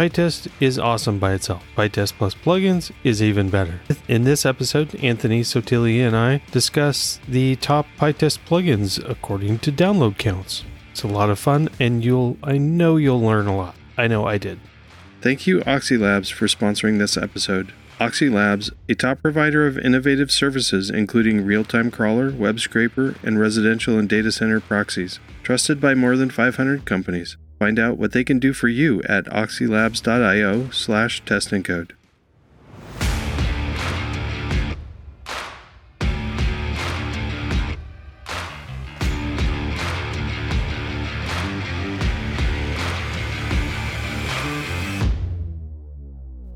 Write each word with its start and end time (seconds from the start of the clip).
PyTest 0.00 0.50
is 0.60 0.78
awesome 0.78 1.18
by 1.18 1.34
itself. 1.34 1.62
PyTest 1.76 2.14
plus 2.14 2.34
plugins 2.34 2.90
is 3.04 3.22
even 3.22 3.50
better. 3.50 3.82
In 4.08 4.24
this 4.24 4.46
episode, 4.46 4.94
Anthony 5.04 5.42
Sottile 5.42 6.06
and 6.06 6.16
I 6.16 6.40
discuss 6.52 7.20
the 7.28 7.56
top 7.56 7.84
PyTest 7.98 8.38
plugins 8.46 8.98
according 9.06 9.58
to 9.58 9.70
download 9.70 10.16
counts. 10.16 10.64
It's 10.90 11.02
a 11.02 11.06
lot 11.06 11.28
of 11.28 11.38
fun, 11.38 11.68
and 11.78 12.02
you'll 12.02 12.38
I 12.42 12.56
know 12.56 12.96
you'll 12.96 13.20
learn 13.20 13.46
a 13.46 13.54
lot. 13.54 13.74
I 13.98 14.06
know 14.06 14.24
I 14.24 14.38
did. 14.38 14.58
Thank 15.20 15.46
you, 15.46 15.58
Oxylabs, 15.64 16.32
for 16.32 16.46
sponsoring 16.46 16.98
this 16.98 17.18
episode. 17.18 17.74
Oxylabs, 17.98 18.70
a 18.88 18.94
top 18.94 19.20
provider 19.20 19.66
of 19.66 19.76
innovative 19.76 20.30
services 20.30 20.88
including 20.88 21.44
real 21.44 21.62
time 21.62 21.90
crawler, 21.90 22.30
web 22.30 22.58
scraper, 22.58 23.16
and 23.22 23.38
residential 23.38 23.98
and 23.98 24.08
data 24.08 24.32
center 24.32 24.60
proxies. 24.60 25.20
Trusted 25.42 25.78
by 25.78 25.94
more 25.94 26.16
than 26.16 26.30
500 26.30 26.86
companies. 26.86 27.36
Find 27.60 27.78
out 27.78 27.98
what 27.98 28.12
they 28.12 28.24
can 28.24 28.38
do 28.38 28.54
for 28.54 28.68
you 28.68 29.02
at 29.02 29.26
oxylabs.io 29.26 30.70
slash 30.70 31.22
test 31.26 31.50
code. 31.62 31.94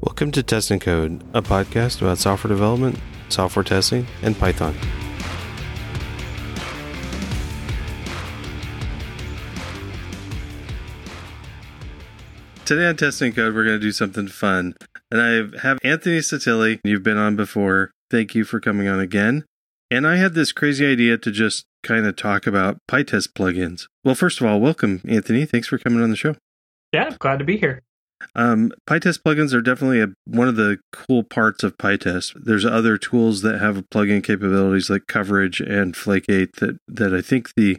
Welcome 0.01 0.31
to 0.33 0.43
Test 0.43 0.71
and 0.71 0.81
Code, 0.81 1.23
a 1.35 1.43
podcast 1.43 2.01
about 2.01 2.17
software 2.17 2.49
development, 2.49 2.99
software 3.29 3.63
testing, 3.63 4.07
and 4.23 4.39
Python. 4.39 4.75
Today 12.65 12.87
on 12.87 12.97
Test 12.97 13.21
and 13.21 13.37
Code, 13.37 13.55
we're 13.55 13.65
going 13.65 13.77
to 13.77 13.87
do 13.87 13.93
something 13.93 14.27
fun. 14.27 14.75
And 15.11 15.21
I 15.21 15.59
have 15.59 15.79
Anthony 15.85 16.21
Sottile. 16.21 16.81
You've 16.83 17.03
been 17.03 17.19
on 17.19 17.37
before. 17.37 17.91
Thank 18.11 18.35
you 18.35 18.45
for 18.45 18.59
coming 18.59 18.89
on 18.89 19.01
again. 19.01 19.45
And 19.91 20.07
I 20.07 20.17
had 20.17 20.33
this 20.33 20.51
crazy 20.51 20.87
idea 20.87 21.19
to 21.19 21.31
just 21.31 21.67
kind 21.83 22.07
of 22.07 22.17
talk 22.17 22.47
about 22.47 22.79
PyTest 22.91 23.35
plugins. 23.35 23.87
Well, 24.03 24.15
first 24.15 24.41
of 24.41 24.47
all, 24.47 24.61
welcome, 24.61 25.03
Anthony. 25.07 25.45
Thanks 25.45 25.69
for 25.69 25.77
coming 25.77 26.03
on 26.03 26.09
the 26.09 26.17
show. 26.17 26.37
Yeah, 26.91 27.15
glad 27.19 27.39
to 27.41 27.45
be 27.45 27.59
here. 27.59 27.83
Um, 28.35 28.73
PyTest 28.89 29.21
plugins 29.27 29.53
are 29.53 29.61
definitely 29.61 30.01
a, 30.01 30.15
one 30.25 30.49
of 30.49 30.57
the 30.57 30.79
cool 30.91 31.23
parts 31.23 31.65
of 31.65 31.77
PyTest. 31.77 32.33
There's 32.45 32.65
other 32.65 32.97
tools 32.97 33.43
that 33.43 33.61
have 33.61 33.85
plugin 33.91 34.25
capabilities 34.25 34.89
like 34.89 35.07
coverage 35.07 35.61
and 35.61 35.95
Flake8 35.95 36.53
that, 36.61 36.79
that 36.89 37.13
I 37.13 37.21
think 37.21 37.51
the 37.57 37.77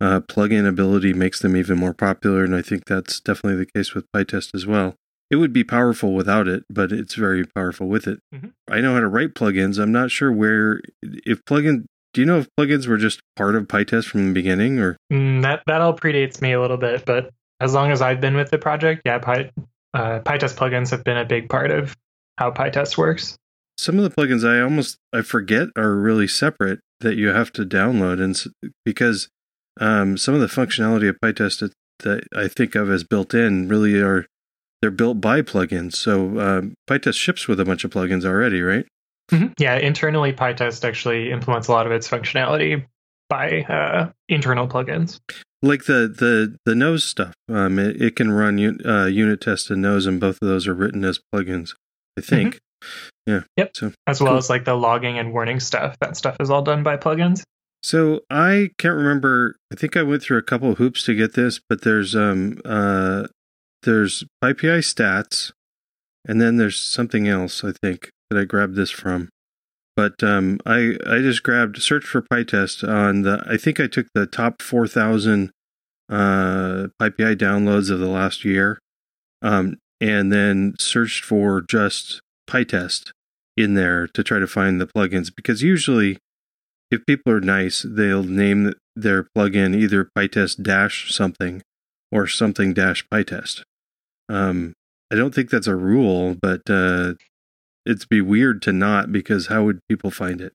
uh, 0.00 0.20
plugin 0.20 0.66
ability 0.68 1.12
makes 1.12 1.40
them 1.40 1.56
even 1.56 1.78
more 1.78 1.94
popular, 1.94 2.44
and 2.44 2.54
I 2.54 2.62
think 2.62 2.84
that's 2.86 3.20
definitely 3.20 3.64
the 3.64 3.70
case 3.74 3.94
with 3.94 4.04
PyTest 4.14 4.54
as 4.54 4.66
well. 4.66 4.94
It 5.30 5.36
would 5.36 5.52
be 5.52 5.64
powerful 5.64 6.14
without 6.14 6.46
it, 6.46 6.64
but 6.70 6.92
it's 6.92 7.14
very 7.14 7.44
powerful 7.44 7.88
with 7.88 8.06
it. 8.06 8.20
Mhm. 8.34 8.52
I 8.70 8.80
know 8.80 8.94
how 8.94 9.00
to 9.00 9.08
write 9.08 9.34
plugins. 9.34 9.78
I'm 9.78 9.92
not 9.92 10.10
sure 10.10 10.30
where 10.30 10.80
if 11.02 11.44
plugin. 11.44 11.84
Do 12.12 12.20
you 12.22 12.26
know 12.26 12.38
if 12.38 12.48
plugins 12.58 12.86
were 12.86 12.96
just 12.96 13.20
part 13.36 13.56
of 13.56 13.64
PyTest 13.64 14.06
from 14.06 14.28
the 14.28 14.32
beginning, 14.32 14.78
or 14.78 14.96
Mm, 15.12 15.42
that 15.42 15.62
that 15.66 15.80
all 15.80 15.94
predates 15.96 16.40
me 16.40 16.52
a 16.52 16.60
little 16.60 16.76
bit, 16.78 17.04
but 17.04 17.30
as 17.60 17.74
long 17.74 17.90
as 17.90 18.00
I've 18.00 18.20
been 18.20 18.36
with 18.36 18.50
the 18.50 18.58
project, 18.58 19.02
yeah, 19.04 19.18
Py, 19.18 19.50
uh, 19.94 20.20
PyTest 20.20 20.54
plugins 20.56 20.90
have 20.90 21.02
been 21.04 21.16
a 21.16 21.24
big 21.24 21.48
part 21.48 21.70
of 21.70 21.96
how 22.38 22.50
PyTest 22.50 22.96
works. 22.98 23.36
some 23.78 23.98
of 23.98 24.04
the 24.04 24.10
plugins 24.10 24.48
I 24.48 24.60
almost 24.62 24.96
I 25.12 25.20
forget 25.22 25.68
are 25.76 25.94
really 25.94 26.26
separate 26.28 26.80
that 27.00 27.16
you 27.16 27.28
have 27.28 27.52
to 27.54 27.64
download, 27.66 28.22
and 28.22 28.42
because 28.84 29.28
um, 29.80 30.16
some 30.16 30.34
of 30.34 30.40
the 30.40 30.46
functionality 30.46 31.08
of 31.08 31.16
PyTest 31.22 31.60
that, 31.60 31.72
that 32.00 32.24
I 32.36 32.48
think 32.48 32.74
of 32.74 32.90
as 32.90 33.04
built 33.04 33.34
in 33.34 33.68
really 33.68 34.00
are 34.00 34.26
they're 34.82 34.90
built 34.90 35.20
by 35.20 35.42
plugins. 35.42 35.94
So 35.94 36.38
um, 36.38 36.74
PyTest 36.88 37.14
ships 37.18 37.48
with 37.48 37.58
a 37.60 37.64
bunch 37.64 37.84
of 37.84 37.90
plugins 37.90 38.24
already, 38.24 38.60
right? 38.62 38.86
Mhm. 39.30 39.52
Yeah, 39.58 39.76
internally, 39.76 40.32
PyTest 40.32 40.84
actually 40.86 41.32
implements 41.32 41.68
a 41.68 41.72
lot 41.72 41.86
of 41.86 41.92
its 41.92 42.08
functionality 42.08 42.84
by 43.28 43.62
uh, 43.62 44.10
internal 44.28 44.68
plugins. 44.68 45.18
Like 45.62 45.86
the 45.86 46.06
the 46.06 46.56
the 46.64 46.74
nose 46.76 47.02
stuff, 47.02 47.32
um, 47.48 47.78
it, 47.78 48.00
it 48.00 48.16
can 48.16 48.30
run 48.30 48.58
un, 48.58 48.78
uh, 48.86 49.06
unit 49.06 49.40
test 49.40 49.70
and 49.70 49.82
nose, 49.82 50.06
and 50.06 50.20
both 50.20 50.38
of 50.42 50.46
those 50.48 50.68
are 50.68 50.74
written 50.74 51.04
as 51.04 51.18
plugins. 51.34 51.70
I 52.16 52.20
think. 52.20 52.58
Yeah. 53.26 53.40
Yep. 53.56 53.70
So 53.76 53.92
As 54.06 54.20
well 54.20 54.32
Cool. 54.32 54.38
as 54.38 54.50
like 54.50 54.64
the 54.64 54.74
logging 54.74 55.18
and 55.18 55.32
warning 55.32 55.58
stuff. 55.58 55.96
That 56.00 56.16
stuff 56.16 56.36
is 56.38 56.50
all 56.50 56.62
done 56.62 56.82
by 56.84 56.96
plugins. 56.98 57.42
So 57.86 58.22
I 58.28 58.70
can't 58.78 58.96
remember. 58.96 59.54
I 59.72 59.76
think 59.76 59.96
I 59.96 60.02
went 60.02 60.20
through 60.20 60.38
a 60.38 60.42
couple 60.42 60.72
of 60.72 60.78
hoops 60.78 61.04
to 61.04 61.14
get 61.14 61.34
this, 61.34 61.60
but 61.68 61.82
there's 61.82 62.16
um 62.16 62.58
uh 62.64 63.28
there's 63.84 64.24
PyPI 64.42 64.80
stats, 64.80 65.52
and 66.26 66.40
then 66.40 66.56
there's 66.56 66.80
something 66.82 67.28
else. 67.28 67.62
I 67.62 67.70
think 67.70 68.10
that 68.28 68.40
I 68.40 68.44
grabbed 68.44 68.74
this 68.74 68.90
from, 68.90 69.28
but 69.94 70.20
um 70.24 70.58
I 70.66 70.96
I 71.06 71.18
just 71.20 71.44
grabbed 71.44 71.80
search 71.80 72.04
for 72.04 72.22
PyTest 72.22 72.82
on 72.88 73.22
the. 73.22 73.44
I 73.48 73.56
think 73.56 73.78
I 73.78 73.86
took 73.86 74.08
the 74.16 74.26
top 74.26 74.62
four 74.62 74.88
thousand 74.88 75.52
uh 76.08 76.88
PyPI 77.00 77.36
downloads 77.36 77.88
of 77.88 78.00
the 78.00 78.08
last 78.08 78.44
year, 78.44 78.80
um 79.42 79.76
and 80.00 80.32
then 80.32 80.74
searched 80.80 81.24
for 81.24 81.62
just 81.62 82.20
PyTest 82.50 83.12
in 83.56 83.74
there 83.74 84.08
to 84.08 84.24
try 84.24 84.40
to 84.40 84.48
find 84.48 84.80
the 84.80 84.88
plugins 84.88 85.30
because 85.32 85.62
usually 85.62 86.18
if 86.90 87.04
people 87.06 87.32
are 87.32 87.40
nice, 87.40 87.84
they'll 87.88 88.22
name 88.22 88.72
their 88.94 89.26
plugin 89.36 89.74
either 89.76 90.08
PyTest 90.16 90.62
dash 90.62 91.12
something 91.12 91.62
or 92.12 92.26
something 92.26 92.72
dash 92.72 93.06
PyTest. 93.12 93.62
Um, 94.28 94.72
I 95.12 95.16
don't 95.16 95.34
think 95.34 95.50
that's 95.50 95.66
a 95.66 95.76
rule, 95.76 96.34
but 96.40 96.62
uh, 96.68 97.14
it'd 97.84 98.08
be 98.08 98.20
weird 98.20 98.62
to 98.62 98.72
not 98.72 99.12
because 99.12 99.46
how 99.48 99.64
would 99.64 99.80
people 99.88 100.10
find 100.10 100.40
it? 100.40 100.52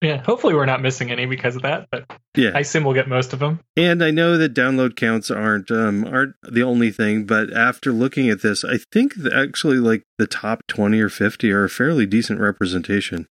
Yeah, 0.00 0.20
hopefully 0.20 0.54
we're 0.54 0.66
not 0.66 0.82
missing 0.82 1.12
any 1.12 1.26
because 1.26 1.54
of 1.54 1.62
that, 1.62 1.86
but 1.92 2.04
Yeah, 2.36 2.50
I 2.56 2.60
assume 2.60 2.82
we'll 2.82 2.94
get 2.94 3.06
most 3.08 3.32
of 3.32 3.38
them. 3.38 3.60
and 3.76 4.02
I 4.02 4.10
know 4.10 4.36
that 4.36 4.52
download 4.52 4.96
counts 4.96 5.30
aren't 5.30 5.70
um, 5.70 6.04
aren't 6.04 6.34
the 6.42 6.64
only 6.64 6.90
thing, 6.90 7.24
but 7.24 7.52
after 7.52 7.92
looking 7.92 8.28
at 8.28 8.42
this, 8.42 8.64
I 8.64 8.78
think 8.90 9.14
that 9.16 9.32
actually 9.32 9.76
like 9.76 10.02
the 10.18 10.26
top 10.26 10.62
twenty 10.66 11.00
or 11.00 11.08
fifty 11.08 11.52
are 11.52 11.62
a 11.62 11.70
fairly 11.70 12.04
decent 12.06 12.40
representation. 12.40 13.28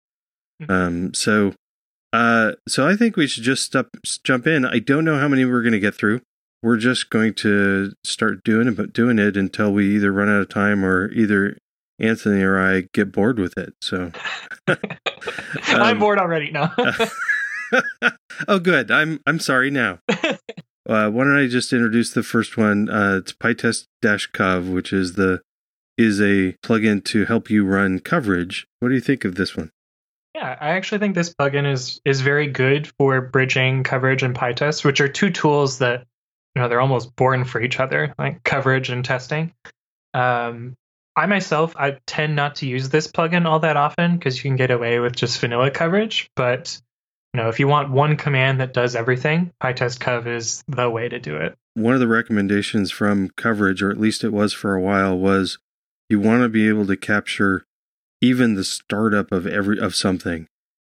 Mhm. 0.62 0.70
Um, 0.70 1.14
so, 1.14 1.54
uh, 2.12 2.52
so 2.68 2.86
I 2.88 2.96
think 2.96 3.16
we 3.16 3.26
should 3.26 3.44
just 3.44 3.62
step, 3.64 3.88
jump 4.24 4.46
in. 4.46 4.64
I 4.64 4.78
don't 4.78 5.04
know 5.04 5.18
how 5.18 5.28
many 5.28 5.44
we're 5.44 5.62
going 5.62 5.72
to 5.72 5.78
get 5.80 5.94
through. 5.94 6.20
We're 6.62 6.76
just 6.76 7.08
going 7.10 7.34
to 7.34 7.92
start 8.04 8.44
doing 8.44 8.68
it, 8.68 8.76
but 8.76 8.92
doing 8.92 9.18
it 9.18 9.36
until 9.36 9.72
we 9.72 9.94
either 9.96 10.12
run 10.12 10.28
out 10.28 10.42
of 10.42 10.48
time 10.48 10.84
or 10.84 11.10
either 11.12 11.56
Anthony 11.98 12.42
or 12.42 12.58
I 12.58 12.84
get 12.92 13.12
bored 13.12 13.38
with 13.38 13.56
it. 13.56 13.72
So, 13.82 14.12
I'm 14.68 15.80
Um, 15.82 15.98
bored 15.98 16.18
already 16.18 16.50
now. 16.50 16.74
oh, 18.48 18.58
good. 18.58 18.90
I'm 18.90 19.20
I'm 19.26 19.38
sorry 19.38 19.70
now. 19.70 20.00
Uh, 20.88 21.08
why 21.08 21.22
don't 21.22 21.36
I 21.38 21.46
just 21.46 21.72
introduce 21.72 22.10
the 22.10 22.22
first 22.22 22.56
one? 22.56 22.88
Uh, 22.88 23.18
it's 23.18 23.32
PyTest-Cov, 23.32 24.66
which 24.66 24.92
is 24.92 25.12
the 25.12 25.40
is 25.96 26.20
a 26.20 26.56
plugin 26.64 27.04
to 27.04 27.26
help 27.26 27.48
you 27.48 27.64
run 27.64 28.00
coverage. 28.00 28.66
What 28.80 28.88
do 28.88 28.94
you 28.94 29.00
think 29.00 29.24
of 29.24 29.36
this 29.36 29.56
one? 29.56 29.70
Yeah, 30.40 30.56
I 30.58 30.70
actually 30.70 31.00
think 31.00 31.14
this 31.14 31.34
plugin 31.34 31.70
is 31.70 32.00
is 32.06 32.22
very 32.22 32.46
good 32.46 32.90
for 32.98 33.20
bridging 33.20 33.82
coverage 33.82 34.22
and 34.22 34.34
PyTest, 34.34 34.84
which 34.84 35.02
are 35.02 35.08
two 35.08 35.28
tools 35.28 35.78
that 35.78 36.06
you 36.54 36.62
know 36.62 36.68
they're 36.68 36.80
almost 36.80 37.14
born 37.14 37.44
for 37.44 37.60
each 37.60 37.78
other, 37.78 38.14
like 38.18 38.42
coverage 38.42 38.88
and 38.88 39.04
testing. 39.04 39.52
Um, 40.14 40.76
I 41.14 41.26
myself, 41.26 41.76
I 41.76 41.98
tend 42.06 42.36
not 42.36 42.56
to 42.56 42.66
use 42.66 42.88
this 42.88 43.06
plugin 43.06 43.44
all 43.44 43.60
that 43.60 43.76
often 43.76 44.16
because 44.16 44.36
you 44.36 44.42
can 44.44 44.56
get 44.56 44.70
away 44.70 44.98
with 44.98 45.14
just 45.14 45.38
vanilla 45.40 45.70
coverage. 45.70 46.30
But 46.36 46.80
you 47.34 47.42
know, 47.42 47.50
if 47.50 47.60
you 47.60 47.68
want 47.68 47.90
one 47.90 48.16
command 48.16 48.62
that 48.62 48.72
does 48.72 48.96
everything, 48.96 49.52
PyTest 49.62 50.00
Cov 50.00 50.26
is 50.26 50.64
the 50.68 50.88
way 50.88 51.06
to 51.06 51.18
do 51.18 51.36
it. 51.36 51.54
One 51.74 51.92
of 51.92 52.00
the 52.00 52.08
recommendations 52.08 52.90
from 52.90 53.28
coverage, 53.36 53.82
or 53.82 53.90
at 53.90 54.00
least 54.00 54.24
it 54.24 54.32
was 54.32 54.54
for 54.54 54.74
a 54.74 54.80
while, 54.80 55.18
was 55.18 55.58
you 56.08 56.18
want 56.18 56.42
to 56.44 56.48
be 56.48 56.66
able 56.66 56.86
to 56.86 56.96
capture 56.96 57.66
even 58.20 58.54
the 58.54 58.64
startup 58.64 59.32
of 59.32 59.46
every 59.46 59.78
of 59.78 59.94
something. 59.94 60.46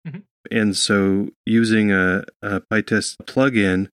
Mhm. 0.07 0.23
And 0.51 0.75
so 0.75 1.29
using 1.45 1.91
a, 1.91 2.23
a 2.41 2.61
PyTest 2.61 3.17
plugin 3.25 3.89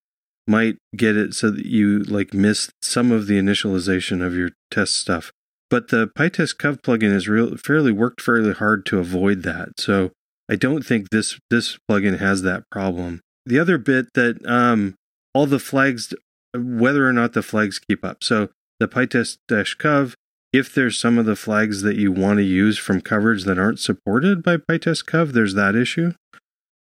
might 0.47 0.77
get 0.95 1.17
it 1.17 1.35
so 1.35 1.51
that 1.51 1.67
you 1.67 2.01
like 2.05 2.33
miss 2.33 2.71
some 2.83 3.11
of 3.11 3.27
the 3.27 3.39
initialization 3.39 4.25
of 4.25 4.35
your 4.35 4.51
test 4.71 4.97
stuff. 4.97 5.33
But 5.69 5.89
the 5.89 6.07
PyTest 6.07 6.59
Cov 6.59 6.81
plugin 6.83 7.13
is 7.13 7.29
real 7.29 7.57
fairly 7.57 7.93
worked 7.93 8.21
fairly 8.21 8.53
hard 8.53 8.87
to 8.87 8.99
avoid 8.99 9.43
that. 9.43 9.81
So 9.81 10.13
I 10.49 10.55
don't 10.55 10.87
think 10.87 11.11
this 11.11 11.39
this 11.51 11.79
plugin 11.91 12.19
has 12.19 12.43
that 12.43 12.63
problem. 12.71 13.21
The 13.45 13.59
other 13.59 13.79
bit 13.79 14.07
that 14.15 14.45
um, 14.47 14.95
all 15.35 15.47
the 15.47 15.59
flags, 15.59 16.15
whether 16.55 17.07
or 17.07 17.13
not 17.13 17.33
the 17.33 17.43
flags 17.43 17.79
keep 17.79 18.05
up. 18.05 18.23
So 18.23 18.49
the 18.81 18.89
PyTest-Cov, 18.89 20.15
if 20.57 20.75
there's 20.75 20.99
some 20.99 21.19
of 21.19 21.27
the 21.27 21.37
flags 21.37 21.83
that 21.83 21.97
you 21.97 22.11
want 22.13 22.39
to 22.39 22.45
use 22.45 22.79
from 22.79 23.01
coverage 23.01 23.45
that 23.45 23.59
aren't 23.59 23.81
supported 23.81 24.43
by 24.43 24.57
PyTest-Cov, 24.57 25.33
there's 25.33 25.55
that 25.55 25.75
issue. 25.75 26.13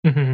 hmm 0.05 0.33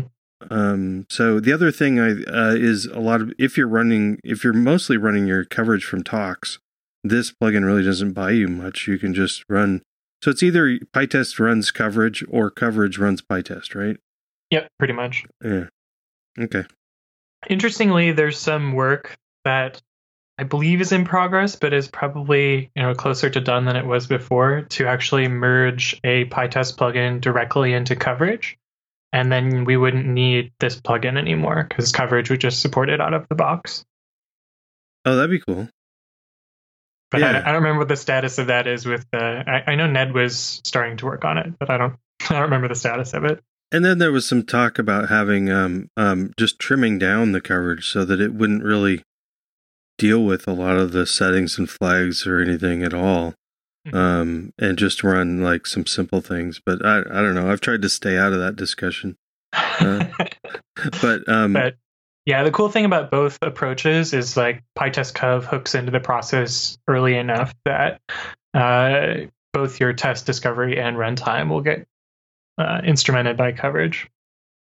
Um, 0.50 1.06
so 1.10 1.40
the 1.40 1.52
other 1.54 1.72
thing 1.72 2.00
I, 2.00 2.12
uh, 2.12 2.56
is 2.56 2.86
a 2.86 3.00
lot 3.00 3.22
of 3.22 3.34
if 3.40 3.58
you're 3.58 3.68
running 3.68 4.20
if 4.24 4.44
you're 4.44 4.54
mostly 4.54 4.98
running 4.98 5.26
your 5.28 5.44
coverage 5.46 5.84
from 5.84 6.04
tox, 6.04 6.60
this 7.04 7.32
plugin 7.32 7.66
really 7.66 7.84
doesn't 7.84 8.14
buy 8.14 8.32
you 8.32 8.48
much. 8.48 8.88
You 8.88 8.98
can 8.98 9.14
just 9.14 9.44
run. 9.50 9.82
So 10.24 10.32
it's 10.32 10.44
either 10.44 10.80
PyTest 10.96 11.40
runs 11.40 11.72
coverage 11.72 12.24
or 12.30 12.50
coverage 12.50 12.98
runs 12.98 13.22
PyTest, 13.22 13.76
right? 13.76 13.98
Yep, 14.52 14.70
pretty 14.80 14.94
much. 14.94 15.26
Yeah. 15.44 15.66
Okay. 16.40 16.64
Interestingly, 17.50 18.12
there's 18.12 18.38
some 18.38 18.74
work 18.74 19.16
that 19.44 19.82
I 20.40 20.44
believe 20.44 20.82
is 20.82 20.92
in 20.92 21.06
progress, 21.06 21.56
but 21.56 21.74
is 21.74 21.88
probably 21.88 22.70
you 22.76 22.82
know 22.82 22.94
closer 22.94 23.30
to 23.30 23.42
done 23.42 23.66
than 23.66 23.76
it 23.76 23.86
was 23.86 24.08
before 24.08 24.62
to 24.70 24.88
actually 24.88 25.28
merge 25.28 26.00
a 26.04 26.26
PyTest 26.26 26.78
plugin 26.78 27.20
directly 27.20 27.74
into 27.74 27.96
coverage, 27.96 28.58
and 29.12 29.32
then 29.32 29.66
we 29.66 29.78
wouldn't 29.78 30.06
need 30.06 30.52
this 30.60 30.80
plugin 30.80 31.18
anymore 31.18 31.66
because 31.68 31.92
coverage 31.92 32.30
would 32.30 32.42
just 32.42 32.62
support 32.62 32.90
it 32.90 33.02
out 33.02 33.14
of 33.14 33.28
the 33.30 33.36
box. 33.36 33.84
Oh, 35.06 35.16
that'd 35.16 35.32
be 35.32 35.40
cool. 35.40 35.70
But 37.10 37.22
Yeah. 37.22 37.32
I, 37.32 37.50
I 37.50 37.52
don't 37.54 37.64
remember 37.64 37.80
what 37.80 37.88
the 37.88 37.96
status 37.96 38.38
of 38.38 38.48
that 38.48 38.68
is. 38.68 38.86
With 38.86 39.06
the, 39.12 39.44
I, 39.48 39.72
I 39.72 39.76
know 39.76 39.88
Ned 39.88 40.14
was 40.14 40.62
starting 40.64 40.98
to 40.98 41.06
work 41.06 41.24
on 41.24 41.38
it, 41.38 41.54
but 41.58 41.70
I 41.70 41.78
don't, 41.78 41.96
I 42.30 42.34
don't 42.34 42.44
remember 42.44 42.68
the 42.68 42.76
status 42.76 43.14
of 43.14 43.24
it. 43.24 43.42
And 43.72 43.84
then 43.84 43.98
there 43.98 44.12
was 44.12 44.28
some 44.28 44.44
talk 44.44 44.80
about 44.80 45.10
having 45.10 45.50
um, 45.50 45.90
um, 45.98 46.34
just 46.38 46.60
trimming 46.60 47.00
down 47.00 47.34
the 47.34 47.42
coverage 47.42 47.90
so 47.90 48.06
that 48.06 48.22
it 48.22 48.34
wouldn't 48.34 48.64
really 48.64 49.04
deal 49.98 50.24
with 50.24 50.48
a 50.48 50.54
lot 50.54 50.78
of 50.78 50.92
the 50.92 51.06
settings 51.06 51.58
and 51.58 51.70
flags 51.70 52.26
or 52.28 52.40
anything 52.40 52.84
at 52.84 52.94
all, 52.94 53.34
Mhm. 53.88 53.96
um, 53.96 54.54
and 54.60 54.78
just 54.78 55.04
run 55.04 55.42
like 55.42 55.66
some 55.66 55.86
simple 55.86 56.22
things. 56.22 56.62
But 56.66 56.86
I, 56.86 57.00
I 57.00 57.22
don't 57.22 57.36
know. 57.36 57.50
I've 57.52 57.62
tried 57.62 57.82
to 57.84 57.90
stay 57.90 58.18
out 58.18 58.34
of 58.34 58.40
that 58.40 58.56
discussion. 58.56 59.18
Uh, 59.54 60.06
But 61.02 61.28
um, 61.28 61.54
but 61.54 61.76
yeah, 62.26 62.44
the 62.44 62.52
cool 62.52 62.70
thing 62.70 62.86
about 62.86 63.10
both 63.10 63.40
approaches 63.42 64.14
is 64.14 64.38
like 64.38 64.64
PyTest 64.78 65.16
Cov 65.16 65.46
hooks 65.46 65.74
into 65.74 65.92
the 65.92 66.00
process 66.00 66.78
early 66.88 67.16
enough 67.18 67.54
that 67.66 68.00
uh, 68.54 69.26
both 69.54 69.80
your 69.80 69.94
test 69.94 70.26
discovery 70.28 70.80
and 70.80 70.98
runtime 70.98 71.50
will 71.50 71.62
get 71.62 71.88
uh, 72.60 72.82
instrumented 72.84 73.38
by 73.38 73.54
coverage. 73.54 74.08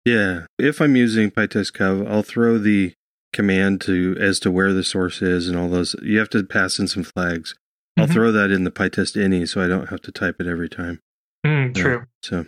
Yeah, 0.05 0.45
if 0.59 0.81
I'm 0.81 0.95
using 0.95 1.31
PyTest 1.31 1.73
Cov, 1.73 2.05
I'll 2.07 2.21
throw 2.23 2.57
the 2.59 2.93
command 3.33 3.81
to 3.81 4.15
as 4.19 4.39
to 4.41 4.51
where 4.51 4.71
the 4.73 4.83
source 4.83 5.21
is 5.21 5.47
and 5.49 5.57
all 5.57 5.67
those. 5.69 5.95
You 6.01 6.19
have 6.19 6.29
to 6.29 6.43
pass 6.43 6.79
in 6.79 6.87
some 6.87 7.03
flags. 7.03 7.55
I'll 7.97 8.07
Mhm. 8.07 8.13
throw 8.13 8.31
that 8.31 8.49
in 8.51 8.63
the 8.63 8.71
PyTest 8.71 9.15
ini 9.21 9.47
so 9.47 9.61
I 9.61 9.67
don't 9.67 9.89
have 9.89 10.01
to 10.03 10.11
type 10.11 10.37
it 10.39 10.47
every 10.47 10.69
time. 10.69 10.99
Mm, 11.45 11.75
true. 11.75 12.03
So 12.23 12.45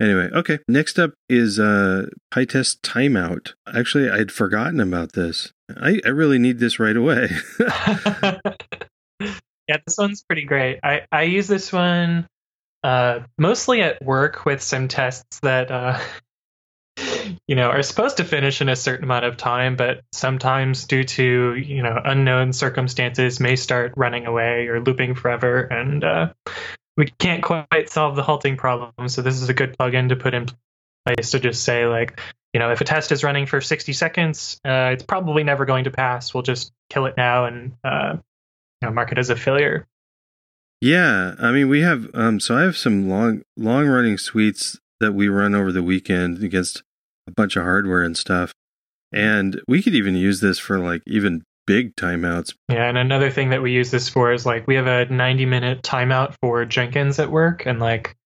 anyway, 0.00 0.28
okay. 0.34 0.58
Next 0.68 0.98
up 0.98 1.12
is 1.28 1.58
uh 1.58 2.06
PyTest 2.32 2.80
timeout. 2.82 3.52
Actually, 3.72 4.10
I'd 4.10 4.32
forgotten 4.32 4.80
about 4.80 5.12
this. 5.12 5.52
I, 5.76 6.00
I 6.04 6.08
really 6.08 6.38
need 6.38 6.58
this 6.58 6.78
right 6.80 6.96
away. 6.96 7.30
yeah, 9.20 9.76
this 9.86 9.96
one's 9.98 10.22
pretty 10.22 10.44
great. 10.44 10.80
I, 10.82 11.02
I 11.12 11.22
use 11.22 11.46
this 11.46 11.72
one 11.72 12.26
uh, 12.84 13.20
mostly 13.38 13.82
at 13.82 14.02
work 14.04 14.44
with 14.46 14.62
some 14.62 14.88
tests 14.88 15.40
that 15.40 15.70
uh, 15.70 15.98
you 17.46 17.54
know 17.54 17.68
are 17.68 17.82
supposed 17.82 18.18
to 18.18 18.24
finish 18.24 18.60
in 18.60 18.68
a 18.68 18.76
certain 18.76 19.04
amount 19.04 19.24
of 19.24 19.36
time, 19.36 19.76
but 19.76 20.02
sometimes 20.12 20.86
due 20.86 21.04
to 21.04 21.54
you 21.54 21.82
know 21.82 22.00
unknown 22.04 22.52
circumstances 22.52 23.40
may 23.40 23.56
start 23.56 23.92
running 23.96 24.26
away 24.26 24.66
or 24.68 24.80
looping 24.80 25.14
forever, 25.14 25.60
and 25.60 26.04
uh, 26.04 26.32
we 26.96 27.06
can't 27.06 27.42
quite 27.42 27.88
solve 27.88 28.16
the 28.16 28.22
halting 28.22 28.56
problem. 28.56 28.92
So 29.08 29.22
this 29.22 29.40
is 29.40 29.48
a 29.48 29.54
good 29.54 29.76
plugin 29.78 30.08
to 30.10 30.16
put 30.16 30.34
in 30.34 30.46
place 31.06 31.30
to 31.30 31.40
just 31.40 31.62
say 31.62 31.86
like 31.86 32.20
you 32.52 32.60
know 32.60 32.70
if 32.70 32.80
a 32.80 32.84
test 32.84 33.12
is 33.12 33.24
running 33.24 33.46
for 33.46 33.60
60 33.60 33.92
seconds, 33.92 34.60
uh, 34.64 34.90
it's 34.92 35.02
probably 35.02 35.44
never 35.44 35.64
going 35.64 35.84
to 35.84 35.90
pass. 35.90 36.34
We'll 36.34 36.42
just 36.42 36.72
kill 36.90 37.06
it 37.06 37.16
now 37.16 37.46
and 37.46 37.72
uh, 37.84 38.16
you 38.82 38.88
know, 38.88 38.92
mark 38.92 39.12
it 39.12 39.18
as 39.18 39.30
a 39.30 39.36
failure. 39.36 39.86
yeah, 40.80 41.34
I 41.40 41.52
mean 41.52 41.68
we 41.68 41.80
have 41.82 42.10
um 42.14 42.40
so 42.40 42.56
I 42.56 42.62
have 42.62 42.76
some 42.76 43.08
long 43.08 43.42
long 43.56 43.86
running 43.86 44.18
suites 44.18 44.78
that 45.00 45.12
we 45.12 45.28
run 45.28 45.54
over 45.54 45.70
the 45.70 45.82
weekend 45.82 46.42
against 46.42 46.82
a 47.28 47.32
bunch 47.32 47.56
of 47.56 47.62
hardware 47.62 48.02
and 48.02 48.16
stuff. 48.16 48.52
Hmm. 49.12 49.20
And 49.20 49.60
we 49.68 49.82
could 49.82 49.94
even 49.94 50.14
use 50.14 50.40
this 50.40 50.58
for 50.58 50.78
like 50.78 51.02
even 51.06 51.44
big 51.66 51.94
timeouts. 51.96 52.54
Yeah, 52.70 52.88
and 52.88 52.98
another 52.98 53.30
thing 53.30 53.50
that 53.50 53.62
we 53.62 53.72
use 53.72 53.90
this 53.90 54.08
for 54.08 54.32
is 54.32 54.46
like 54.46 54.66
we 54.66 54.76
have 54.76 54.86
a 54.86 55.04
90 55.04 55.46
minute 55.46 55.82
timeout 55.82 56.34
for 56.40 56.64
Jenkins 56.64 57.18
at 57.18 57.30
work, 57.30 57.66
and 57.66 57.78
like, 57.78 58.16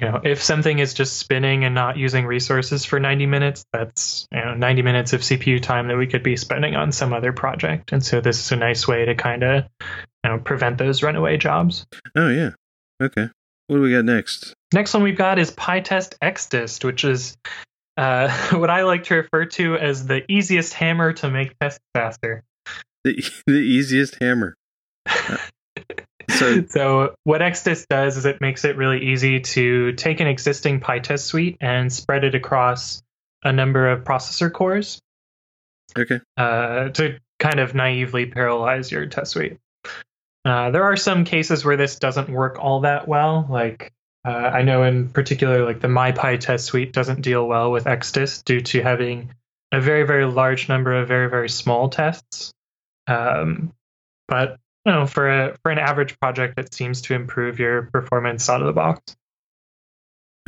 you 0.00 0.08
know, 0.08 0.20
if 0.24 0.42
something 0.42 0.78
is 0.78 0.92
just 0.92 1.16
spinning 1.16 1.64
and 1.64 1.74
not 1.74 1.96
using 1.96 2.26
resources 2.26 2.84
for 2.84 3.00
90 3.00 3.26
minutes, 3.26 3.64
that's 3.72 4.26
you 4.32 4.44
know 4.44 4.54
90 4.54 4.82
minutes 4.82 5.12
of 5.12 5.20
CPU 5.20 5.62
time 5.62 5.88
that 5.88 5.96
we 5.96 6.06
could 6.06 6.22
be 6.22 6.36
spending 6.36 6.74
on 6.74 6.92
some 6.92 7.12
other 7.12 7.32
project. 7.32 7.92
And 7.92 8.04
so 8.04 8.20
this 8.20 8.38
is 8.44 8.52
a 8.52 8.56
nice 8.56 8.86
way 8.86 9.04
to 9.06 9.14
kind 9.14 9.42
of 9.42 9.64
you 9.80 10.30
know 10.30 10.38
prevent 10.38 10.78
those 10.78 11.02
runaway 11.02 11.36
jobs. 11.36 11.86
Oh 12.16 12.28
yeah. 12.28 12.50
Okay. 13.00 13.28
What 13.68 13.76
do 13.76 13.82
we 13.82 13.92
got 13.92 14.04
next? 14.04 14.54
Next 14.72 14.94
one 14.94 15.02
we've 15.02 15.16
got 15.16 15.38
is 15.38 15.50
PyTest 15.50 16.18
XDist, 16.22 16.84
which 16.84 17.04
is 17.04 17.36
uh, 17.96 18.28
what 18.52 18.70
I 18.70 18.82
like 18.82 19.04
to 19.04 19.16
refer 19.16 19.46
to 19.46 19.76
as 19.76 20.06
the 20.06 20.30
easiest 20.30 20.74
hammer 20.74 21.12
to 21.14 21.30
make 21.30 21.58
tests 21.58 21.80
faster. 21.94 22.42
The 23.04 23.22
the 23.46 23.52
easiest 23.52 24.16
hammer. 24.20 24.56
So 26.28 26.66
so 26.66 27.14
what 27.22 27.40
XDist 27.40 27.86
does 27.88 28.16
is 28.16 28.26
it 28.26 28.40
makes 28.40 28.64
it 28.64 28.76
really 28.76 29.12
easy 29.12 29.40
to 29.40 29.92
take 29.92 30.18
an 30.18 30.26
existing 30.26 30.80
PyTest 30.80 31.20
suite 31.20 31.56
and 31.60 31.90
spread 31.90 32.24
it 32.24 32.34
across 32.34 33.00
a 33.44 33.52
number 33.52 33.88
of 33.88 34.02
processor 34.02 34.52
cores 34.52 35.00
okay. 35.96 36.20
uh, 36.36 36.88
to 36.90 37.18
kind 37.38 37.60
of 37.60 37.74
naively 37.74 38.26
parallelize 38.26 38.90
your 38.90 39.06
test 39.06 39.32
suite. 39.32 39.58
Uh, 40.44 40.70
there 40.70 40.84
are 40.84 40.96
some 40.96 41.24
cases 41.24 41.64
where 41.64 41.76
this 41.76 41.98
doesn't 41.98 42.28
work 42.28 42.58
all 42.58 42.80
that 42.80 43.08
well. 43.08 43.46
Like 43.48 43.92
uh, 44.26 44.50
I 44.52 44.62
know 44.62 44.82
in 44.82 45.08
particular, 45.08 45.64
like 45.64 45.80
the 45.80 45.88
MyPy 45.88 46.40
test 46.40 46.64
suite 46.64 46.92
doesn't 46.92 47.22
deal 47.22 47.46
well 47.46 47.70
with 47.70 47.84
XDist 47.84 48.44
due 48.44 48.60
to 48.60 48.82
having 48.82 49.32
a 49.70 49.80
very 49.80 50.02
very 50.04 50.26
large 50.26 50.68
number 50.68 50.92
of 50.94 51.06
very 51.06 51.30
very 51.30 51.48
small 51.48 51.88
tests. 51.88 52.52
Um, 53.06 53.72
but 54.26 54.58
you 54.84 54.92
know, 54.92 55.06
for 55.06 55.28
a 55.28 55.56
for 55.62 55.70
an 55.70 55.78
average 55.78 56.18
project, 56.18 56.58
it 56.58 56.74
seems 56.74 57.02
to 57.02 57.14
improve 57.14 57.60
your 57.60 57.82
performance 57.92 58.48
out 58.50 58.60
of 58.60 58.66
the 58.66 58.72
box. 58.72 59.00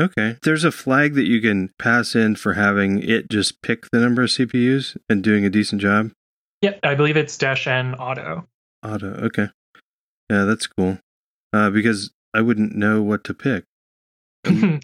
Okay. 0.00 0.36
There's 0.42 0.64
a 0.64 0.72
flag 0.72 1.14
that 1.14 1.26
you 1.26 1.40
can 1.40 1.70
pass 1.78 2.14
in 2.14 2.36
for 2.36 2.54
having 2.54 3.02
it 3.02 3.28
just 3.28 3.62
pick 3.62 3.90
the 3.90 3.98
number 3.98 4.22
of 4.22 4.30
CPUs 4.30 4.96
and 5.08 5.22
doing 5.22 5.44
a 5.44 5.50
decent 5.50 5.80
job. 5.80 6.10
Yep, 6.62 6.80
I 6.82 6.94
believe 6.96 7.16
it's 7.16 7.36
dash 7.36 7.68
n 7.68 7.94
auto. 7.94 8.46
Auto. 8.84 9.06
Okay. 9.06 9.48
Yeah, 10.30 10.44
that's 10.44 10.66
cool. 10.66 10.98
Uh, 11.52 11.70
because 11.70 12.10
I 12.38 12.40
wouldn't 12.40 12.76
know 12.76 13.02
what 13.02 13.24
to 13.24 13.34
pick. 13.34 13.64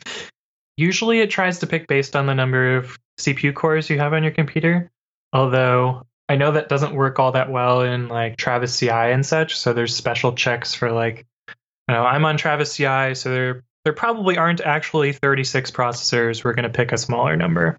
Usually 0.77 1.21
it 1.21 1.31
tries 1.31 1.61
to 1.61 1.69
pick 1.69 1.87
based 1.87 2.17
on 2.17 2.27
the 2.27 2.35
number 2.35 2.77
of 2.77 2.99
CPU 3.21 3.55
cores 3.55 3.89
you 3.89 3.97
have 4.01 4.13
on 4.13 4.25
your 4.25 4.33
computer. 4.33 4.91
Although 5.33 6.05
I 6.29 6.35
know 6.35 6.51
that 6.51 6.69
doesn't 6.69 6.97
work 6.97 7.21
all 7.21 7.31
that 7.31 7.53
well 7.53 7.83
in 7.83 8.09
like 8.09 8.39
Travis 8.39 8.77
CI 8.77 8.91
and 8.91 9.25
such. 9.25 9.57
So 9.57 9.73
there's 9.73 9.95
special 9.95 10.33
checks 10.33 10.75
for 10.75 10.91
like, 10.91 11.27
you 11.49 11.95
know, 11.95 12.05
I'm 12.05 12.25
on 12.25 12.37
Travis 12.37 12.75
CI, 12.75 13.15
so 13.15 13.31
there 13.31 13.63
there 13.85 13.93
probably 13.93 14.37
aren't 14.37 14.61
actually 14.63 15.13
36 15.13 15.71
processors. 15.71 16.43
We're 16.43 16.55
going 16.55 16.65
to 16.65 16.77
pick 16.77 16.91
a 16.91 16.99
smaller 16.99 17.37
number. 17.37 17.79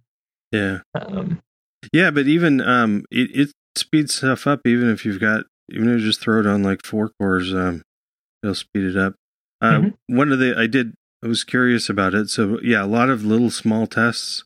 Yeah. 0.53 0.79
Um, 0.93 1.41
Yeah, 1.91 2.11
but 2.11 2.27
even 2.27 2.61
um, 2.61 3.03
it, 3.11 3.29
it 3.35 3.51
speeds 3.75 4.15
stuff 4.15 4.47
up. 4.47 4.61
Even 4.65 4.89
if 4.89 5.03
you've 5.03 5.19
got, 5.19 5.43
even 5.69 5.89
if 5.89 5.99
you 5.99 6.07
just 6.07 6.21
throw 6.21 6.39
it 6.39 6.47
on 6.47 6.63
like 6.63 6.85
four 6.85 7.11
cores, 7.19 7.53
um, 7.53 7.81
it'll 8.41 8.55
speed 8.55 8.85
it 8.85 8.95
up. 8.95 9.15
Uh, 9.61 9.71
Mhm. 9.79 9.93
One 10.07 10.31
of 10.31 10.39
the 10.39 10.57
I 10.57 10.67
did, 10.67 10.93
I 11.23 11.27
was 11.27 11.43
curious 11.43 11.89
about 11.89 12.13
it. 12.13 12.29
So 12.29 12.59
yeah, 12.61 12.83
a 12.83 12.85
lot 12.87 13.09
of 13.09 13.23
little 13.25 13.49
small 13.51 13.87
tests, 13.87 14.43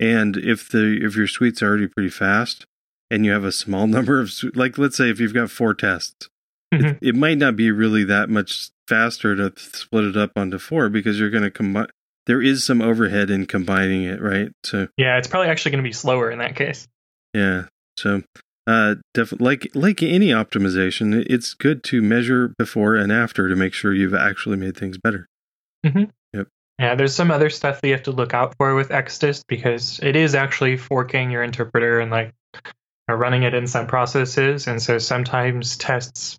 and 0.00 0.36
if 0.36 0.68
the 0.68 0.98
if 1.02 1.16
your 1.16 1.26
suite's 1.26 1.62
already 1.62 1.86
pretty 1.88 2.10
fast, 2.10 2.64
and 3.10 3.24
you 3.24 3.30
have 3.32 3.44
a 3.44 3.52
small 3.52 3.86
number 3.96 4.20
of 4.20 4.32
like 4.54 4.78
let's 4.78 4.96
say 4.96 5.10
if 5.10 5.20
you've 5.20 5.34
got 5.34 5.50
four 5.50 5.74
tests, 5.74 6.28
Mhm. 6.74 6.96
it, 6.96 6.98
it 7.08 7.14
might 7.14 7.38
not 7.38 7.56
be 7.56 7.70
really 7.70 8.04
that 8.04 8.28
much 8.28 8.70
faster 8.88 9.36
to 9.36 9.52
split 9.56 10.04
it 10.04 10.16
up 10.16 10.32
onto 10.36 10.58
four 10.58 10.88
because 10.88 11.18
you're 11.20 11.30
going 11.30 11.44
to 11.44 11.50
combine. 11.50 11.86
There 12.26 12.42
is 12.42 12.62
some 12.64 12.82
overhead 12.82 13.30
in 13.30 13.46
combining 13.46 14.02
it, 14.02 14.20
right? 14.20 14.50
So 14.64 14.88
yeah, 14.98 15.16
it's 15.18 15.28
probably 15.28 15.48
actually 15.48 15.70
going 15.72 15.82
to 15.84 15.88
be 15.88 15.92
slower 15.92 16.30
in 16.30 16.38
that 16.40 16.56
case. 16.56 16.86
yeah. 17.32 17.66
So 17.96 18.22
uh 18.68 18.96
def- 19.14 19.40
like 19.40 19.68
like 19.74 20.02
any 20.02 20.28
optimization, 20.28 21.24
it's 21.28 21.54
good 21.54 21.82
to 21.84 22.02
measure 22.02 22.54
before 22.58 22.94
and 22.94 23.10
after 23.10 23.48
to 23.48 23.56
make 23.56 23.72
sure 23.72 23.94
you've 23.94 24.14
actually 24.14 24.58
made 24.58 24.76
things 24.76 24.98
better. 24.98 25.26
Yep. 26.34 26.48
Yeah, 26.78 26.94
there's 26.94 27.14
some 27.14 27.30
other 27.30 27.48
stuff 27.48 27.80
that 27.80 27.88
you 27.88 27.94
have 27.94 28.02
to 28.04 28.12
look 28.12 28.34
out 28.34 28.54
for 28.58 28.74
with 28.74 28.90
XDist 28.90 29.44
because 29.48 29.98
it 30.02 30.16
is 30.16 30.34
actually 30.34 30.76
forking 30.76 31.30
your 31.30 31.42
interpreter 31.42 31.98
and 31.98 32.10
like 32.10 32.34
uh, 33.10 33.14
running 33.14 33.42
it 33.42 33.54
in 33.54 33.66
some 33.66 33.86
processes, 33.86 34.66
and 34.66 34.82
so 34.82 34.98
sometimes 34.98 35.78
tests, 35.78 36.38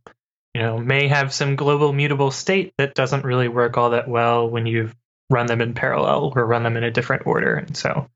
you 0.54 0.62
know, 0.62 0.78
may 0.78 1.08
have 1.08 1.34
some 1.34 1.56
global 1.56 1.94
mutable 1.94 2.30
state 2.30 2.74
that 2.78 2.94
doesn't 2.94 3.26
really 3.26 3.48
work 3.48 3.76
all 3.76 3.90
that 3.90 4.08
well 4.08 4.48
when 4.48 4.68
you've 4.68 4.96
run 5.32 5.48
them 5.48 5.62
in 5.62 5.74
parallel 5.74 6.32
or 6.36 6.46
run 6.46 6.62
them 6.62 6.78
in 6.78 6.84
a 6.84 6.92
different 6.92 7.26
order, 7.26 7.56
and 7.56 7.76
so 7.76 8.08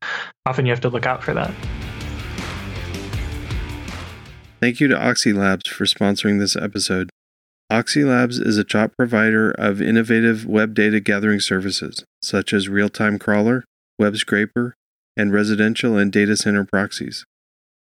often 0.46 0.66
you 0.66 0.70
have 0.70 0.82
to 0.82 0.88
look 0.88 1.04
out 1.04 1.24
for 1.24 1.34
that. 1.34 1.52
Thank 4.64 4.80
you 4.80 4.88
to 4.88 4.94
OxyLabs 4.94 5.68
for 5.68 5.84
sponsoring 5.84 6.38
this 6.38 6.56
episode. 6.56 7.10
Oxylabs 7.70 8.40
is 8.40 8.56
a 8.56 8.64
top 8.64 8.92
provider 8.96 9.50
of 9.50 9.82
innovative 9.82 10.46
web 10.46 10.72
data 10.72 11.00
gathering 11.00 11.40
services, 11.40 12.02
such 12.22 12.54
as 12.54 12.66
real 12.66 12.88
time 12.88 13.18
crawler, 13.18 13.64
web 13.98 14.16
scraper, 14.16 14.74
and 15.18 15.34
residential 15.34 15.98
and 15.98 16.10
data 16.10 16.34
center 16.34 16.64
proxies. 16.64 17.26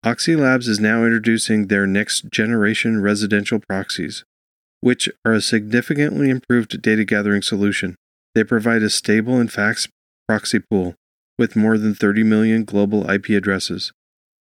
Oxylabs 0.06 0.66
is 0.66 0.80
now 0.80 1.04
introducing 1.04 1.66
their 1.66 1.86
next 1.86 2.30
generation 2.30 3.02
residential 3.02 3.60
proxies, 3.68 4.24
which 4.80 5.10
are 5.22 5.34
a 5.34 5.42
significantly 5.42 6.30
improved 6.30 6.80
data 6.80 7.04
gathering 7.04 7.42
solution. 7.42 7.94
They 8.34 8.42
provide 8.42 8.82
a 8.82 8.88
stable 8.88 9.38
and 9.38 9.52
fast 9.52 9.90
proxy 10.26 10.60
pool 10.60 10.94
with 11.38 11.56
more 11.56 11.76
than 11.76 11.94
30 11.94 12.22
million 12.22 12.64
global 12.64 13.10
IP 13.10 13.28
addresses, 13.28 13.92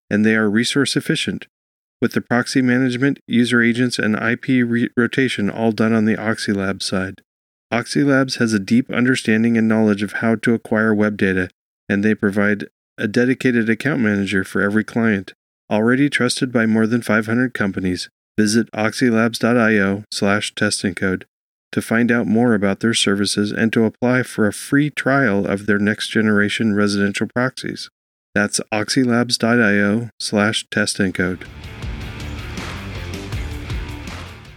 and 0.09 0.25
they 0.25 0.37
are 0.37 0.49
resource 0.49 0.95
efficient, 0.95 1.47
with 2.03 2.11
the 2.11 2.21
proxy 2.21 2.61
management, 2.61 3.17
user 3.27 3.61
agents, 3.61 3.97
and 3.97 4.15
IP 4.15 4.47
re- 4.67 4.89
rotation 4.97 5.49
all 5.49 5.71
done 5.71 5.93
on 5.93 6.03
the 6.03 6.17
Oxylabs 6.17 6.83
side. 6.83 7.21
Oxylabs 7.71 8.39
has 8.39 8.51
a 8.51 8.59
deep 8.59 8.91
understanding 8.91 9.57
and 9.57 9.69
knowledge 9.69 10.03
of 10.03 10.15
how 10.15 10.35
to 10.35 10.53
acquire 10.53 10.93
web 10.93 11.15
data, 11.15 11.49
and 11.87 12.03
they 12.03 12.13
provide 12.13 12.65
a 12.97 13.07
dedicated 13.07 13.69
account 13.69 14.01
manager 14.01 14.43
for 14.43 14.61
every 14.61 14.83
client. 14.83 15.31
Already 15.71 16.09
trusted 16.09 16.51
by 16.51 16.65
more 16.65 16.85
than 16.85 17.01
500 17.01 17.53
companies, 17.53 18.09
visit 18.37 18.69
oxylabs.io 18.73 20.03
slash 20.11 20.53
testing 20.55 20.95
code 20.95 21.25
to 21.71 21.81
find 21.81 22.11
out 22.11 22.27
more 22.27 22.53
about 22.53 22.81
their 22.81 22.93
services 22.93 23.53
and 23.53 23.71
to 23.71 23.85
apply 23.85 24.23
for 24.23 24.45
a 24.45 24.51
free 24.51 24.89
trial 24.89 25.47
of 25.47 25.67
their 25.67 25.79
next 25.79 26.09
generation 26.09 26.75
residential 26.75 27.27
proxies. 27.33 27.89
That's 28.35 28.59
oxylabs.io 28.73 30.09
slash 30.19 30.65
testing 30.69 31.13
code. 31.13 31.45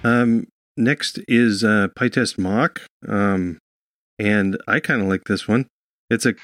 Um, 0.07 0.47
next 0.77 1.19
is 1.27 1.65
uh, 1.65 1.89
PyTest 1.99 2.39
Mock, 2.39 2.83
um, 3.09 3.59
and 4.21 4.57
I 4.69 4.79
kind 4.79 5.03
of 5.03 5.09
like 5.09 5.25
this 5.25 5.49
one. 5.49 5.67
It's 6.09 6.25
a 6.25 6.35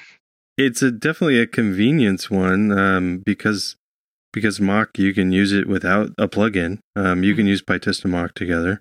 it's 0.58 0.82
a 0.82 0.90
definitely 0.90 1.38
a 1.38 1.46
convenience 1.46 2.28
one 2.28 2.76
um, 2.76 3.18
because 3.18 3.76
because 4.32 4.60
Mock 4.60 4.98
you 4.98 5.14
can 5.14 5.30
use 5.30 5.52
it 5.52 5.68
without 5.68 6.10
a 6.18 6.26
plugin. 6.26 6.80
Um, 6.96 7.22
you 7.22 7.36
can 7.36 7.46
use 7.46 7.62
PyTest 7.62 8.02
and 8.02 8.12
Mock 8.12 8.34
together. 8.34 8.80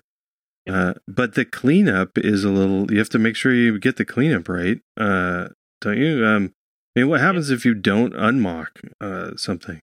Uh, 0.68 0.94
but 1.06 1.34
the 1.34 1.44
cleanup 1.44 2.18
is 2.18 2.42
a 2.42 2.50
little. 2.50 2.90
You 2.90 2.98
have 2.98 3.08
to 3.10 3.20
make 3.20 3.36
sure 3.36 3.54
you 3.54 3.78
get 3.78 3.96
the 3.96 4.04
cleanup 4.04 4.48
right, 4.48 4.80
uh, 4.96 5.48
don't 5.80 5.98
you? 5.98 6.26
Um, 6.26 6.52
I 6.96 7.00
mean, 7.00 7.08
what 7.08 7.20
happens 7.20 7.50
if 7.50 7.64
you 7.64 7.74
don't 7.74 8.14
unmock 8.14 8.80
uh, 9.00 9.36
something? 9.36 9.80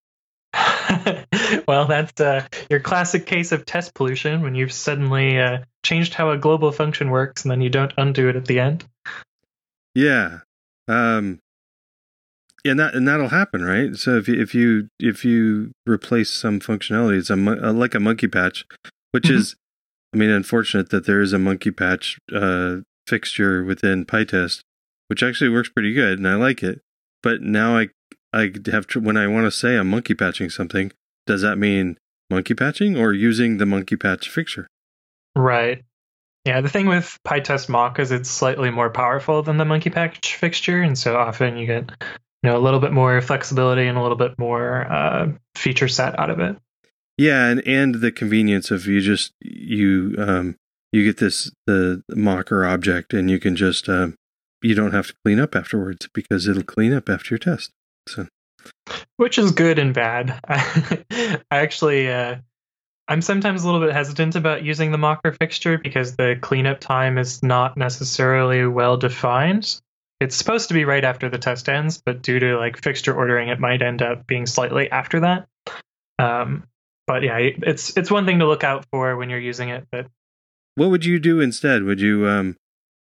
well, 1.68 1.86
that's 1.86 2.20
uh, 2.20 2.46
your 2.70 2.80
classic 2.80 3.26
case 3.26 3.52
of 3.52 3.66
test 3.66 3.94
pollution 3.94 4.42
when 4.42 4.56
you've 4.56 4.72
suddenly 4.72 5.40
uh, 5.40 5.60
changed 5.84 6.14
how 6.14 6.32
a 6.32 6.38
global 6.38 6.72
function 6.72 7.10
works 7.10 7.44
and 7.44 7.52
then 7.52 7.62
you 7.62 7.70
don't 7.70 7.94
undo 7.98 8.30
it 8.30 8.36
at 8.36 8.46
the 8.46 8.60
end. 8.60 8.86
Yeah. 9.96 10.40
Um, 10.88 11.40
and 12.66 12.80
that 12.80 12.94
and 12.94 13.08
that'll 13.08 13.30
happen, 13.30 13.64
right? 13.64 13.96
So 13.96 14.18
if 14.18 14.28
you 14.28 14.42
if 14.42 14.54
you 14.54 14.90
if 15.00 15.24
you 15.24 15.72
replace 15.86 16.30
some 16.30 16.60
functionality, 16.60 17.18
it's 17.18 17.30
a 17.30 17.34
uh, 17.34 17.74
like 17.74 17.96
a 17.96 18.00
monkey 18.00 18.28
patch, 18.28 18.66
which 19.12 19.26
mm-hmm. 19.26 19.38
is, 19.38 19.56
I 20.14 20.18
mean, 20.18 20.30
unfortunate 20.30 20.90
that 20.90 21.06
there 21.06 21.22
is 21.22 21.32
a 21.32 21.40
monkey 21.40 21.72
patch 21.72 22.18
uh, 22.34 22.78
fixture 23.08 23.64
within 23.64 24.06
PyTest, 24.06 24.62
which 25.08 25.24
actually 25.24 25.50
works 25.50 25.70
pretty 25.70 25.94
good, 25.94 26.18
and 26.18 26.28
I 26.28 26.36
like 26.36 26.62
it. 26.62 26.82
But 27.24 27.42
now 27.42 27.78
I 27.78 27.90
I 28.34 28.52
have 28.72 28.88
to, 28.88 29.00
when 29.00 29.18
I 29.18 29.28
want 29.28 29.46
to 29.46 29.52
say 29.52 29.78
I'm 29.78 29.90
monkey 29.90 30.14
patching 30.14 30.50
something, 30.50 30.92
does 31.26 31.42
that 31.42 31.58
mean 31.58 31.98
monkey 32.30 32.54
patching 32.54 32.98
or 32.98 33.14
using 33.14 33.58
the 33.58 33.66
monkey 33.66 33.96
patch 33.96 34.30
fixture? 34.30 34.68
Right. 35.36 35.84
Yeah, 36.46 36.62
the 36.62 36.70
thing 36.70 36.88
with 36.88 37.18
PyTest 37.28 37.70
mock 37.70 38.00
is 38.00 38.12
it's 38.12 38.30
slightly 38.30 38.72
more 38.72 38.90
powerful 38.90 39.44
than 39.44 39.58
the 39.58 39.66
monkey 39.66 39.90
patch 39.90 40.36
fixture, 40.36 40.82
and 40.82 40.98
so 40.98 41.18
often 41.18 41.58
you 41.58 41.68
get 41.68 41.92
you 42.02 42.50
know 42.50 42.58
a 42.58 42.60
little 42.60 42.80
bit 42.80 42.92
more 42.92 43.22
flexibility 43.22 43.86
and 43.86 43.98
a 43.98 44.02
little 44.02 44.18
bit 44.18 44.40
more 44.40 44.90
uh, 44.92 45.28
feature 45.56 45.88
set 45.88 46.18
out 46.18 46.30
of 46.30 46.40
it. 46.40 46.56
Yeah, 47.18 47.48
and 47.48 47.62
and 47.68 47.96
the 47.96 48.12
convenience 48.12 48.72
of 48.72 48.88
you 48.88 49.02
just 49.02 49.34
you 49.42 50.16
um 50.18 50.56
you 50.94 51.04
get 51.04 51.18
this 51.18 51.52
the 51.68 52.02
mocker 52.10 52.66
object 52.66 53.14
and 53.14 53.30
you 53.30 53.40
can 53.40 53.56
just 53.56 53.90
um 53.90 54.16
you 54.62 54.74
don't 54.74 54.94
have 54.94 55.08
to 55.08 55.14
clean 55.26 55.40
up 55.40 55.56
afterwards 55.56 56.08
because 56.14 56.48
it'll 56.48 56.64
clean 56.64 56.94
up 56.94 57.10
after 57.10 57.36
your 57.36 57.40
test. 57.40 57.72
So, 58.10 58.28
which 59.18 59.38
is 59.38 59.52
good 59.52 59.80
and 59.80 59.94
bad. 59.94 60.40
I 60.48 61.40
actually, 61.52 62.12
uh, 62.12 62.38
I'm 63.08 63.22
sometimes 63.22 63.64
a 63.64 63.66
little 63.66 63.86
bit 63.86 63.94
hesitant 63.94 64.36
about 64.36 64.64
using 64.64 64.92
the 64.92 64.98
mocker 64.98 65.32
fixture 65.32 65.78
because 65.78 66.16
the 66.16 66.38
cleanup 66.42 66.80
time 66.80 67.18
is 67.18 67.44
not 67.44 67.78
necessarily 67.78 68.66
well 68.66 68.98
defined. 68.98 69.80
It's 70.20 70.36
supposed 70.36 70.68
to 70.68 70.74
be 70.74 70.86
right 70.86 71.04
after 71.04 71.30
the 71.30 71.38
test 71.38 71.70
ends, 71.70 72.02
but 72.04 72.22
due 72.22 72.40
to 72.40 72.58
like 72.58 72.82
fixture 72.82 73.14
ordering, 73.14 73.50
it 73.50 73.60
might 73.60 73.82
end 73.82 74.02
up 74.02 74.28
being 74.28 74.46
slightly 74.46 74.92
after 74.92 75.22
that. 75.22 75.48
Um, 76.18 76.64
but 77.08 77.24
yeah, 77.24 77.38
it's 77.40 77.96
it's 77.96 78.12
one 78.12 78.26
thing 78.26 78.40
to 78.40 78.48
look 78.48 78.64
out 78.64 78.86
for 78.92 79.16
when 79.16 79.30
you're 79.30 79.40
using 79.40 79.70
it. 79.70 79.88
But 79.92 80.08
what 80.76 80.90
would 80.90 81.06
you 81.06 81.20
do 81.20 81.40
instead? 81.40 81.84
Would 81.84 82.02
you 82.02 82.28
um, 82.28 82.58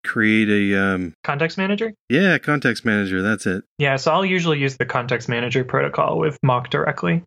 create 0.06 0.50
a 0.50 0.82
um, 0.82 1.14
context 1.24 1.58
manager? 1.58 1.94
Yeah, 2.10 2.38
context 2.38 2.86
manager. 2.86 3.22
That's 3.22 3.46
it. 3.46 3.64
Yeah, 3.78 3.98
so 3.98 4.12
I'll 4.12 4.26
usually 4.26 4.60
use 4.60 4.78
the 4.78 4.86
context 4.86 5.28
manager 5.28 5.64
protocol 5.64 6.18
with 6.18 6.38
mock 6.44 6.70
directly. 6.70 7.24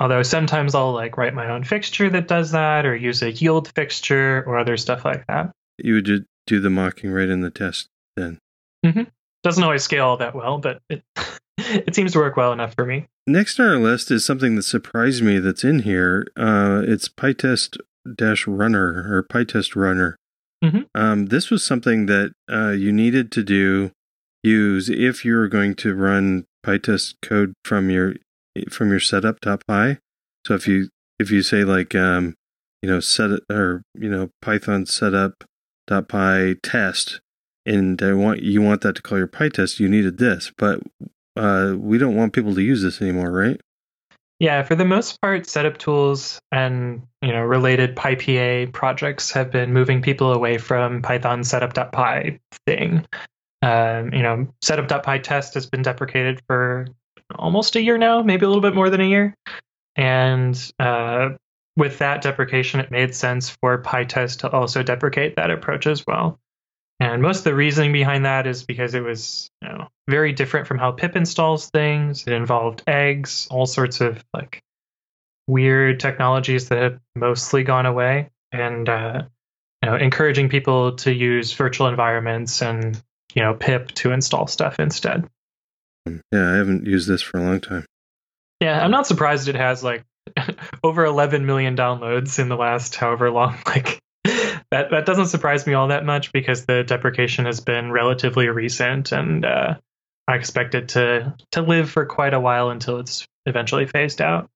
Although 0.00 0.22
sometimes 0.22 0.74
I'll 0.74 0.92
like 0.92 1.18
write 1.18 1.34
my 1.34 1.50
own 1.50 1.64
fixture 1.64 2.08
that 2.10 2.26
does 2.26 2.52
that, 2.52 2.86
or 2.86 2.96
use 2.96 3.22
a 3.22 3.32
yield 3.32 3.70
fixture, 3.74 4.42
or 4.46 4.58
other 4.58 4.76
stuff 4.76 5.04
like 5.04 5.26
that. 5.26 5.52
You 5.78 5.94
would 5.94 6.06
just 6.06 6.22
do 6.46 6.60
the 6.60 6.70
mocking 6.70 7.10
right 7.10 7.28
in 7.28 7.42
the 7.42 7.50
test 7.50 7.88
then. 8.16 8.38
Mm-hmm. 8.84 9.02
Doesn't 9.42 9.62
always 9.62 9.82
scale 9.82 10.06
all 10.06 10.16
that 10.16 10.34
well, 10.34 10.58
but 10.58 10.80
it 10.88 11.02
it 11.58 11.94
seems 11.94 12.12
to 12.12 12.18
work 12.18 12.36
well 12.36 12.52
enough 12.52 12.74
for 12.74 12.86
me. 12.86 13.06
Next 13.26 13.60
on 13.60 13.66
our 13.66 13.78
list 13.78 14.10
is 14.10 14.24
something 14.24 14.56
that 14.56 14.62
surprised 14.62 15.22
me 15.22 15.38
that's 15.38 15.64
in 15.64 15.80
here. 15.80 16.26
Uh, 16.36 16.82
it's 16.84 17.08
PyTest 17.08 17.76
dash 18.16 18.46
runner 18.46 19.06
or 19.08 19.22
PyTest 19.22 19.76
runner. 19.76 20.16
Mm-hmm. 20.62 20.80
Um, 20.94 21.26
this 21.26 21.50
was 21.50 21.64
something 21.64 22.06
that 22.06 22.32
uh, 22.50 22.70
you 22.70 22.92
needed 22.92 23.32
to 23.32 23.42
do 23.42 23.92
use 24.42 24.88
if 24.88 25.24
you 25.24 25.34
were 25.34 25.48
going 25.48 25.74
to 25.76 25.94
run 25.94 26.44
PyTest 26.64 27.14
code 27.22 27.54
from 27.64 27.90
your 27.90 28.14
from 28.70 28.90
your 28.90 29.00
setup.py. 29.00 29.98
So 30.46 30.54
if 30.54 30.66
you 30.66 30.88
if 31.18 31.30
you 31.30 31.42
say 31.42 31.64
like 31.64 31.94
um, 31.94 32.34
you 32.82 32.90
know 32.90 33.00
set 33.00 33.30
it 33.30 33.42
or 33.50 33.82
you 33.94 34.10
know 34.10 34.30
Python 34.42 34.86
setup.py 34.86 36.54
test, 36.62 37.20
and 37.64 38.02
I 38.02 38.12
want 38.12 38.42
you 38.42 38.60
want 38.60 38.82
that 38.82 38.96
to 38.96 39.02
call 39.02 39.18
your 39.18 39.28
PyTest, 39.28 39.80
you 39.80 39.88
needed 39.88 40.18
this, 40.18 40.52
but 40.58 40.80
uh, 41.36 41.74
we 41.78 41.98
don't 41.98 42.16
want 42.16 42.32
people 42.32 42.54
to 42.54 42.62
use 42.62 42.82
this 42.82 43.00
anymore, 43.00 43.30
right? 43.30 43.60
Yeah, 44.40 44.62
for 44.62 44.74
the 44.74 44.86
most 44.86 45.20
part, 45.20 45.46
setup 45.46 45.76
tools 45.76 46.40
and 46.50 47.02
you 47.20 47.30
know 47.30 47.42
related 47.42 47.94
PyPA 47.94 48.72
projects 48.72 49.30
have 49.32 49.50
been 49.50 49.74
moving 49.74 50.00
people 50.00 50.32
away 50.32 50.56
from 50.56 51.02
Python 51.02 51.44
setup.py 51.44 52.40
thing. 52.66 53.06
Um, 53.60 54.14
you 54.14 54.22
know, 54.22 54.48
setup.py 54.62 55.18
test 55.18 55.52
has 55.54 55.66
been 55.66 55.82
deprecated 55.82 56.40
for 56.46 56.88
almost 57.34 57.76
a 57.76 57.82
year 57.82 57.98
now, 57.98 58.22
maybe 58.22 58.46
a 58.46 58.48
little 58.48 58.62
bit 58.62 58.74
more 58.74 58.88
than 58.88 59.02
a 59.02 59.08
year. 59.08 59.34
And 59.94 60.72
uh, 60.78 61.30
with 61.76 61.98
that 61.98 62.22
deprecation, 62.22 62.80
it 62.80 62.90
made 62.90 63.14
sense 63.14 63.50
for 63.50 63.82
PyTest 63.82 64.38
to 64.38 64.50
also 64.50 64.82
deprecate 64.82 65.36
that 65.36 65.50
approach 65.50 65.86
as 65.86 66.06
well. 66.06 66.38
And 67.00 67.22
most 67.22 67.38
of 67.38 67.44
the 67.44 67.54
reasoning 67.54 67.92
behind 67.92 68.26
that 68.26 68.46
is 68.46 68.62
because 68.62 68.94
it 68.94 69.02
was 69.02 69.50
you 69.62 69.68
know, 69.68 69.88
very 70.08 70.34
different 70.34 70.66
from 70.66 70.78
how 70.78 70.92
pip 70.92 71.16
installs 71.16 71.70
things. 71.70 72.26
It 72.26 72.34
involved 72.34 72.82
eggs, 72.86 73.48
all 73.50 73.64
sorts 73.64 74.02
of 74.02 74.22
like 74.34 74.62
weird 75.46 75.98
technologies 75.98 76.68
that 76.68 76.78
have 76.78 77.00
mostly 77.16 77.64
gone 77.64 77.86
away, 77.86 78.28
and 78.52 78.86
uh, 78.86 79.22
you 79.82 79.90
know, 79.90 79.96
encouraging 79.96 80.50
people 80.50 80.96
to 80.96 81.12
use 81.12 81.54
virtual 81.54 81.88
environments 81.88 82.60
and 82.60 83.02
you 83.34 83.42
know 83.42 83.54
pip 83.54 83.92
to 83.92 84.12
install 84.12 84.46
stuff 84.46 84.78
instead. 84.78 85.26
Yeah, 86.06 86.50
I 86.50 86.56
haven't 86.56 86.86
used 86.86 87.08
this 87.08 87.22
for 87.22 87.38
a 87.38 87.42
long 87.42 87.60
time. 87.60 87.86
Yeah, 88.60 88.82
I'm 88.84 88.90
not 88.90 89.06
surprised 89.06 89.48
it 89.48 89.54
has 89.54 89.82
like 89.82 90.04
over 90.84 91.06
11 91.06 91.46
million 91.46 91.76
downloads 91.76 92.38
in 92.38 92.50
the 92.50 92.56
last 92.56 92.96
however 92.96 93.30
long. 93.30 93.56
Like 93.66 94.00
that 94.70 94.90
that 94.90 95.06
doesn't 95.06 95.26
surprise 95.26 95.66
me 95.66 95.74
all 95.74 95.88
that 95.88 96.04
much 96.04 96.32
because 96.32 96.66
the 96.66 96.84
deprecation 96.84 97.44
has 97.46 97.60
been 97.60 97.90
relatively 97.90 98.48
recent, 98.48 99.12
and 99.12 99.44
uh, 99.44 99.74
I 100.28 100.34
expect 100.36 100.74
it 100.74 100.90
to 100.90 101.34
to 101.52 101.62
live 101.62 101.90
for 101.90 102.06
quite 102.06 102.34
a 102.34 102.40
while 102.40 102.70
until 102.70 102.98
it's 102.98 103.26
eventually 103.46 103.86
phased 103.86 104.20
out. 104.20 104.48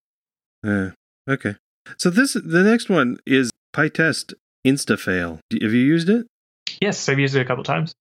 Uh, 0.66 0.90
okay. 1.28 1.56
So 1.98 2.10
this 2.10 2.34
the 2.34 2.62
next 2.62 2.88
one 2.88 3.18
is 3.26 3.50
PyTest 3.74 4.34
InstaFail. 4.66 5.40
Have 5.60 5.72
you 5.72 5.84
used 5.84 6.08
it? 6.08 6.26
Yes, 6.80 7.08
I've 7.08 7.18
used 7.18 7.36
it 7.36 7.40
a 7.40 7.44
couple 7.44 7.64
times. 7.64 7.94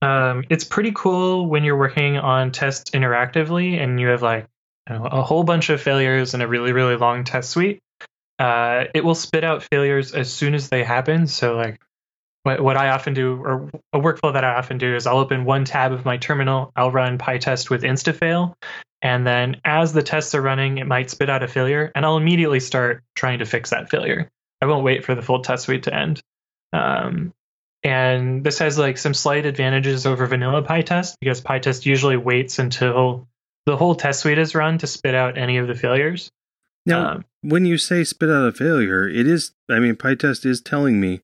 Um, 0.00 0.44
it's 0.48 0.64
pretty 0.64 0.92
cool 0.92 1.48
when 1.48 1.64
you're 1.64 1.76
working 1.76 2.18
on 2.18 2.52
tests 2.52 2.90
interactively 2.90 3.80
and 3.82 4.00
you 4.00 4.08
have 4.08 4.22
like 4.22 4.46
you 4.88 4.96
know, 4.96 5.04
a 5.04 5.22
whole 5.22 5.44
bunch 5.44 5.70
of 5.70 5.80
failures 5.80 6.34
and 6.34 6.42
a 6.42 6.48
really 6.48 6.72
really 6.72 6.96
long 6.96 7.24
test 7.24 7.50
suite 7.50 7.80
uh, 8.38 8.84
it 8.94 9.04
will 9.04 9.14
spit 9.14 9.44
out 9.44 9.64
failures 9.64 10.12
as 10.12 10.32
soon 10.32 10.54
as 10.54 10.68
they 10.68 10.84
happen. 10.84 11.26
So 11.26 11.56
like 11.56 11.80
what, 12.44 12.60
what 12.60 12.76
I 12.76 12.90
often 12.90 13.14
do, 13.14 13.34
or 13.42 13.70
a 13.92 13.98
workflow 13.98 14.32
that 14.32 14.44
I 14.44 14.54
often 14.54 14.78
do, 14.78 14.94
is 14.94 15.06
I'll 15.06 15.18
open 15.18 15.44
one 15.44 15.64
tab 15.64 15.92
of 15.92 16.04
my 16.04 16.16
terminal, 16.16 16.72
I'll 16.76 16.90
run 16.90 17.18
PyTest 17.18 17.68
with 17.68 17.82
instafail, 17.82 18.54
and 19.02 19.26
then 19.26 19.60
as 19.64 19.92
the 19.92 20.02
tests 20.02 20.34
are 20.34 20.42
running, 20.42 20.78
it 20.78 20.86
might 20.86 21.10
spit 21.10 21.30
out 21.30 21.42
a 21.42 21.48
failure, 21.48 21.92
and 21.94 22.04
I'll 22.04 22.16
immediately 22.16 22.60
start 22.60 23.02
trying 23.14 23.40
to 23.40 23.44
fix 23.44 23.70
that 23.70 23.90
failure. 23.90 24.30
I 24.60 24.66
won't 24.66 24.84
wait 24.84 25.04
for 25.04 25.14
the 25.14 25.22
full 25.22 25.42
test 25.42 25.64
suite 25.64 25.84
to 25.84 25.94
end. 25.94 26.20
Um, 26.72 27.32
and 27.82 28.42
this 28.42 28.58
has 28.58 28.76
like 28.76 28.98
some 28.98 29.14
slight 29.14 29.46
advantages 29.46 30.04
over 30.04 30.26
vanilla 30.26 30.62
PyTest 30.62 31.14
because 31.20 31.40
PyTest 31.40 31.86
usually 31.86 32.16
waits 32.16 32.58
until 32.58 33.28
the 33.66 33.76
whole 33.76 33.94
test 33.94 34.20
suite 34.20 34.38
is 34.38 34.54
run 34.54 34.78
to 34.78 34.86
spit 34.86 35.14
out 35.14 35.38
any 35.38 35.58
of 35.58 35.68
the 35.68 35.74
failures. 35.74 36.30
Now, 36.88 37.10
Um, 37.10 37.24
when 37.42 37.64
you 37.66 37.78
say 37.78 38.02
spit 38.02 38.30
out 38.30 38.48
a 38.48 38.52
failure, 38.52 39.08
it 39.08 39.26
is, 39.26 39.52
I 39.68 39.78
mean, 39.78 39.94
PyTest 39.94 40.44
is 40.46 40.60
telling 40.60 41.00
me 41.00 41.20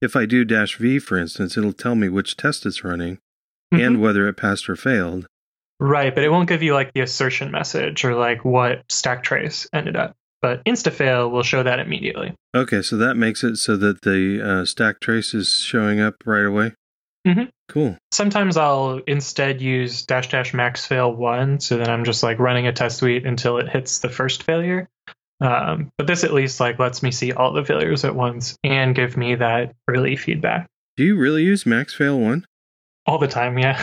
if 0.00 0.14
I 0.14 0.26
do 0.26 0.44
dash 0.44 0.76
V, 0.76 0.98
for 0.98 1.16
instance, 1.16 1.56
it'll 1.56 1.72
tell 1.72 1.94
me 1.94 2.08
which 2.08 2.36
test 2.36 2.66
it's 2.66 2.84
running 2.84 3.18
and 3.72 3.96
mhm. 3.96 4.00
whether 4.00 4.28
it 4.28 4.34
passed 4.36 4.68
or 4.68 4.76
failed. 4.76 5.26
Right, 5.80 6.14
but 6.14 6.22
it 6.22 6.30
won't 6.30 6.48
give 6.48 6.62
you 6.62 6.74
like 6.74 6.92
the 6.94 7.00
assertion 7.00 7.50
message 7.50 8.04
or 8.04 8.14
like 8.14 8.44
what 8.44 8.84
stack 8.90 9.22
trace 9.22 9.66
ended 9.72 9.96
up. 9.96 10.14
But 10.42 10.64
instafail 10.64 11.30
will 11.30 11.42
show 11.42 11.62
that 11.62 11.80
immediately. 11.80 12.34
Okay, 12.54 12.82
so 12.82 12.96
that 12.98 13.16
makes 13.16 13.42
it 13.42 13.56
so 13.56 13.76
that 13.78 14.02
the 14.02 14.40
uh, 14.42 14.64
stack 14.64 15.00
trace 15.00 15.34
is 15.34 15.50
showing 15.54 15.98
up 15.98 16.14
right 16.24 16.44
away. 16.44 16.72
Mhm. 17.26 17.50
Cool. 17.68 17.96
Sometimes 18.12 18.56
I'll 18.56 19.00
instead 19.06 19.60
use 19.60 20.06
dash 20.06 20.28
dash 20.28 20.54
max 20.54 20.86
fail 20.86 21.12
one, 21.12 21.60
so 21.60 21.76
then 21.76 21.90
I'm 21.90 22.04
just 22.04 22.22
like 22.22 22.38
running 22.38 22.66
a 22.66 22.72
test 22.72 22.98
suite 22.98 23.26
until 23.26 23.58
it 23.58 23.68
hits 23.68 23.98
the 23.98 24.08
first 24.08 24.44
failure. 24.44 24.88
Um, 25.40 25.90
but 25.98 26.06
this 26.06 26.24
at 26.24 26.32
least 26.32 26.60
like 26.60 26.78
lets 26.78 27.02
me 27.02 27.10
see 27.10 27.32
all 27.32 27.52
the 27.52 27.64
failures 27.64 28.04
at 28.04 28.14
once 28.14 28.56
and 28.64 28.94
give 28.94 29.16
me 29.18 29.34
that 29.34 29.74
early 29.86 30.16
feedback 30.16 30.66
Do 30.96 31.04
you 31.04 31.18
really 31.18 31.42
use 31.42 31.66
max 31.66 31.92
fail 31.92 32.18
one 32.18 32.46
all 33.06 33.18
the 33.18 33.28
time. 33.28 33.58
Yeah. 33.58 33.80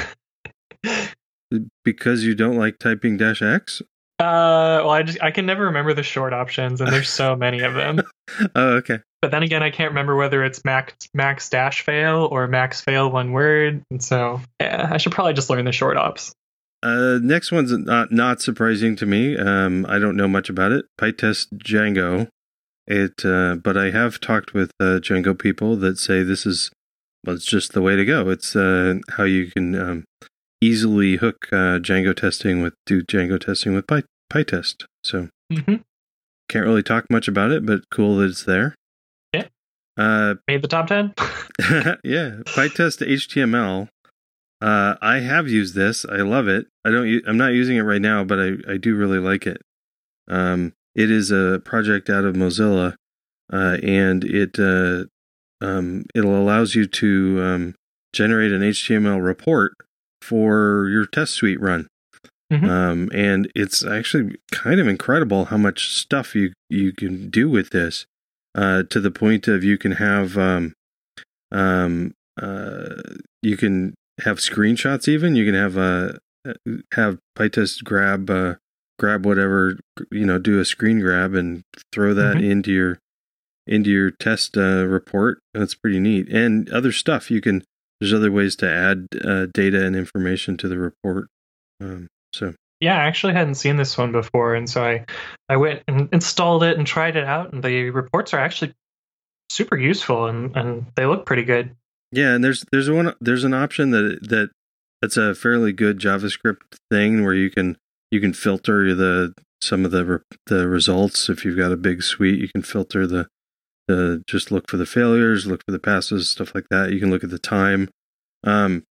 because 1.83 2.23
you 2.23 2.35
don't 2.35 2.57
like 2.57 2.77
typing 2.79 3.17
dash 3.17 3.41
X? 3.41 3.81
Uh, 4.19 4.79
well, 4.83 4.91
I 4.91 5.03
just 5.03 5.21
I 5.21 5.31
can 5.31 5.45
never 5.45 5.65
remember 5.65 5.93
the 5.93 6.03
short 6.03 6.33
options, 6.33 6.81
and 6.81 6.91
there's 6.91 7.09
so 7.09 7.35
many 7.35 7.61
of 7.61 7.73
them. 7.73 8.01
Oh, 8.55 8.75
okay. 8.77 8.99
But 9.21 9.31
then 9.31 9.43
again, 9.43 9.61
I 9.61 9.69
can't 9.69 9.91
remember 9.91 10.15
whether 10.15 10.45
it's 10.45 10.63
max 10.63 10.93
max 11.13 11.49
dash 11.49 11.81
fail 11.81 12.29
or 12.31 12.47
max 12.47 12.79
fail 12.79 13.11
one 13.11 13.33
word. 13.33 13.83
And 13.91 14.01
so, 14.01 14.39
yeah, 14.61 14.87
I 14.89 14.97
should 14.97 15.11
probably 15.11 15.33
just 15.33 15.49
learn 15.49 15.65
the 15.65 15.73
short 15.73 15.97
ops. 15.97 16.33
Uh, 16.81 17.19
next 17.21 17.51
one's 17.51 17.73
not 17.73 18.13
not 18.13 18.41
surprising 18.41 18.95
to 18.95 19.05
me. 19.05 19.37
Um, 19.37 19.85
I 19.89 19.99
don't 19.99 20.15
know 20.15 20.29
much 20.29 20.49
about 20.49 20.71
it. 20.71 20.85
PyTest 20.99 21.47
Django. 21.57 22.29
It, 22.87 23.25
uh, 23.25 23.55
but 23.55 23.75
I 23.77 23.91
have 23.91 24.21
talked 24.21 24.53
with 24.53 24.71
uh, 24.79 24.99
Django 24.99 25.37
people 25.37 25.75
that 25.77 25.97
say 25.97 26.23
this 26.23 26.45
is 26.45 26.71
well, 27.25 27.35
it's 27.35 27.45
just 27.45 27.73
the 27.73 27.81
way 27.81 27.97
to 27.97 28.05
go. 28.05 28.29
It's 28.29 28.55
uh, 28.55 28.95
how 29.17 29.23
you 29.23 29.51
can 29.51 29.75
um, 29.75 30.05
easily 30.63 31.17
hook 31.17 31.47
uh, 31.51 31.79
Django 31.79 32.15
testing 32.15 32.61
with 32.61 32.73
do 32.85 33.03
Django 33.03 33.39
testing 33.39 33.73
with 33.73 33.87
Py, 33.87 34.03
PyTest. 34.31 34.85
So 35.03 35.29
hmm 35.51 35.75
can't 36.49 36.65
really 36.65 36.83
talk 36.83 37.09
much 37.09 37.27
about 37.27 37.51
it, 37.51 37.65
but 37.65 37.89
cool 37.89 38.17
that 38.17 38.29
it's 38.29 38.43
there. 38.43 38.75
Yeah. 39.33 39.47
Uh, 39.97 40.35
Made 40.47 40.61
the 40.61 40.67
top 40.67 40.87
ten. 40.87 41.13
yeah, 42.03 42.41
PyTest 42.45 43.01
HTML. 43.07 43.87
Uh, 44.61 44.95
I 45.01 45.19
have 45.19 45.49
used 45.49 45.73
this. 45.73 46.05
I 46.05 46.17
love 46.17 46.47
it. 46.47 46.67
I 46.85 46.91
don't. 46.91 47.07
u- 47.07 47.23
I'm 47.27 47.37
not 47.37 47.53
using 47.53 47.77
it 47.77 47.81
right 47.81 48.01
now, 48.01 48.23
but 48.23 48.39
I, 48.39 48.51
I 48.73 48.77
do 48.77 48.95
really 48.95 49.19
like 49.19 49.47
it. 49.47 49.61
Um, 50.27 50.73
it 50.95 51.09
is 51.09 51.31
a 51.31 51.61
project 51.65 52.09
out 52.09 52.23
of 52.23 52.35
Mozilla, 52.35 52.95
uh, 53.51 53.77
and 53.83 54.23
it 54.23 54.59
uh, 54.59 55.05
um, 55.65 56.05
it 56.13 56.23
allows 56.23 56.75
you 56.75 56.85
to 56.85 57.41
um, 57.41 57.75
generate 58.13 58.51
an 58.51 58.61
HTML 58.61 59.23
report 59.23 59.73
for 60.23 60.87
your 60.89 61.05
test 61.05 61.33
suite 61.33 61.59
run. 61.61 61.87
Mhm. 62.51 62.69
Um, 62.69 63.09
and 63.13 63.51
it's 63.55 63.83
actually 63.85 64.35
kind 64.51 64.79
of 64.79 64.87
incredible 64.87 65.45
how 65.45 65.57
much 65.57 65.89
stuff 65.93 66.35
you 66.35 66.53
you 66.69 66.91
can 66.91 67.29
do 67.29 67.49
with 67.49 67.69
this, 67.71 68.05
uh, 68.55 68.83
to 68.89 68.99
the 68.99 69.11
point 69.11 69.47
of 69.47 69.63
you 69.63 69.77
can 69.77 69.93
have 69.93 70.37
um, 70.37 70.73
um, 71.51 72.13
uh, 72.41 73.01
you 73.41 73.57
can 73.57 73.93
have 74.21 74.37
screenshots. 74.37 75.07
Even 75.07 75.35
you 75.35 75.45
can 75.45 75.55
have 75.55 75.77
uh, 75.77 76.13
have 76.93 77.17
PyTest 77.37 77.83
grab 77.83 78.29
uh, 78.29 78.55
grab 78.99 79.25
whatever 79.25 79.79
you 80.11 80.25
know, 80.25 80.37
do 80.37 80.59
a 80.59 80.65
screen 80.65 80.99
grab 80.99 81.33
and 81.33 81.61
throw 81.91 82.13
that 82.13 82.37
Mhm. 82.37 82.43
into 82.49 82.71
your 82.71 82.99
into 83.65 83.89
your 83.89 84.11
test 84.11 84.57
uh, 84.57 84.85
report. 84.85 85.39
That's 85.53 85.73
pretty 85.75 85.99
neat. 85.99 86.27
And 86.29 86.69
other 86.69 86.91
stuff 86.91 87.31
you 87.31 87.41
can. 87.41 87.63
There's 88.03 88.13
other 88.13 88.33
ways 88.33 88.57
to 88.57 88.69
add 88.69 89.07
uh, 89.23 89.45
data 89.53 89.85
and 89.85 89.95
information 89.95 90.57
to 90.57 90.67
the 90.67 90.77
report. 90.77 91.29
Um, 91.79 92.09
so 92.33 92.53
yeah, 92.81 92.97
I 92.97 93.05
actually 93.05 93.31
hadn't 93.31 93.55
seen 93.55 93.77
this 93.77 93.97
one 93.97 94.11
before, 94.11 94.55
and 94.55 94.69
so 94.69 94.83
I 94.83 95.05
I 95.47 95.55
went 95.55 95.83
and 95.87 96.09
installed 96.11 96.63
it 96.63 96.77
and 96.77 96.85
tried 96.85 97.15
it 97.15 97.23
out, 97.23 97.53
and 97.53 97.63
the 97.63 97.91
reports 97.91 98.33
are 98.33 98.39
actually 98.39 98.73
super 99.49 99.77
useful 99.77 100.25
and 100.25 100.53
and 100.57 100.85
they 100.97 101.05
look 101.05 101.25
pretty 101.25 101.43
good. 101.43 101.77
Yeah, 102.11 102.35
and 102.35 102.43
there's 102.43 102.65
there's 102.73 102.89
one 102.89 103.13
there's 103.21 103.45
an 103.45 103.53
option 103.53 103.91
that 103.91 104.19
that 104.23 104.49
that's 105.01 105.15
a 105.15 105.33
fairly 105.33 105.71
good 105.71 105.97
JavaScript 105.97 106.75
thing 106.91 107.23
where 107.23 107.33
you 107.33 107.49
can 107.49 107.77
you 108.11 108.19
can 108.19 108.33
filter 108.33 108.93
the 108.93 109.33
some 109.61 109.85
of 109.85 109.91
the 109.91 110.03
re- 110.03 110.37
the 110.47 110.67
results 110.67 111.29
if 111.29 111.45
you've 111.45 111.57
got 111.57 111.71
a 111.71 111.77
big 111.77 112.03
suite 112.03 112.41
you 112.41 112.49
can 112.49 112.63
filter 112.63 113.07
the 113.07 113.27
the 113.87 114.23
just 114.27 114.51
look 114.51 114.69
for 114.69 114.77
the 114.77 114.85
failures 114.85 115.45
look 115.45 115.63
for 115.65 115.71
the 115.71 115.79
passes 115.79 116.29
stuff 116.29 116.53
like 116.55 116.67
that 116.69 116.91
you 116.91 116.99
can 116.99 117.09
look 117.09 117.23
at 117.23 117.29
the 117.29 117.39
time 117.39 117.89
um 118.43 118.83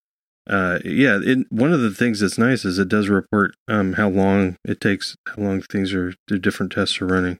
uh 0.48 0.79
yeah 0.85 1.18
it, 1.22 1.46
one 1.50 1.72
of 1.72 1.81
the 1.81 1.90
things 1.90 2.20
that's 2.20 2.38
nice 2.38 2.64
is 2.64 2.79
it 2.79 2.88
does 2.88 3.09
report 3.09 3.55
um 3.68 3.94
how 3.94 4.09
long 4.09 4.57
it 4.64 4.81
takes 4.81 5.16
how 5.29 5.42
long 5.42 5.61
things 5.61 5.92
are 5.92 6.14
the 6.29 6.38
different 6.38 6.72
tests 6.72 7.00
are 7.00 7.07
running 7.07 7.38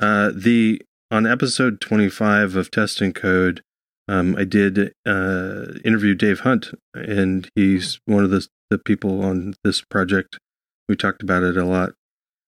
uh 0.00 0.30
the 0.34 0.80
on 1.12 1.26
episode 1.26 1.80
25 1.80 2.54
of 2.54 2.70
Test 2.70 3.00
and 3.00 3.14
Code 3.14 3.62
um, 4.10 4.34
I 4.36 4.42
did 4.42 4.92
uh, 5.06 5.66
interview 5.84 6.16
Dave 6.16 6.40
Hunt, 6.40 6.72
and 6.94 7.48
he's 7.54 8.00
one 8.06 8.24
of 8.24 8.30
the 8.30 8.44
the 8.68 8.78
people 8.78 9.22
on 9.22 9.54
this 9.62 9.82
project. 9.82 10.40
We 10.88 10.96
talked 10.96 11.22
about 11.22 11.44
it 11.44 11.56
a 11.56 11.64
lot. 11.64 11.90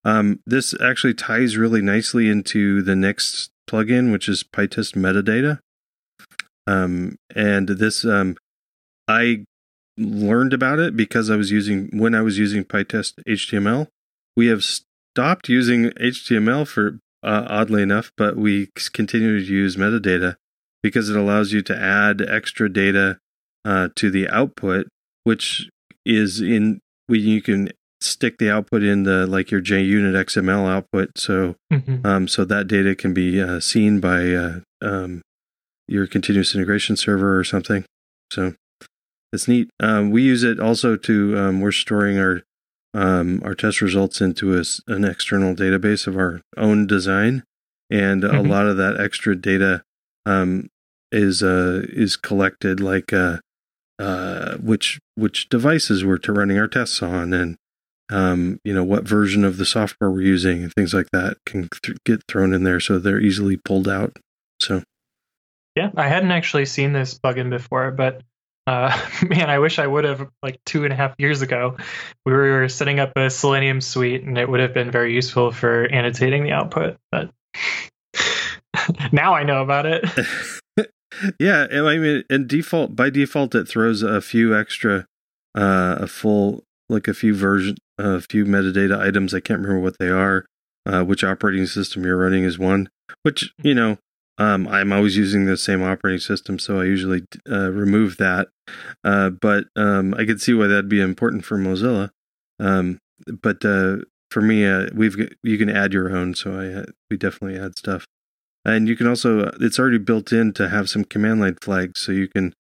Um, 0.05 0.41
this 0.45 0.75
actually 0.83 1.15
ties 1.15 1.57
really 1.57 1.81
nicely 1.81 2.29
into 2.29 2.83
the 2.83 2.97
next 2.97 3.53
plugin, 3.73 4.13
which 4.13 4.29
is 4.29 4.45
PyTest 4.45 4.95
metadata. 4.95 5.59
Um, 6.67 7.17
and 7.35 7.69
this, 7.69 8.05
um, 8.05 8.37
I 9.09 9.45
learned 9.97 10.53
about 10.53 10.79
it 10.79 10.97
because 10.97 11.31
I 11.31 11.37
was 11.37 11.51
using 11.51 11.89
when 11.93 12.15
I 12.15 12.23
was 12.23 12.39
using 12.39 12.65
PyTest 12.65 13.15
HTML. 13.27 13.89
We 14.37 14.47
have 14.47 14.63
stopped 14.63 15.49
using 15.49 15.91
HTML 15.91 16.67
for 16.67 16.99
uh, 17.23 17.47
oddly 17.49 17.83
enough, 17.83 18.13
but 18.17 18.37
we 18.37 18.69
continue 18.93 19.39
to 19.39 19.53
use 19.53 19.77
metadata 19.77 20.37
because 20.83 21.09
it 21.09 21.17
allows 21.17 21.53
you 21.53 21.63
to 21.63 21.77
add 21.77 22.21
extra 22.21 22.73
data 22.73 23.19
uh, 23.65 23.89
to 23.97 24.11
the 24.11 24.29
output, 24.29 24.89
which 25.25 25.69
is 26.05 26.41
in 26.41 26.81
when 27.07 27.21
you 27.21 27.43
can 27.43 27.69
stick 28.03 28.39
the 28.39 28.51
output 28.51 28.83
in 28.83 29.05
the 29.05 29.27
like 29.27 29.51
your 29.51 29.61
JUnit 29.61 30.15
XML 30.15 30.67
output, 30.69 31.11
so 31.19 31.57
Mhm. 31.73 32.05
um, 32.05 32.29
so 32.29 32.45
that 32.45 32.67
data 32.69 32.95
can 32.95 33.13
be 33.15 33.41
uh, 33.41 33.61
seen 33.61 34.01
by 34.01 34.33
uh, 34.35 34.61
um, 34.81 35.23
your 35.89 36.07
continuous 36.07 36.55
integration 36.55 36.97
server 36.97 37.39
or 37.39 37.45
something. 37.45 37.85
So 38.33 38.55
it's 39.33 39.49
neat. 39.49 39.69
Um, 39.81 40.11
we 40.11 40.23
use 40.23 40.43
it 40.43 40.61
also 40.61 40.97
to 40.97 41.39
um, 41.39 41.61
we're 41.61 41.73
storing 41.73 42.19
our 42.19 42.43
um, 42.95 43.41
our 43.45 43.55
test 43.55 43.81
results 43.81 44.21
into 44.21 44.59
a 44.59 44.63
an 44.87 45.05
external 45.05 45.55
database 45.55 46.07
of 46.07 46.17
our 46.17 46.41
own 46.57 46.87
design, 46.87 47.43
and 47.91 48.23
a 48.25 48.29
Mhm. 48.31 48.49
lot 48.49 48.67
of 48.67 48.77
that 48.77 49.01
extra 49.01 49.35
data 49.35 49.83
um, 50.27 50.69
is 51.11 51.43
uh, 51.43 51.83
is 51.89 52.17
collected 52.17 52.81
like 52.81 53.13
uh, 53.13 53.39
uh, 53.99 54.57
which 54.59 54.99
which 55.15 55.49
devices 55.49 56.05
we're 56.05 56.19
to 56.19 56.33
running 56.33 56.59
our 56.59 56.69
tests 56.69 57.03
on, 57.03 57.33
and 57.33 57.57
um, 58.13 58.61
you 58.63 58.75
know 58.75 58.85
what 58.85 59.09
version 59.09 59.45
of 59.45 59.57
the 59.57 59.65
software 59.65 60.11
we're 60.11 60.21
using, 60.21 60.63
and 60.63 60.73
things 60.75 60.93
like 60.93 61.11
that 61.13 61.39
can 61.47 61.69
th- 61.83 61.99
get 62.05 62.23
thrown 62.29 62.53
in 62.53 62.63
there, 62.63 62.79
so 62.79 62.99
they're 62.99 63.21
easily 63.21 63.57
pulled 63.57 63.89
out. 63.89 64.19
So 64.61 64.83
Yeah, 65.75 65.91
I 65.97 66.09
hadn't 66.09 66.31
actually 66.31 66.67
seen 66.67 66.93
this 66.93 67.19
plugin 67.19 67.49
before, 67.49 67.91
but 67.91 68.23
uh, 68.67 68.97
man, 69.29 69.49
I 69.49 69.59
wish 69.59 69.79
I 69.79 69.87
would 69.87 70.05
have 70.05 70.29
like 70.43 70.61
two 70.67 70.85
and 70.85 70.93
a 70.93 70.97
half 70.97 71.15
years 71.19 71.41
ago. 71.41 71.77
We 72.27 72.33
were 72.33 72.69
setting 72.69 73.01
up 73.01 73.13
a 73.17 73.31
Selenium 73.31 73.81
suite, 73.81 74.25
and 74.25 74.37
it 74.37 74.49
would 74.49 74.61
have 74.61 74.75
been 74.75 74.91
very 74.91 75.15
useful 75.15 75.51
for 75.51 75.85
annotating 75.85 76.45
the 76.45 76.53
output. 76.53 76.99
But 77.11 77.31
now 79.13 79.35
I 79.35 79.45
know 79.45 79.63
about 79.63 79.87
it. 79.87 80.05
yeah, 81.41 81.67
and 81.71 81.89
I 81.89 81.97
mean, 81.97 82.25
and 82.29 82.47
default 82.47 82.95
by 82.95 83.09
default, 83.09 83.55
it 83.55 83.69
throws 83.69 84.03
a 84.03 84.21
few 84.21 84.55
extra, 84.55 85.07
uh, 85.57 85.97
a 86.01 86.07
full 86.07 86.65
like 86.89 87.09
a 87.09 87.15
few 87.15 87.35
version, 87.35 87.77
a 87.99 88.21
few 88.21 88.45
metadata 88.45 88.99
items. 88.99 89.35
I 89.35 89.41
can't 89.41 89.61
remember 89.61 89.83
what 89.83 89.99
they 89.99 90.09
are. 90.09 90.47
Uh, 90.85 91.05
which 91.05 91.23
operating 91.23 91.65
system 91.65 92.05
you're 92.05 92.17
running 92.17 92.43
is 92.43 92.59
one. 92.59 92.89
which 93.23 93.53
you 93.63 93.73
know 93.75 93.99
um, 94.39 94.67
I'm 94.67 94.93
always 94.93 95.17
using 95.17 95.45
the 95.45 95.57
same 95.57 95.83
operating 95.83 96.19
system, 96.21 96.59
so 96.59 96.81
I 96.81 96.85
usually 96.85 97.23
uh, 97.49 97.71
remove 97.71 98.17
that. 98.17 98.49
Uh, 99.05 99.31
but 99.31 99.67
um, 99.77 100.15
I 100.15 100.25
could 100.25 100.41
see 100.41 100.55
why 100.55 100.67
that'd 100.67 100.89
be 100.89 101.01
important 101.01 101.45
for 101.45 101.57
Mozilla. 101.57 102.11
Um, 102.59 102.99
but 103.41 103.65
uh, 103.65 103.99
for 104.31 104.41
me, 104.41 104.67
uh, 104.67 104.87
we've 104.95 105.17
you 105.43 105.59
can 105.59 105.71
add 105.71 105.93
your 105.93 106.15
own, 106.15 106.35
so 106.35 106.59
I 106.59 106.81
uh, 106.81 106.85
we 107.11 107.17
definitely 107.17 107.61
add 107.61 107.79
stuff, 107.79 108.07
and 108.65 108.89
you 108.89 108.97
can 108.97 109.07
also 109.07 109.51
it's 109.61 109.79
already 109.79 109.99
built 109.99 110.33
in 110.33 110.53
to 110.55 110.69
have 110.69 110.89
some 110.89 111.05
command 111.05 111.41
line 111.41 111.59
flags, 111.63 112.01
so 112.01 112.11
you 112.11 112.27
can 112.27 112.55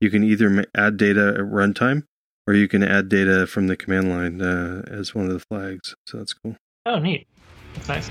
you 0.00 0.10
can 0.10 0.22
either 0.22 0.64
add 0.74 0.96
data 0.96 1.34
at 1.36 1.44
runtime 1.44 2.04
or 2.46 2.54
you 2.54 2.68
can 2.68 2.82
add 2.82 3.08
data 3.08 3.46
from 3.46 3.66
the 3.66 3.76
command 3.76 4.08
line 4.08 4.40
uh, 4.40 4.82
as 4.86 5.14
one 5.14 5.26
of 5.26 5.32
the 5.32 5.40
flags. 5.40 5.94
So 6.06 6.18
that's 6.18 6.32
cool. 6.32 6.56
Oh, 6.84 6.98
neat. 6.98 7.26
That's 7.74 7.88
nice. 7.88 8.10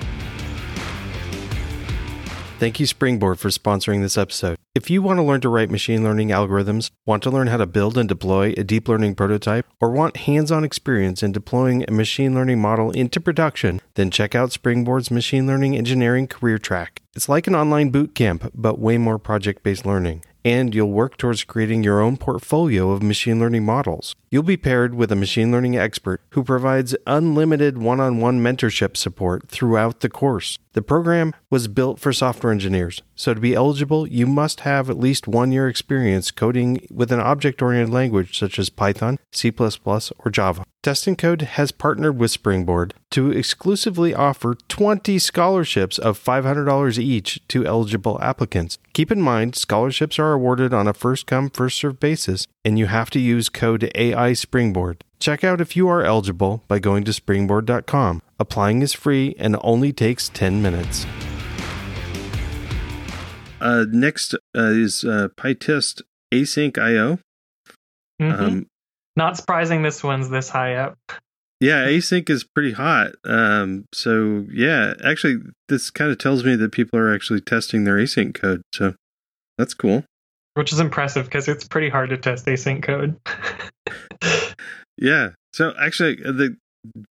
Thank 2.57 2.79
you, 2.79 2.85
Springboard, 2.85 3.37
for 3.37 3.49
sponsoring 3.49 4.01
this 4.01 4.17
episode. 4.17 4.57
If 4.73 4.89
you 4.89 5.01
want 5.01 5.17
to 5.17 5.23
learn 5.23 5.41
to 5.41 5.49
write 5.49 5.69
machine 5.69 6.05
learning 6.05 6.29
algorithms, 6.29 6.89
want 7.05 7.21
to 7.23 7.29
learn 7.29 7.47
how 7.47 7.57
to 7.57 7.65
build 7.65 7.97
and 7.97 8.07
deploy 8.07 8.53
a 8.55 8.63
deep 8.63 8.87
learning 8.87 9.15
prototype, 9.15 9.65
or 9.81 9.91
want 9.91 10.17
hands 10.17 10.53
on 10.53 10.63
experience 10.63 11.21
in 11.21 11.33
deploying 11.33 11.83
a 11.85 11.91
machine 11.91 12.33
learning 12.33 12.61
model 12.61 12.91
into 12.91 13.19
production, 13.19 13.81
then 13.95 14.09
check 14.09 14.35
out 14.35 14.53
Springboard's 14.53 15.11
Machine 15.11 15.45
Learning 15.47 15.75
Engineering 15.75 16.27
Career 16.27 16.57
Track. 16.57 17.01
It's 17.13 17.27
like 17.27 17.47
an 17.47 17.55
online 17.55 17.89
boot 17.89 18.15
camp, 18.15 18.49
but 18.53 18.79
way 18.79 18.97
more 18.97 19.19
project 19.19 19.61
based 19.61 19.85
learning 19.85 20.23
and 20.45 20.75
you'll 20.75 20.91
work 20.91 21.17
towards 21.17 21.43
creating 21.43 21.83
your 21.83 21.99
own 21.99 22.15
portfolio 22.15 22.91
of 22.91 23.01
machine 23.01 23.39
learning 23.39 23.65
models. 23.65 24.15
You'll 24.29 24.43
be 24.43 24.57
paired 24.57 24.93
with 24.93 25.11
a 25.11 25.15
machine 25.15 25.51
learning 25.51 25.75
expert 25.75 26.21
who 26.29 26.43
provides 26.43 26.95
unlimited 27.07 27.79
one 27.79 27.99
on 27.99 28.21
one 28.21 28.39
mentorship 28.41 28.95
support 28.95 29.49
throughout 29.49 30.01
the 30.01 30.09
course. 30.09 30.59
The 30.73 30.83
program 30.83 31.33
was 31.49 31.67
built 31.67 31.99
for 31.99 32.13
software 32.13 32.51
engineers, 32.53 33.01
so 33.15 33.33
to 33.33 33.39
be 33.39 33.55
eligible, 33.55 34.05
you 34.07 34.27
must 34.27 34.59
have 34.59 34.89
at 34.89 34.99
least 34.99 35.27
one 35.27 35.51
year 35.51 35.67
experience 35.67 36.29
coding 36.29 36.85
with 36.91 37.11
an 37.11 37.19
object 37.19 37.61
oriented 37.61 37.93
language 37.93 38.37
such 38.37 38.59
as 38.59 38.69
Python, 38.69 39.17
C, 39.31 39.51
or 39.57 40.29
Java. 40.31 40.63
Test 40.83 41.07
and 41.07 41.17
Code 41.17 41.41
has 41.41 41.71
partnered 41.71 42.19
with 42.19 42.29
Springboard 42.29 42.93
to 43.15 43.31
exclusively 43.31 44.13
offer 44.13 44.57
20 44.67 45.17
scholarships 45.19 45.97
of 45.97 46.21
$500 46.21 46.97
each 46.97 47.39
to 47.47 47.65
eligible 47.65 48.21
applicants. 48.21 48.77
Keep 48.91 49.09
in 49.09 49.21
mind, 49.21 49.55
scholarships 49.55 50.19
are 50.19 50.33
awarded 50.33 50.73
on 50.73 50.85
a 50.85 50.93
first 50.93 51.25
come, 51.25 51.49
first 51.49 51.77
served 51.77 52.01
basis, 52.01 52.45
and 52.65 52.77
you 52.77 52.87
have 52.87 53.09
to 53.11 53.21
use 53.21 53.47
code 53.47 53.89
AI 53.95 54.33
Springboard. 54.33 55.05
Check 55.17 55.45
out 55.45 55.61
if 55.61 55.77
you 55.77 55.87
are 55.87 56.03
eligible 56.03 56.65
by 56.67 56.79
going 56.79 57.05
to 57.05 57.13
springboard.com. 57.13 58.21
Applying 58.37 58.81
is 58.81 58.91
free 58.91 59.33
and 59.39 59.55
only 59.61 59.93
takes 59.93 60.27
10 60.27 60.61
minutes. 60.61 61.05
Uh, 63.61 63.85
next 63.89 64.33
uh, 64.33 64.73
is 64.73 65.05
uh, 65.05 65.29
PyTest 65.37 66.01
Async 66.33 66.77
IO. 66.77 67.19
Mm-hmm. 68.21 68.43
Um, 68.43 68.67
Not 69.15 69.37
surprising 69.37 69.83
this 69.83 70.03
one's 70.03 70.29
this 70.29 70.49
high 70.49 70.75
up. 70.75 70.97
Yeah, 71.59 71.85
async 71.85 72.29
is 72.29 72.43
pretty 72.43 72.73
hot. 72.73 73.11
Um, 73.23 73.85
so 73.93 74.45
yeah, 74.51 74.93
actually, 75.03 75.37
this 75.69 75.89
kind 75.89 76.11
of 76.11 76.17
tells 76.17 76.43
me 76.43 76.55
that 76.55 76.71
people 76.71 76.99
are 76.99 77.13
actually 77.13 77.41
testing 77.41 77.83
their 77.83 77.95
async 77.95 78.33
code. 78.33 78.61
So 78.73 78.95
that's 79.57 79.73
cool. 79.73 80.03
Which 80.55 80.73
is 80.73 80.79
impressive 80.79 81.25
because 81.25 81.47
it's 81.47 81.67
pretty 81.67 81.89
hard 81.89 82.09
to 82.09 82.17
test 82.17 82.45
async 82.45 82.83
code. 82.83 83.17
yeah. 84.97 85.29
So 85.53 85.73
actually, 85.79 86.23
uh, 86.25 86.31
the 86.31 86.57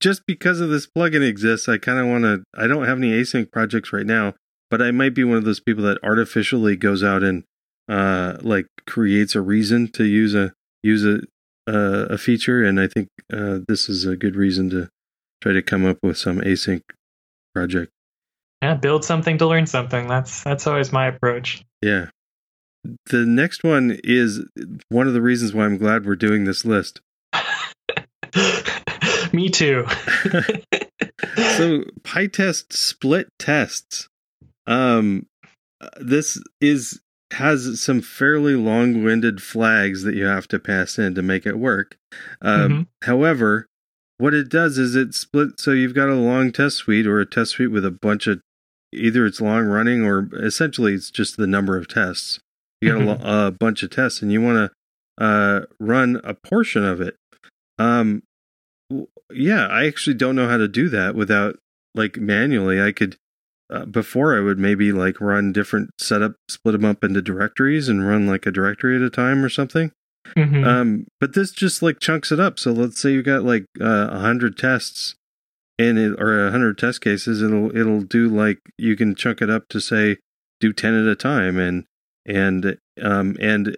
just 0.01 0.23
because 0.27 0.61
of 0.61 0.71
this 0.71 0.87
plugin 0.87 1.27
exists, 1.27 1.69
I 1.69 1.79
kind 1.79 1.99
of 1.99 2.07
want 2.07 2.25
to. 2.25 2.45
I 2.55 2.67
don't 2.67 2.85
have 2.85 2.99
any 2.99 3.11
async 3.11 3.51
projects 3.51 3.93
right 3.93 4.07
now, 4.07 4.35
but 4.71 4.83
I 4.83 4.91
might 4.91 5.15
be 5.15 5.25
one 5.25 5.39
of 5.39 5.45
those 5.45 5.61
people 5.61 5.85
that 5.85 5.99
artificially 6.03 6.77
goes 6.77 7.03
out 7.03 7.23
and 7.23 7.45
uh, 7.89 8.37
like 8.43 8.67
creates 8.87 9.35
a 9.35 9.41
reason 9.41 9.89
to 9.93 10.05
use 10.05 10.35
a 10.35 10.53
use 10.83 11.05
a 11.05 11.21
uh, 11.67 12.07
a 12.11 12.19
feature, 12.19 12.65
and 12.65 12.81
I 12.81 12.87
think 12.87 13.09
uh, 13.33 13.59
this 13.67 13.89
is 13.89 14.05
a 14.05 14.17
good 14.17 14.37
reason 14.37 14.71
to 14.71 14.89
try 15.43 15.53
to 15.53 15.63
come 15.63 15.85
up 15.85 15.99
with 16.03 16.19
some 16.19 16.41
async 16.41 16.83
project. 17.55 17.93
Yeah, 18.63 18.75
build 18.75 19.05
something 19.05 19.39
to 19.39 19.47
learn 19.47 19.67
something. 19.67 20.09
That's 20.09 20.43
that's 20.43 20.67
always 20.67 20.93
my 20.93 21.07
approach. 21.07 21.63
Yeah. 21.83 22.07
The 23.07 23.27
next 23.27 23.65
one 23.65 23.99
is 24.05 24.45
one 24.91 25.09
of 25.09 25.13
the 25.13 25.21
reasons 25.21 25.53
why 25.53 25.65
I'm 25.65 25.77
glad 25.77 26.07
we're 26.07 26.15
doing 26.15 26.45
this 26.45 26.65
list. 26.65 27.01
Me 29.33 29.49
too. 29.49 29.85
so 31.35 31.83
PyTest 32.05 32.73
split 32.73 33.29
tests. 33.39 34.09
Um, 34.69 35.27
this 36.01 36.41
is 36.61 37.01
has 37.33 37.81
some 37.81 38.01
fairly 38.01 38.55
long-winded 38.55 39.43
flags 39.43 40.03
that 40.05 40.15
you 40.15 40.25
have 40.25 40.47
to 40.49 40.59
pass 40.59 40.99
in 40.99 41.15
to 41.15 41.23
make 41.23 41.45
it 41.45 41.59
work. 41.59 41.97
Um, 42.41 42.71
mm-hmm. 42.71 42.83
However, 43.03 43.67
what 44.19 44.35
it 44.35 44.49
does 44.49 44.79
is 44.79 44.95
it 44.95 45.15
split. 45.15 45.59
So 45.61 45.73
you've 45.73 45.95
got 45.95 46.09
a 46.09 46.15
long 46.15 46.53
test 46.53 46.77
suite 46.77 47.07
or 47.07 47.21
a 47.21 47.27
test 47.27 47.53
suite 47.53 47.71
with 47.71 47.85
a 47.85 47.91
bunch 47.91 48.27
of 48.27 48.41
either 48.93 49.27
it's 49.27 49.41
long 49.41 49.65
running 49.65 50.05
or 50.05 50.29
essentially 50.35 50.95
it's 50.95 51.11
just 51.11 51.37
the 51.37 51.47
number 51.47 51.77
of 51.77 51.89
tests. 51.89 52.39
You 52.81 52.93
got 52.93 53.01
mm-hmm. 53.01 53.27
a, 53.27 53.47
a, 53.47 53.51
bunch 53.51 53.83
of 53.83 53.91
tests 53.91 54.23
and 54.23 54.31
you 54.31 54.41
want 54.41 54.71
to 55.19 55.25
uh, 55.25 55.61
run 55.81 56.21
a 56.25 56.35
portion 56.35 56.85
of 56.85 57.01
it. 57.01 57.17
Um, 57.79 58.23
yeah, 59.33 59.67
I 59.67 59.87
actually 59.87 60.15
don't 60.15 60.37
know 60.37 60.49
how 60.49 60.59
to 60.59 60.69
do 60.69 60.89
that 60.91 61.15
without 61.15 61.59
like 61.95 62.17
manually. 62.17 62.81
I 62.81 62.93
could 62.93 63.17
uh, 63.71 63.85
before 63.85 64.37
I 64.37 64.41
would 64.41 64.59
maybe 64.59 64.93
like 64.93 65.21
run 65.21 65.53
different 65.53 65.91
setup, 65.99 66.35
split 66.49 66.73
them 66.73 66.85
up 66.85 67.03
into 67.03 67.23
directories 67.23 67.89
and 67.89 68.07
run 68.07 68.27
like 68.27 68.47
a 68.47 68.53
directory 68.53 68.97
at 68.97 69.03
a 69.03 69.11
time 69.11 69.45
or 69.45 69.49
something. 69.49 69.93
Mm-hmm. 70.37 70.65
Um, 70.65 71.07
but 71.21 71.35
this 71.35 71.51
just 71.51 71.83
like 71.83 72.01
chunks 72.01 72.33
it 72.33 72.41
up. 72.41 72.59
So 72.59 72.73
let's 72.73 73.01
say 73.01 73.13
you 73.13 73.23
got 73.23 73.45
like 73.45 73.65
uh, 73.81 73.85
a 73.85 74.15
uh, 74.15 74.21
hundred 74.21 74.57
tests 74.57 75.15
and 75.79 75.99
it 75.99 76.21
or 76.21 76.47
a 76.47 76.51
hundred 76.51 76.79
test 76.79 77.01
cases. 77.01 77.43
It'll 77.43 77.77
it'll 77.77 78.03
do 78.03 78.29
like 78.29 78.59
you 78.79 78.97
can 78.97 79.15
chunk 79.15 79.43
it 79.43 79.51
up 79.51 79.69
to 79.69 79.81
say 79.81 80.19
do 80.61 80.73
ten 80.73 80.95
at 80.95 81.07
a 81.07 81.17
time 81.17 81.59
and 81.59 81.85
and 82.25 82.79
um 83.01 83.37
and 83.41 83.77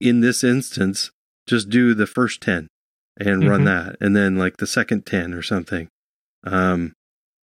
in 0.00 0.20
this 0.20 0.44
instance 0.44 1.10
just 1.46 1.70
do 1.70 1.94
the 1.94 2.06
first 2.06 2.42
ten 2.42 2.68
and 3.18 3.42
mm-hmm. 3.42 3.48
run 3.48 3.64
that 3.64 3.96
and 4.00 4.14
then 4.14 4.36
like 4.36 4.58
the 4.58 4.66
second 4.66 5.06
10 5.06 5.32
or 5.32 5.40
something 5.40 5.88
um 6.44 6.92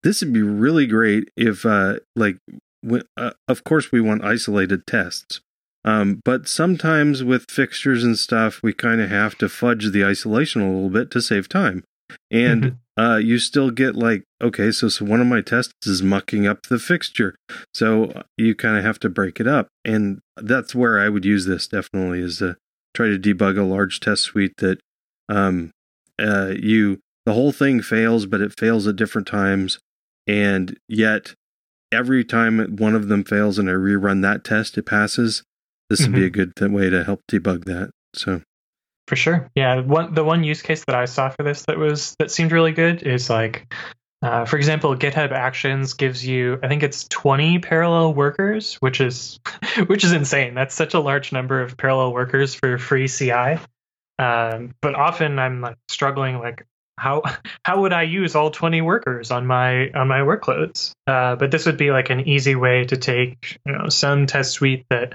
this 0.02 0.22
would 0.22 0.32
be 0.32 0.42
really 0.42 0.87
great 0.87 1.30
if 1.37 1.64
uh 1.64 1.96
like 2.16 2.38
uh, 3.16 3.30
of 3.48 3.64
course 3.64 3.90
we 3.90 4.00
want 4.00 4.24
isolated 4.24 4.87
tests 4.87 5.40
um 5.84 6.20
but 6.24 6.48
sometimes 6.48 7.24
with 7.24 7.50
fixtures 7.50 8.04
and 8.04 8.18
stuff 8.18 8.61
we 8.62 8.72
kind 8.72 9.00
of 9.00 9.11
have 9.11 9.37
to 9.37 9.48
fudge 9.48 9.90
the 9.90 10.04
isolation 10.04 10.62
a 10.62 10.70
little 10.72 10.90
bit 10.90 11.11
to 11.11 11.20
save 11.20 11.48
time. 11.48 11.84
And 12.30 12.64
mm-hmm. 12.64 13.02
uh 13.02 13.16
you 13.16 13.38
still 13.38 13.70
get 13.70 13.94
like 13.94 14.24
okay 14.42 14.70
so 14.72 14.88
so 14.88 15.04
one 15.04 15.20
of 15.20 15.26
my 15.26 15.42
tests 15.42 15.87
is 15.87 16.02
mucking 16.02 16.46
up 16.46 16.62
the 16.68 16.78
fixture 16.78 17.34
so 17.74 18.22
you 18.37 18.54
kind 18.54 18.78
of 18.78 18.84
have 18.84 18.98
to 19.00 19.08
break 19.08 19.40
it 19.40 19.46
up. 19.46 19.68
And 19.84 20.20
that's 20.37 20.74
where 20.74 20.98
i 20.98 21.08
would 21.08 21.24
use 21.24 21.44
this 21.46 21.68
definitely 21.68 22.20
is 22.20 22.38
to 22.38 22.56
try 22.94 23.08
to 23.08 23.18
debug 23.18 23.58
a 23.58 23.62
large 23.62 24.00
test 24.00 24.22
suite 24.22 24.56
that 24.58 24.80
um, 25.28 25.70
uh, 26.18 26.54
you 26.58 26.98
the 27.26 27.34
whole 27.34 27.52
thing 27.52 27.82
fails, 27.82 28.24
but 28.24 28.40
it 28.40 28.58
fails 28.58 28.87
at 28.87 28.96
different 28.96 29.28
times, 29.28 29.78
and 30.28 30.78
yet 30.88 31.34
every 31.90 32.24
time 32.24 32.76
one 32.76 32.94
of 32.94 33.08
them 33.08 33.24
fails 33.24 33.58
and 33.58 33.68
I 33.68 33.72
rerun 33.72 34.22
that 34.22 34.44
test, 34.44 34.78
it 34.78 34.84
passes. 34.86 35.42
This 35.88 36.02
mm-hmm. 36.02 36.12
would 36.12 36.18
be 36.18 36.26
a 36.26 36.30
good 36.30 36.52
way 36.72 36.90
to 36.90 37.02
help 37.02 37.22
debug 37.30 37.64
that. 37.64 37.90
So. 38.14 38.42
For 39.08 39.16
sure, 39.16 39.50
yeah. 39.54 39.80
One 39.80 40.12
the 40.12 40.22
one 40.22 40.44
use 40.44 40.60
case 40.60 40.84
that 40.84 40.94
I 40.94 41.06
saw 41.06 41.30
for 41.30 41.42
this 41.42 41.64
that 41.64 41.78
was 41.78 42.14
that 42.18 42.30
seemed 42.30 42.52
really 42.52 42.72
good 42.72 43.02
is 43.02 43.30
like 43.30 43.66
uh, 44.20 44.44
for 44.44 44.56
example, 44.56 44.94
GitHub 44.96 45.30
Actions 45.30 45.94
gives 45.94 46.26
you, 46.26 46.58
I 46.62 46.68
think 46.68 46.82
it's 46.82 47.06
20 47.08 47.60
parallel 47.60 48.14
workers, 48.14 48.74
which 48.76 49.00
is 49.00 49.38
which 49.86 50.04
is 50.04 50.12
insane. 50.12 50.54
That's 50.54 50.74
such 50.74 50.94
a 50.94 51.00
large 51.00 51.32
number 51.32 51.62
of 51.62 51.76
parallel 51.76 52.12
workers 52.12 52.54
for 52.54 52.78
free 52.78 53.08
CI. 53.08 53.58
Um, 54.18 54.74
but 54.82 54.96
often 54.96 55.38
I'm 55.38 55.60
like 55.60 55.76
struggling 55.88 56.38
like 56.38 56.66
how 56.98 57.22
how 57.64 57.80
would 57.82 57.92
I 57.92 58.02
use 58.02 58.34
all 58.34 58.50
20 58.50 58.80
workers 58.82 59.30
on 59.30 59.46
my 59.46 59.90
on 59.90 60.08
my 60.08 60.20
workloads? 60.20 60.92
Uh, 61.06 61.37
but 61.37 61.50
this 61.50 61.66
would 61.66 61.76
be 61.76 61.90
like 61.90 62.11
an 62.11 62.28
easy 62.28 62.54
way 62.54 62.84
to 62.84 62.96
take 62.96 63.58
you 63.66 63.72
know 63.72 63.88
some 63.88 64.26
test 64.26 64.52
suite 64.52 64.87
that 64.90 65.14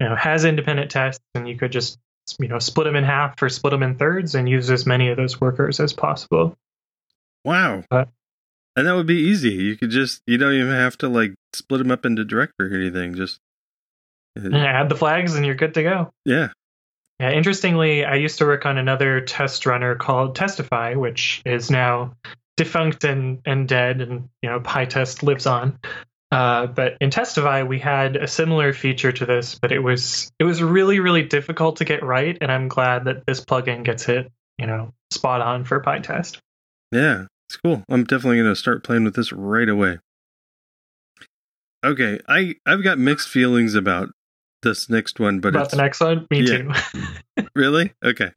you 0.00 0.08
know 0.08 0.16
has 0.16 0.44
independent 0.44 0.90
tests, 0.90 1.22
and 1.34 1.48
you 1.48 1.56
could 1.56 1.72
just 1.72 1.98
you 2.38 2.48
know 2.48 2.58
split 2.58 2.86
them 2.86 2.96
in 2.96 3.04
half 3.04 3.40
or 3.40 3.48
split 3.48 3.70
them 3.70 3.82
in 3.82 3.96
thirds 3.96 4.34
and 4.34 4.48
use 4.48 4.70
as 4.70 4.86
many 4.86 5.08
of 5.08 5.16
those 5.16 5.40
workers 5.40 5.80
as 5.80 5.92
possible. 5.92 6.56
Wow. 7.44 7.84
But, 7.88 8.08
and 8.74 8.86
that 8.86 8.94
would 8.94 9.06
be 9.06 9.20
easy. 9.20 9.50
You 9.50 9.76
could 9.76 9.90
just 9.90 10.22
you 10.26 10.36
don't 10.36 10.52
even 10.52 10.72
have 10.72 10.98
to 10.98 11.08
like 11.08 11.34
split 11.54 11.78
them 11.78 11.90
up 11.90 12.04
into 12.04 12.24
directory 12.24 12.72
or 12.72 12.80
anything. 12.80 13.14
Just 13.14 13.38
add 14.36 14.88
the 14.88 14.96
flags 14.96 15.34
and 15.34 15.46
you're 15.46 15.54
good 15.54 15.74
to 15.74 15.82
go. 15.82 16.12
Yeah. 16.24 16.48
Yeah, 17.18 17.32
interestingly, 17.32 18.04
I 18.04 18.16
used 18.16 18.38
to 18.38 18.44
work 18.44 18.66
on 18.66 18.76
another 18.76 19.22
test 19.22 19.64
runner 19.64 19.94
called 19.94 20.36
Testify, 20.36 20.94
which 20.94 21.42
is 21.46 21.70
now 21.70 22.14
defunct 22.56 23.04
and, 23.04 23.40
and 23.46 23.66
dead, 23.66 24.00
and 24.00 24.28
you 24.42 24.50
know 24.50 24.60
PyTest 24.60 25.22
lives 25.22 25.46
on. 25.46 25.78
Uh, 26.30 26.66
but 26.66 26.96
in 27.00 27.10
Testify, 27.10 27.62
we 27.62 27.78
had 27.78 28.16
a 28.16 28.26
similar 28.26 28.72
feature 28.72 29.12
to 29.12 29.24
this, 29.24 29.58
but 29.58 29.72
it 29.72 29.78
was 29.78 30.30
it 30.38 30.44
was 30.44 30.62
really 30.62 31.00
really 31.00 31.22
difficult 31.22 31.76
to 31.76 31.84
get 31.84 32.02
right, 32.02 32.36
and 32.40 32.52
I'm 32.52 32.68
glad 32.68 33.04
that 33.04 33.24
this 33.26 33.42
plugin 33.42 33.84
gets 33.84 34.08
it, 34.08 34.30
you 34.58 34.66
know, 34.66 34.92
spot 35.10 35.40
on 35.40 35.64
for 35.64 35.80
PyTest. 35.80 36.38
Yeah, 36.92 37.26
it's 37.48 37.56
cool. 37.56 37.82
I'm 37.88 38.04
definitely 38.04 38.38
going 38.38 38.50
to 38.50 38.56
start 38.56 38.84
playing 38.84 39.04
with 39.04 39.14
this 39.14 39.32
right 39.32 39.68
away. 39.68 39.98
Okay, 41.84 42.20
I 42.28 42.56
I've 42.66 42.82
got 42.82 42.98
mixed 42.98 43.28
feelings 43.28 43.74
about 43.74 44.10
this 44.66 44.90
next 44.90 45.20
one, 45.20 45.40
but 45.40 45.50
about 45.50 45.70
the 45.70 45.76
next 45.76 46.00
one, 46.00 46.26
me 46.30 46.40
yeah. 46.42 46.74
too. 47.36 47.46
really 47.54 47.92
okay. 48.04 48.30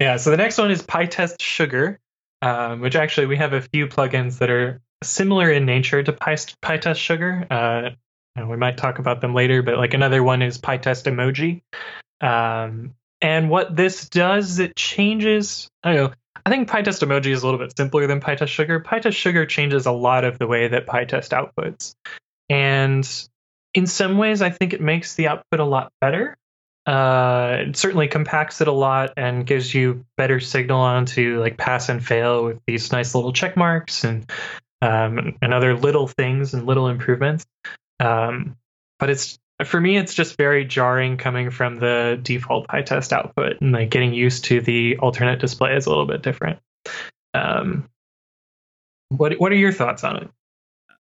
yeah, 0.00 0.16
so 0.16 0.30
the 0.30 0.36
next 0.36 0.58
one 0.58 0.70
is 0.70 0.82
PyTest 0.82 1.40
Sugar, 1.40 2.00
um, 2.42 2.80
which 2.80 2.96
actually 2.96 3.26
we 3.26 3.36
have 3.36 3.52
a 3.52 3.60
few 3.60 3.86
plugins 3.86 4.38
that 4.38 4.50
are 4.50 4.80
similar 5.02 5.50
in 5.50 5.64
nature 5.64 6.02
to 6.02 6.12
Py- 6.12 6.54
PyTest 6.62 6.96
Sugar. 6.96 7.46
Uh, 7.50 7.90
we 8.36 8.56
might 8.56 8.76
talk 8.76 8.98
about 8.98 9.20
them 9.20 9.34
later, 9.34 9.62
but 9.62 9.78
like 9.78 9.94
another 9.94 10.22
one 10.22 10.42
is 10.42 10.58
PyTest 10.58 11.04
Emoji. 11.06 11.62
Um, 12.20 12.94
and 13.20 13.48
what 13.48 13.74
this 13.76 14.08
does, 14.08 14.58
it 14.58 14.74
changes. 14.76 15.68
I 15.82 15.94
don't 15.94 16.10
know. 16.10 16.14
I 16.46 16.50
think 16.50 16.68
PyTest 16.68 17.06
Emoji 17.06 17.28
is 17.28 17.42
a 17.42 17.46
little 17.46 17.60
bit 17.60 17.74
simpler 17.76 18.06
than 18.06 18.20
PyTest 18.20 18.48
Sugar. 18.48 18.80
PyTest 18.80 19.14
Sugar 19.14 19.46
changes 19.46 19.86
a 19.86 19.92
lot 19.92 20.24
of 20.24 20.38
the 20.38 20.46
way 20.46 20.68
that 20.68 20.86
PyTest 20.86 21.30
outputs. 21.30 21.94
And 22.50 23.08
in 23.74 23.86
some 23.86 24.18
ways, 24.18 24.40
I 24.40 24.50
think 24.50 24.72
it 24.72 24.80
makes 24.80 25.14
the 25.14 25.28
output 25.28 25.60
a 25.60 25.64
lot 25.64 25.92
better. 26.00 26.36
Uh, 26.86 27.56
it 27.68 27.76
certainly 27.76 28.08
compacts 28.08 28.60
it 28.60 28.68
a 28.68 28.72
lot 28.72 29.14
and 29.16 29.46
gives 29.46 29.72
you 29.74 30.04
better 30.16 30.38
signal 30.38 30.80
onto 30.80 31.40
like 31.40 31.56
pass 31.56 31.88
and 31.88 32.04
fail 32.04 32.44
with 32.44 32.60
these 32.66 32.92
nice 32.92 33.14
little 33.14 33.32
check 33.32 33.56
marks 33.56 34.04
and 34.04 34.30
um, 34.82 35.36
and 35.40 35.54
other 35.54 35.74
little 35.74 36.06
things 36.06 36.52
and 36.52 36.66
little 36.66 36.88
improvements. 36.88 37.46
Um, 38.00 38.56
but 38.98 39.08
it's 39.08 39.38
for 39.64 39.80
me, 39.80 39.96
it's 39.96 40.12
just 40.12 40.36
very 40.36 40.64
jarring 40.66 41.16
coming 41.16 41.50
from 41.50 41.78
the 41.78 42.18
default 42.22 42.68
PyTest 42.68 43.12
output 43.12 43.60
and 43.60 43.72
like 43.72 43.88
getting 43.88 44.12
used 44.12 44.44
to 44.46 44.60
the 44.60 44.98
alternate 44.98 45.40
display 45.40 45.74
is 45.76 45.86
a 45.86 45.88
little 45.88 46.06
bit 46.06 46.22
different. 46.22 46.58
Um, 47.32 47.88
what 49.08 49.40
what 49.40 49.52
are 49.52 49.56
your 49.56 49.72
thoughts 49.72 50.04
on 50.04 50.16
it? 50.16 50.30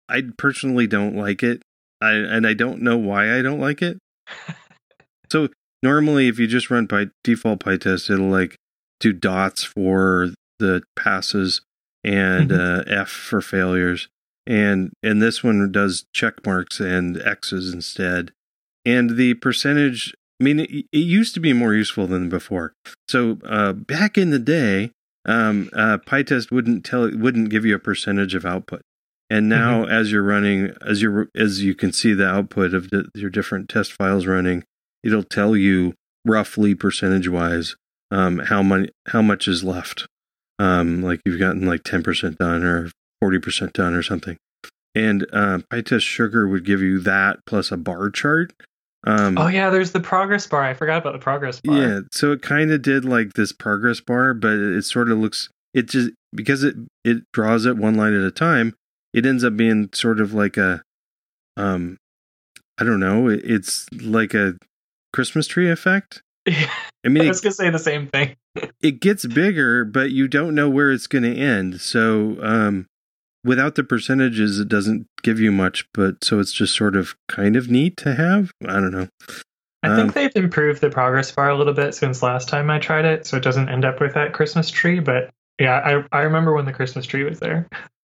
I 0.10 0.24
personally 0.38 0.88
don't 0.88 1.16
like 1.16 1.44
it. 1.44 1.62
I 2.02 2.12
and 2.14 2.46
I 2.46 2.54
don't 2.54 2.82
know 2.82 2.98
why 2.98 3.38
I 3.38 3.42
don't 3.42 3.60
like 3.60 3.82
it. 3.82 3.98
so 5.32 5.50
normally, 5.82 6.28
if 6.28 6.40
you 6.40 6.48
just 6.48 6.70
run 6.70 6.86
by 6.86 7.08
default 7.24 7.60
PyTest, 7.60 8.10
it'll 8.10 8.30
like 8.30 8.56
do 9.00 9.14
dots 9.14 9.64
for 9.64 10.30
the 10.60 10.84
passes 10.96 11.62
and 12.04 12.50
mm-hmm. 12.50 12.92
uh, 12.92 13.02
F 13.02 13.10
for 13.10 13.42
failures, 13.42 14.08
and 14.46 14.92
and 15.04 15.22
this 15.22 15.44
one 15.44 15.72
does 15.72 16.06
check 16.14 16.46
marks 16.46 16.80
and 16.80 17.22
X's 17.22 17.74
instead. 17.74 18.32
And 18.86 19.18
the 19.18 19.34
percentage, 19.34 20.14
I 20.40 20.46
mean, 20.46 20.62
it, 20.62 20.70
it 20.70 20.98
used 20.98 21.34
to 21.34 21.42
be 21.42 21.52
more 21.52 21.74
useful 21.74 22.08
than 22.08 22.30
before. 22.30 22.74
So 23.10 23.38
uh, 23.46 23.74
back 23.74 24.18
in 24.18 24.30
the 24.30 24.40
day, 24.40 24.92
um, 25.26 25.70
uh, 25.74 25.98
PyTest 25.98 26.52
wouldn't 26.52 26.86
tell 26.86 27.12
wouldn't 27.12 27.50
give 27.50 27.66
you 27.66 27.76
a 27.76 27.80
percentage 27.80 28.34
of 28.34 28.46
output. 28.46 28.82
And 29.30 29.50
now, 29.50 29.84
mm-hmm. 29.84 29.92
as 29.92 30.12
you're 30.12 30.24
running, 30.24 30.74
as 30.88 31.02
you 31.02 31.28
as 31.36 31.62
you 31.62 31.76
can 31.76 31.92
see 31.92 32.14
the 32.14 32.28
output 32.28 32.74
of 32.74 32.90
the, 32.90 33.10
your 33.14 33.30
different 33.30 33.68
test 33.68 33.92
files 33.92 34.26
running, 34.26 34.64
it'll 35.04 35.24
tell 35.24 35.56
you 35.56 35.94
roughly 36.26 36.76
percentage 36.76 37.28
wise 37.28 37.76
um, 38.10 38.40
how 38.40 38.64
much 38.64 38.90
how 39.08 39.22
much 39.22 39.48
is 39.48 39.64
left. 39.64 40.08
Um, 40.60 41.04
like 41.04 41.20
you've 41.26 41.40
gotten 41.40 41.66
like 41.66 41.84
ten 41.84 42.04
percent 42.04 42.38
done 42.38 42.64
or 42.64 42.90
forty 43.22 43.40
percent 43.40 43.74
done 43.74 43.94
or 43.94 44.04
something. 44.04 44.38
And 44.96 45.28
uh, 45.34 45.60
PyTest 45.72 46.02
Sugar 46.02 46.48
would 46.48 46.66
give 46.66 46.82
you 46.82 47.00
that 47.00 47.40
plus 47.46 47.72
a 47.72 47.78
bar 47.78 48.10
chart. 48.10 48.54
Um, 49.06 49.38
oh 49.38 49.48
yeah, 49.48 49.70
there's 49.70 49.92
the 49.92 50.00
progress 50.00 50.48
bar. 50.48 50.64
I 50.64 50.74
forgot 50.74 51.00
about 51.00 51.14
the 51.14 51.20
progress 51.20 51.60
bar. 51.60 51.78
Yeah, 51.78 52.00
so 52.12 52.32
it 52.32 52.42
kind 52.42 52.72
of 52.72 52.82
did 52.82 53.04
like 53.04 53.34
this 53.34 53.52
progress 53.52 54.00
bar, 54.00 54.34
but 54.34 54.54
it, 54.54 54.78
it 54.78 54.84
sort 54.84 55.12
of 55.12 55.18
looks 55.18 55.50
it 55.74 55.90
just 55.90 56.12
because 56.34 56.64
it 56.64 56.76
it 57.04 57.24
draws 57.34 57.66
it 57.66 57.78
one 57.78 57.96
line 57.96 58.14
at 58.14 58.24
a 58.24 58.32
time 58.32 58.74
it 59.14 59.26
ends 59.26 59.44
up 59.44 59.56
being 59.56 59.90
sort 59.94 60.20
of 60.20 60.34
like 60.34 60.58
a 60.58 60.84
um 61.56 61.98
I 62.78 62.84
don't 62.84 63.00
know, 63.00 63.28
it's 63.28 63.88
like 63.92 64.34
a 64.34 64.56
Christmas 65.14 65.48
tree 65.48 65.70
effect. 65.70 66.22
I 66.48 67.10
mean, 67.10 67.26
I 67.26 67.28
was 67.28 67.42
gonna 67.42 67.54
say 67.54 67.70
the 67.70 67.80
same 67.80 68.08
thing. 68.08 68.36
it 68.82 69.00
gets 69.00 69.26
bigger, 69.26 69.86
but 69.86 70.12
you 70.12 70.28
don't 70.28 70.56
know 70.56 70.70
where 70.70 70.92
it's 70.92 71.08
going 71.08 71.24
to 71.24 71.36
end. 71.36 71.82
So, 71.82 72.38
um, 72.42 72.88
without 73.44 73.76
the 73.76 73.84
percentages, 73.84 74.60
it 74.60 74.68
doesn't 74.68 75.08
give 75.24 75.40
you 75.40 75.52
much. 75.52 75.88
But 75.94 76.24
so 76.24 76.40
it's 76.40 76.52
just 76.52 76.76
sort 76.76 76.96
of 76.96 77.16
kind 77.28 77.56
of 77.56 77.70
neat 77.70 77.98
to 77.98 78.16
have. 78.16 78.52
I 78.66 78.74
don't 78.74 78.92
know. 78.92 79.08
I 79.84 79.96
think 79.96 80.08
um, 80.08 80.12
they've 80.14 80.36
improved 80.36 80.82
the 80.82 80.90
progress 80.90 81.32
bar 81.32 81.50
a 81.50 81.58
little 81.58 81.74
bit 81.74 81.94
since 81.94 82.24
last 82.24 82.50
time 82.50 82.70
I 82.70 82.80
tried 82.80 83.06
it, 83.06 83.26
so 83.26 83.38
it 83.38 83.44
doesn't 83.44 83.70
end 83.70 83.86
up 83.86 84.02
with 84.02 84.16
that 84.16 84.34
Christmas 84.34 84.70
tree. 84.70 85.00
But 85.00 85.30
yeah, 85.60 86.04
I 86.12 86.18
I 86.18 86.22
remember 86.24 86.54
when 86.54 86.66
the 86.66 86.74
Christmas 86.74 87.06
tree 87.06 87.24
was 87.24 87.40
there 87.40 87.68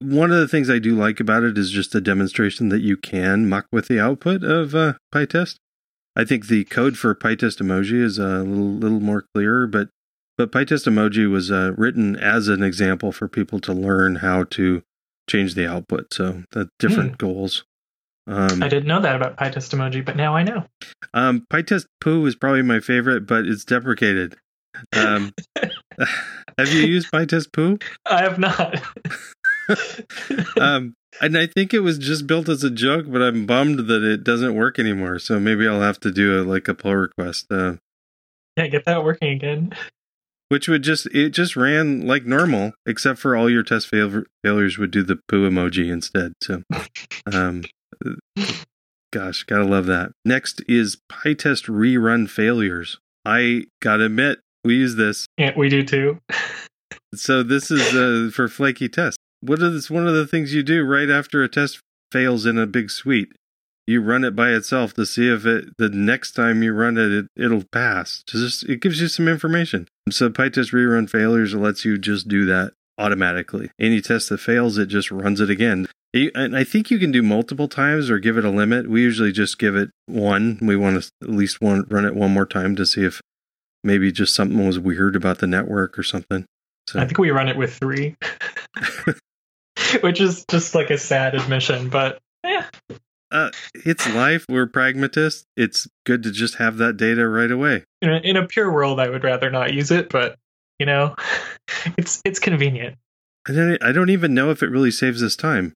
one 0.00 0.30
of 0.30 0.38
the 0.38 0.48
things 0.48 0.68
I 0.68 0.78
do 0.78 0.94
like 0.94 1.20
about 1.20 1.44
it 1.44 1.56
is 1.56 1.70
just 1.70 1.94
a 1.94 2.00
demonstration 2.00 2.68
that 2.68 2.82
you 2.82 2.96
can 2.96 3.48
muck 3.48 3.66
with 3.72 3.88
the 3.88 4.00
output 4.00 4.42
of 4.44 4.74
uh, 4.74 4.94
PyTest. 5.14 5.56
I 6.14 6.24
think 6.24 6.46
the 6.46 6.64
code 6.64 6.98
for 6.98 7.14
PyTest 7.14 7.62
emoji 7.62 8.02
is 8.02 8.18
a 8.18 8.42
little, 8.42 8.74
little 8.74 9.00
more 9.00 9.24
clear, 9.34 9.66
but 9.66 9.88
but 10.38 10.52
PyTest 10.52 10.86
emoji 10.86 11.30
was 11.30 11.50
uh, 11.50 11.72
written 11.76 12.16
as 12.16 12.48
an 12.48 12.62
example 12.62 13.12
for 13.12 13.28
people 13.28 13.60
to 13.60 13.72
learn 13.72 14.16
how 14.16 14.44
to 14.44 14.82
change 15.28 15.54
the 15.54 15.66
output. 15.66 16.12
So 16.12 16.44
the 16.52 16.68
different 16.78 17.12
hmm. 17.12 17.26
goals. 17.26 17.64
Um, 18.26 18.62
I 18.62 18.68
didn't 18.68 18.86
know 18.86 19.00
that 19.00 19.16
about 19.16 19.36
PyTest 19.36 19.74
emoji, 19.74 20.04
but 20.04 20.16
now 20.16 20.36
I 20.36 20.42
know. 20.42 20.64
Um, 21.12 21.44
PyTest 21.52 21.86
poo 22.00 22.24
is 22.26 22.36
probably 22.36 22.62
my 22.62 22.80
favorite, 22.80 23.26
but 23.26 23.46
it's 23.46 23.64
deprecated. 23.64 24.36
Um, 24.96 25.32
have 26.58 26.72
you 26.72 26.82
used 26.82 27.10
PyTest 27.10 27.52
poo? 27.52 27.78
I 28.06 28.22
have 28.22 28.38
not. 28.38 28.80
um, 30.60 30.94
and 31.20 31.36
I 31.36 31.46
think 31.46 31.74
it 31.74 31.80
was 31.80 31.98
just 31.98 32.26
built 32.26 32.48
as 32.48 32.64
a 32.64 32.70
joke, 32.70 33.06
but 33.08 33.22
I'm 33.22 33.46
bummed 33.46 33.86
that 33.88 34.02
it 34.02 34.24
doesn't 34.24 34.54
work 34.54 34.78
anymore. 34.78 35.18
So 35.18 35.38
maybe 35.38 35.68
I'll 35.68 35.80
have 35.80 36.00
to 36.00 36.10
do 36.10 36.40
a, 36.40 36.42
like 36.42 36.68
a 36.68 36.74
pull 36.74 36.94
request. 36.94 37.46
Uh, 37.50 37.74
yeah, 38.56 38.66
get 38.66 38.84
that 38.86 39.04
working 39.04 39.30
again. 39.30 39.72
Which 40.48 40.68
would 40.68 40.82
just 40.82 41.06
it 41.06 41.30
just 41.30 41.56
ran 41.56 42.06
like 42.06 42.26
normal, 42.26 42.72
except 42.84 43.18
for 43.18 43.34
all 43.34 43.48
your 43.48 43.62
test 43.62 43.88
fail- 43.88 44.24
failures 44.44 44.76
would 44.76 44.90
do 44.90 45.02
the 45.02 45.18
poo 45.28 45.48
emoji 45.48 45.90
instead. 45.90 46.34
So, 46.42 46.62
um, 47.32 47.62
gosh, 49.12 49.44
gotta 49.44 49.64
love 49.64 49.86
that. 49.86 50.12
Next 50.26 50.62
is 50.68 50.98
PyTest 51.10 51.68
rerun 51.68 52.28
failures. 52.28 52.98
I 53.24 53.64
gotta 53.80 54.04
admit, 54.04 54.40
we 54.62 54.74
use 54.76 54.96
this. 54.96 55.26
Yeah, 55.38 55.52
we 55.56 55.70
do 55.70 55.82
too. 55.82 56.20
so 57.14 57.42
this 57.42 57.70
is 57.70 57.94
uh, 57.94 58.30
for 58.30 58.46
flaky 58.46 58.90
tests 58.90 59.21
what 59.42 59.60
is 59.60 59.90
one 59.90 60.06
of 60.06 60.14
the 60.14 60.26
things 60.26 60.54
you 60.54 60.62
do 60.62 60.84
right 60.84 61.10
after 61.10 61.42
a 61.42 61.48
test 61.48 61.80
fails 62.10 62.46
in 62.46 62.58
a 62.58 62.66
big 62.66 62.90
suite? 62.90 63.32
You 63.86 64.00
run 64.00 64.24
it 64.24 64.36
by 64.36 64.50
itself 64.50 64.94
to 64.94 65.04
see 65.04 65.28
if 65.28 65.44
it 65.44 65.76
the 65.76 65.88
next 65.88 66.32
time 66.32 66.62
you 66.62 66.72
run 66.72 66.96
it, 66.96 67.10
it 67.12 67.26
it'll 67.36 67.64
pass. 67.72 68.22
Just 68.28 68.62
it 68.68 68.80
gives 68.80 69.00
you 69.00 69.08
some 69.08 69.26
information. 69.26 69.88
So 70.10 70.30
PyTest 70.30 70.72
rerun 70.72 71.10
failures 71.10 71.54
lets 71.54 71.84
you 71.84 71.98
just 71.98 72.28
do 72.28 72.46
that 72.46 72.74
automatically. 72.96 73.70
Any 73.80 74.00
test 74.00 74.28
that 74.28 74.38
fails, 74.38 74.78
it 74.78 74.86
just 74.86 75.10
runs 75.10 75.40
it 75.40 75.50
again. 75.50 75.88
And 76.14 76.56
I 76.56 76.62
think 76.62 76.90
you 76.90 76.98
can 76.98 77.10
do 77.10 77.22
multiple 77.22 77.68
times 77.68 78.10
or 78.10 78.18
give 78.18 78.36
it 78.38 78.44
a 78.44 78.50
limit. 78.50 78.88
We 78.88 79.00
usually 79.00 79.32
just 79.32 79.58
give 79.58 79.74
it 79.74 79.90
one. 80.06 80.58
We 80.62 80.76
want 80.76 81.02
to 81.02 81.10
at 81.22 81.30
least 81.30 81.60
one 81.60 81.84
run 81.90 82.04
it 82.04 82.14
one 82.14 82.32
more 82.32 82.46
time 82.46 82.76
to 82.76 82.86
see 82.86 83.04
if 83.04 83.20
maybe 83.82 84.12
just 84.12 84.34
something 84.34 84.64
was 84.64 84.78
weird 84.78 85.16
about 85.16 85.38
the 85.38 85.46
network 85.48 85.98
or 85.98 86.04
something. 86.04 86.44
So. 86.88 87.00
I 87.00 87.06
think 87.06 87.18
we 87.18 87.30
run 87.30 87.48
it 87.48 87.56
with 87.56 87.74
three. 87.74 88.16
which 90.00 90.20
is 90.20 90.44
just 90.48 90.74
like 90.74 90.90
a 90.90 90.98
sad 90.98 91.34
admission, 91.34 91.88
but 91.88 92.18
yeah. 92.44 92.66
Uh, 93.30 93.50
it's 93.86 94.06
life. 94.14 94.44
We're 94.48 94.66
pragmatists. 94.66 95.46
It's 95.56 95.88
good 96.04 96.22
to 96.24 96.30
just 96.30 96.56
have 96.56 96.76
that 96.78 96.98
data 96.98 97.26
right 97.26 97.50
away. 97.50 97.84
In 98.02 98.10
a, 98.10 98.16
in 98.18 98.36
a 98.36 98.46
pure 98.46 98.70
world, 98.70 99.00
I 99.00 99.08
would 99.08 99.24
rather 99.24 99.50
not 99.50 99.72
use 99.72 99.90
it, 99.90 100.10
but 100.10 100.36
you 100.78 100.86
know, 100.86 101.14
it's 101.96 102.20
it's 102.24 102.38
convenient. 102.38 102.96
I 103.48 103.52
don't, 103.52 103.82
I 103.82 103.92
don't 103.92 104.10
even 104.10 104.34
know 104.34 104.50
if 104.50 104.62
it 104.62 104.70
really 104.70 104.90
saves 104.90 105.22
us 105.22 105.34
time. 105.34 105.72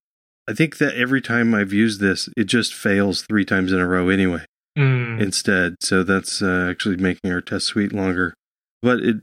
I 0.48 0.52
think 0.52 0.78
that 0.78 0.94
every 0.94 1.20
time 1.20 1.54
I've 1.54 1.72
used 1.72 2.00
this, 2.00 2.28
it 2.36 2.44
just 2.44 2.72
fails 2.72 3.22
three 3.22 3.44
times 3.44 3.72
in 3.72 3.80
a 3.80 3.86
row 3.86 4.08
anyway. 4.08 4.44
Mm. 4.78 5.20
Instead, 5.20 5.76
so 5.80 6.02
that's 6.02 6.42
uh, 6.42 6.68
actually 6.70 6.96
making 6.96 7.32
our 7.32 7.40
test 7.40 7.66
suite 7.66 7.92
longer. 7.92 8.34
But 8.82 9.00
it, 9.00 9.16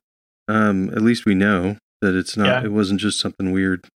um, 0.47 0.89
at 0.89 1.01
least 1.01 1.25
we 1.25 1.35
know 1.35 1.77
that 2.01 2.15
it's 2.15 2.35
not. 2.35 2.47
Yeah. 2.47 2.65
It 2.65 2.71
wasn't 2.71 2.99
just 2.99 3.19
something 3.19 3.51
weird. 3.51 3.87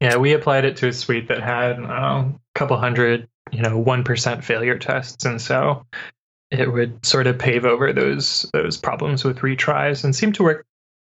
Yeah, 0.00 0.16
we 0.16 0.32
applied 0.32 0.64
it 0.64 0.76
to 0.78 0.88
a 0.88 0.92
suite 0.92 1.28
that 1.28 1.42
had 1.42 1.78
a 1.78 2.32
couple 2.54 2.78
hundred, 2.78 3.28
you 3.52 3.60
know, 3.62 3.78
one 3.78 4.02
percent 4.04 4.44
failure 4.44 4.78
tests, 4.78 5.24
and 5.24 5.40
so 5.40 5.84
it 6.50 6.72
would 6.72 7.04
sort 7.04 7.26
of 7.26 7.38
pave 7.38 7.64
over 7.64 7.92
those 7.92 8.48
those 8.52 8.76
problems 8.76 9.24
with 9.24 9.38
retries 9.38 10.02
and 10.02 10.16
seem 10.16 10.32
to 10.32 10.42
work 10.42 10.66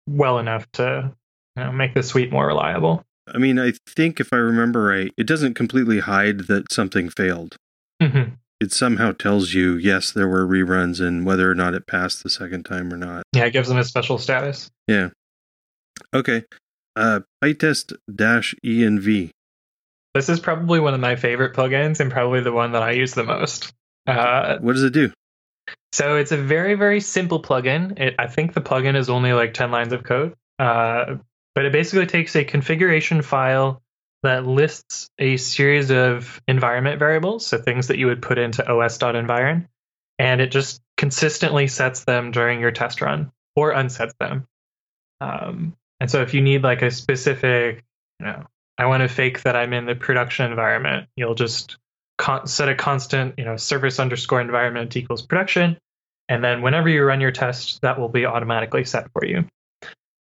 well 0.09 0.39
enough 0.39 0.71
to 0.73 1.13
you 1.57 1.63
know, 1.63 1.73
make 1.73 1.95
the 1.95 2.03
suite 2.03 2.31
more 2.31 2.47
reliable. 2.47 3.03
I 3.27 3.39
mean, 3.39 3.59
I 3.59 3.73
think 3.89 4.21
if 4.21 4.33
I 4.33 4.37
remember 4.37 4.85
right, 4.85 5.11
it 5.17 5.27
doesn't 5.27 5.55
completely 5.55 6.01
hide 6.01 6.41
that 6.49 6.71
something 6.73 7.09
failed. 7.09 7.57
Mhm. 8.03 8.33
It 8.61 8.73
somehow 8.73 9.13
tells 9.13 9.55
you, 9.55 9.77
yes, 9.77 10.13
there 10.13 10.29
were 10.29 10.47
reruns 10.47 11.01
and 11.01 11.25
whether 11.25 11.51
or 11.51 11.55
not 11.55 11.75
it 11.75 11.87
passed 11.87 12.23
the 12.23 12.31
second 12.31 12.65
time 12.65 12.93
or 12.93 12.97
not. 12.97 13.25
Yeah, 13.33 13.47
it 13.47 13.53
gives 13.53 13.69
them 13.69 13.79
a 13.79 13.85
special 13.85 14.19
status. 14.19 14.71
Yeah. 14.87 15.11
Okay. 16.13 16.45
Uh, 16.97 17.21
pytest-env. 17.43 19.31
This 20.15 20.29
is 20.29 20.39
probably 20.41 20.79
one 20.81 20.95
of 20.95 21.01
my 21.01 21.17
favorite 21.17 21.55
plugins 21.55 21.99
and 22.01 22.11
probably 22.13 22.41
the 22.41 22.53
one 22.53 22.73
that 22.73 22.83
I 22.83 22.93
use 22.93 23.15
the 23.15 23.25
most. 23.25 23.73
Uh, 24.07 24.59
What 24.59 24.75
does 24.75 24.85
it 24.85 24.93
do? 24.93 25.13
so 25.93 26.17
it's 26.17 26.33
a 26.33 26.37
very, 26.37 26.75
very 26.75 27.01
simple 27.01 27.41
plugin. 27.41 27.99
It, 27.99 28.15
I 28.19 28.27
think 28.27 28.53
the 28.53 28.61
plugin 28.61 28.97
is 28.97 29.09
only 29.09 29.33
like 29.33 29.55
10 29.55 29.71
lines 29.71 29.93
of 29.93 30.03
code. 30.05 30.35
Uh, 30.59 31.17
but 31.55 31.65
it 31.65 31.73
basically 31.73 32.07
takes 32.07 32.35
a 32.37 32.45
configuration 32.45 33.23
file 33.23 33.81
that 34.25 34.45
lists 34.47 35.09
a 35.19 35.37
series 35.37 35.91
of 35.91 36.41
environment 36.49 36.99
variables, 36.99 37.47
so 37.47 37.59
things 37.59 37.89
that 37.89 37.99
you 37.99 38.07
would 38.07 38.23
put 38.23 38.39
into 38.39 38.69
os.environ, 38.69 39.69
and 40.19 40.41
it 40.41 40.51
just 40.51 40.81
consistently 40.97 41.67
sets 41.69 42.05
them 42.05 42.31
during 42.33 42.61
your 42.61 42.71
test 42.73 43.01
run 43.01 43.31
or 43.55 43.73
unsets 43.73 44.15
them. 44.19 44.47
Um, 45.21 45.77
and 46.05 46.11
so 46.11 46.21
if 46.21 46.35
you 46.35 46.43
need 46.43 46.63
like 46.63 46.83
a 46.83 46.91
specific, 46.91 47.83
you 48.21 48.27
know, 48.27 48.45
I 48.77 48.85
want 48.85 49.01
to 49.03 49.09
fake 49.09 49.41
that 49.45 49.57
I'm 49.57 49.73
in 49.73 49.87
the 49.87 49.95
production 49.95 50.51
environment, 50.51 51.09
you'll 51.17 51.35
just 51.35 51.79
con- 52.19 52.47
set 52.47 52.69
a 52.69 52.75
constant, 52.75 53.39
you 53.39 53.47
know, 53.47 53.57
service 53.57 53.99
underscore 53.99 54.43
environment 54.43 54.95
equals 54.99 55.23
production. 55.23 55.79
And 56.29 56.45
then 56.45 56.61
whenever 56.61 56.91
you 56.91 57.03
run 57.05 57.23
your 57.23 57.33
test, 57.33 57.81
that 57.81 57.99
will 57.99 58.11
be 58.11 58.27
automatically 58.27 58.85
set 58.85 59.11
for 59.13 59.25
you. 59.25 59.47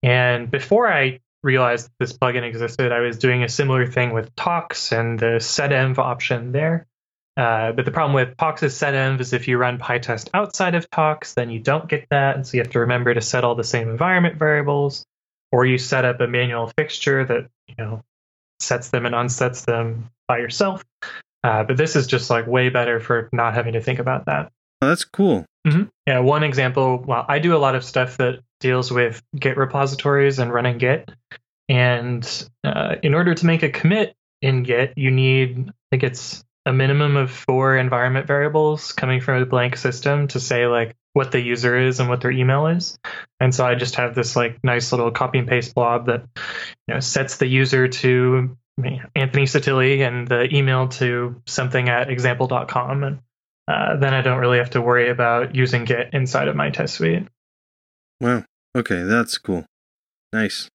And 0.03 0.51
before 0.51 0.91
I 0.91 1.21
realized 1.41 1.89
this 2.01 2.11
plugin 2.11 2.43
existed, 2.43 2.91
I 2.91 2.99
was 2.99 3.17
doing 3.17 3.45
a 3.45 3.47
similar 3.47 3.87
thing 3.87 4.11
with 4.11 4.35
Tox 4.35 4.91
and 4.91 5.17
the 5.17 5.39
setenv 5.39 5.99
option 5.99 6.51
there. 6.51 6.85
Uh, 7.37 7.71
but 7.71 7.85
the 7.85 7.91
problem 7.91 8.13
with 8.13 8.35
Tox's 8.35 8.73
setenv 8.73 9.21
is 9.21 9.31
if 9.31 9.47
you 9.47 9.57
run 9.57 9.79
PyTest 9.79 10.31
outside 10.33 10.75
of 10.75 10.89
Tox, 10.89 11.33
then 11.33 11.49
you 11.49 11.61
don't 11.61 11.87
get 11.87 12.07
that. 12.09 12.35
And 12.35 12.45
so 12.45 12.57
you 12.57 12.61
have 12.61 12.73
to 12.73 12.79
remember 12.79 13.13
to 13.13 13.21
set 13.21 13.45
all 13.45 13.55
the 13.55 13.63
same 13.63 13.87
environment 13.87 14.35
variables, 14.37 15.05
or 15.51 15.65
you 15.65 15.77
set 15.77 16.05
up 16.05 16.21
a 16.21 16.27
manual 16.27 16.71
fixture 16.77 17.25
that, 17.25 17.47
you 17.67 17.75
know, 17.77 18.01
sets 18.59 18.89
them 18.89 19.05
and 19.05 19.15
unsets 19.15 19.65
them 19.65 20.09
by 20.27 20.37
yourself. 20.37 20.83
Uh, 21.43 21.63
but 21.63 21.77
this 21.77 21.95
is 21.95 22.07
just 22.07 22.29
like 22.29 22.45
way 22.47 22.69
better 22.69 22.99
for 22.99 23.29
not 23.33 23.53
having 23.53 23.73
to 23.73 23.81
think 23.81 23.99
about 23.99 24.25
that. 24.25 24.51
Oh, 24.81 24.87
that's 24.87 25.03
cool. 25.03 25.45
Yeah, 26.07 26.19
one 26.19 26.43
example. 26.43 27.03
Well, 27.05 27.25
I 27.27 27.39
do 27.39 27.55
a 27.55 27.59
lot 27.59 27.75
of 27.75 27.83
stuff 27.83 28.17
that 28.17 28.39
deals 28.59 28.91
with 28.91 29.21
Git 29.37 29.57
repositories 29.57 30.39
and 30.39 30.51
running 30.51 30.77
Git. 30.77 31.11
And 31.69 32.49
uh, 32.63 32.95
in 33.03 33.13
order 33.13 33.33
to 33.33 33.45
make 33.45 33.63
a 33.63 33.69
commit 33.69 34.15
in 34.41 34.63
Git, 34.63 34.93
you 34.95 35.11
need, 35.11 35.69
I 35.69 35.73
think 35.91 36.03
it's 36.03 36.43
a 36.65 36.73
minimum 36.73 37.17
of 37.17 37.31
four 37.31 37.77
environment 37.77 38.27
variables 38.27 38.91
coming 38.91 39.21
from 39.21 39.41
a 39.41 39.45
blank 39.45 39.77
system 39.77 40.27
to 40.29 40.39
say 40.39 40.67
like 40.67 40.95
what 41.13 41.31
the 41.31 41.41
user 41.41 41.77
is 41.77 41.99
and 41.99 42.07
what 42.07 42.21
their 42.21 42.31
email 42.31 42.67
is. 42.67 42.97
And 43.39 43.53
so 43.53 43.65
I 43.65 43.75
just 43.75 43.95
have 43.95 44.15
this 44.15 44.35
like 44.35 44.63
nice 44.63 44.91
little 44.91 45.11
copy 45.11 45.39
and 45.39 45.47
paste 45.47 45.73
blob 45.73 46.05
that 46.05 46.25
you 46.87 46.93
know 46.93 46.99
sets 46.99 47.37
the 47.37 47.47
user 47.47 47.87
to 47.87 48.57
Anthony 49.15 49.45
Sottile 49.45 50.07
and 50.07 50.27
the 50.27 50.53
email 50.55 50.87
to 50.89 51.41
something 51.45 51.89
at 51.89 52.09
example.com 52.09 53.03
and 53.03 53.19
uh, 53.67 53.95
then 53.97 54.13
I 54.13 54.21
don't 54.21 54.39
really 54.39 54.57
have 54.57 54.71
to 54.71 54.81
worry 54.81 55.09
about 55.09 55.55
using 55.55 55.85
Git 55.85 56.09
inside 56.13 56.47
of 56.47 56.55
my 56.55 56.71
test 56.71 56.95
suite. 56.95 57.27
Wow. 58.19 58.43
Okay, 58.75 59.03
that's 59.03 59.37
cool. 59.37 59.65
Nice. 60.33 60.69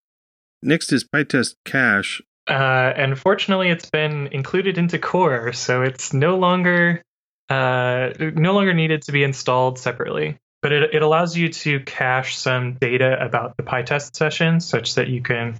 Next 0.62 0.92
is 0.92 1.04
PyTest 1.04 1.56
cache. 1.64 2.22
Uh, 2.48 2.92
and 2.96 3.18
fortunately, 3.18 3.70
it's 3.70 3.90
been 3.90 4.28
included 4.28 4.78
into 4.78 4.98
Core, 4.98 5.52
so 5.52 5.82
it's 5.82 6.12
no 6.12 6.38
longer 6.38 7.02
uh, 7.48 8.10
no 8.18 8.54
longer 8.54 8.74
needed 8.74 9.02
to 9.02 9.12
be 9.12 9.22
installed 9.22 9.78
separately. 9.78 10.38
But 10.62 10.72
it, 10.72 10.94
it 10.94 11.02
allows 11.02 11.36
you 11.36 11.50
to 11.50 11.80
cache 11.80 12.36
some 12.36 12.74
data 12.74 13.22
about 13.22 13.56
the 13.56 13.62
PyTest 13.62 14.16
session, 14.16 14.60
such 14.60 14.94
that 14.94 15.08
you 15.08 15.22
can, 15.22 15.58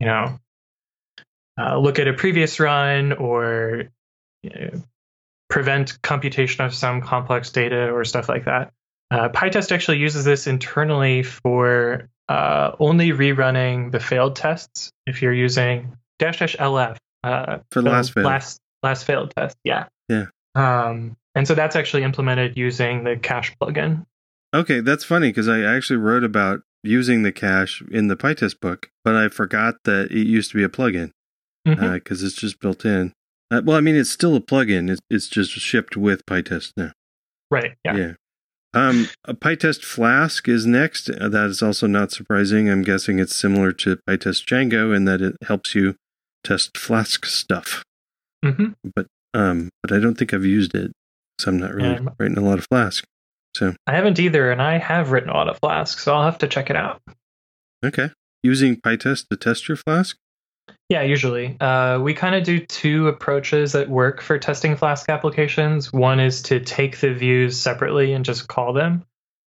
you 0.00 0.06
know, 0.06 0.38
uh, 1.58 1.78
look 1.78 1.98
at 1.98 2.08
a 2.08 2.14
previous 2.14 2.58
run 2.58 3.12
or 3.12 3.84
you 4.42 4.50
know, 4.50 4.82
prevent 5.48 6.00
computation 6.00 6.64
of 6.64 6.74
some 6.74 7.02
complex 7.02 7.50
data 7.50 7.90
or 7.90 8.04
stuff 8.04 8.28
like 8.28 8.46
that. 8.46 8.72
Uh, 9.10 9.28
PyTest 9.28 9.72
actually 9.72 9.98
uses 9.98 10.24
this 10.24 10.46
internally 10.46 11.24
for 11.24 12.08
uh, 12.28 12.72
only 12.78 13.10
rerunning 13.10 13.90
the 13.90 14.00
failed 14.00 14.36
tests. 14.36 14.92
If 15.06 15.20
you're 15.20 15.34
using 15.34 15.96
dash 16.20 16.38
dash 16.38 16.56
lf 16.56 16.96
uh, 17.24 17.58
For 17.72 17.82
the 17.82 17.90
last 17.90 18.12
failed. 18.12 18.26
last 18.26 18.60
last 18.82 19.04
failed 19.04 19.32
test, 19.36 19.56
yeah, 19.64 19.86
Yeah. 20.08 20.26
Um, 20.54 21.16
and 21.34 21.46
so 21.46 21.54
that's 21.54 21.76
actually 21.76 22.02
implemented 22.02 22.56
using 22.56 23.04
the 23.04 23.16
cache 23.16 23.54
plugin. 23.60 24.04
Okay, 24.54 24.80
that's 24.80 25.04
funny 25.04 25.28
because 25.28 25.48
I 25.48 25.60
actually 25.60 25.98
wrote 25.98 26.24
about 26.24 26.60
using 26.82 27.22
the 27.22 27.30
cache 27.32 27.82
in 27.90 28.08
the 28.08 28.16
PyTest 28.16 28.58
book, 28.60 28.90
but 29.04 29.14
I 29.14 29.28
forgot 29.28 29.76
that 29.84 30.10
it 30.10 30.26
used 30.26 30.50
to 30.52 30.56
be 30.56 30.64
a 30.64 30.68
plugin 30.68 31.10
because 31.64 32.22
it's 32.22 32.34
just 32.34 32.58
built 32.60 32.84
in. 32.84 33.12
Uh, 33.50 33.60
well, 33.64 33.76
I 33.76 33.80
mean, 33.80 33.96
it's 33.96 34.10
still 34.10 34.34
a 34.34 34.40
plugin. 34.40 34.90
It's, 34.90 35.00
it's 35.10 35.28
just 35.28 35.52
shipped 35.52 35.96
with 35.96 36.24
PyTest 36.26 36.72
now. 36.76 36.92
right. 37.50 37.72
Yeah. 37.84 37.96
Yeah. 37.96 38.12
Um, 38.72 39.08
a 39.24 39.34
PyTest 39.34 39.84
Flask 39.84 40.48
is 40.48 40.64
next. 40.66 41.10
Uh, 41.10 41.28
that 41.28 41.46
is 41.50 41.62
also 41.62 41.86
not 41.86 42.12
surprising. 42.12 42.68
I'm 42.70 42.82
guessing 42.82 43.18
it's 43.18 43.34
similar 43.36 43.72
to 43.72 43.98
PyTest 44.08 44.46
Django 44.46 44.94
in 44.96 45.04
that 45.04 45.20
it 45.20 45.36
helps 45.46 45.74
you 45.74 45.96
test 46.44 46.76
Flask 46.76 47.24
stuff. 47.26 47.84
hmm 48.44 48.68
Um, 49.34 49.68
but 49.82 49.92
I 49.92 49.98
don't 50.00 50.16
think 50.16 50.34
I've 50.34 50.44
used 50.44 50.74
it, 50.74 50.92
so 51.38 51.50
I'm 51.50 51.58
not 51.58 51.72
really 51.74 51.90
Yeah. 51.90 52.08
writing 52.18 52.38
a 52.38 52.42
lot 52.42 52.58
of 52.58 52.66
Flask. 52.70 53.04
So 53.56 53.74
I 53.86 53.94
haven't 53.94 54.18
either, 54.18 54.50
and 54.50 54.60
I 54.62 54.78
have 54.78 55.10
written 55.10 55.30
a 55.30 55.34
lot 55.34 55.48
of 55.48 55.58
Flask, 55.58 55.98
so 55.98 56.14
I'll 56.14 56.24
have 56.24 56.38
to 56.38 56.48
check 56.48 56.70
it 56.70 56.76
out. 56.76 57.00
Okay. 57.84 58.10
Using 58.42 58.76
PyTest 58.76 59.28
to 59.28 59.36
test 59.36 59.68
your 59.68 59.76
Flask? 59.76 60.16
Yeah, 60.88 61.02
usually. 61.02 61.56
Uh, 61.60 61.98
we 62.00 62.14
kind 62.14 62.34
of 62.34 62.44
do 62.44 62.58
two 62.64 63.08
approaches 63.08 63.72
that 63.72 63.88
work 63.88 64.20
for 64.22 64.38
testing 64.38 64.76
Flask 64.76 65.08
applications. 65.08 65.92
One 65.92 66.20
is 66.20 66.42
to 66.42 66.60
take 66.60 66.98
the 67.00 67.12
views 67.12 67.58
separately 67.58 68.12
and 68.12 68.24
just 68.24 68.48
call 68.48 68.72
them. 68.72 69.04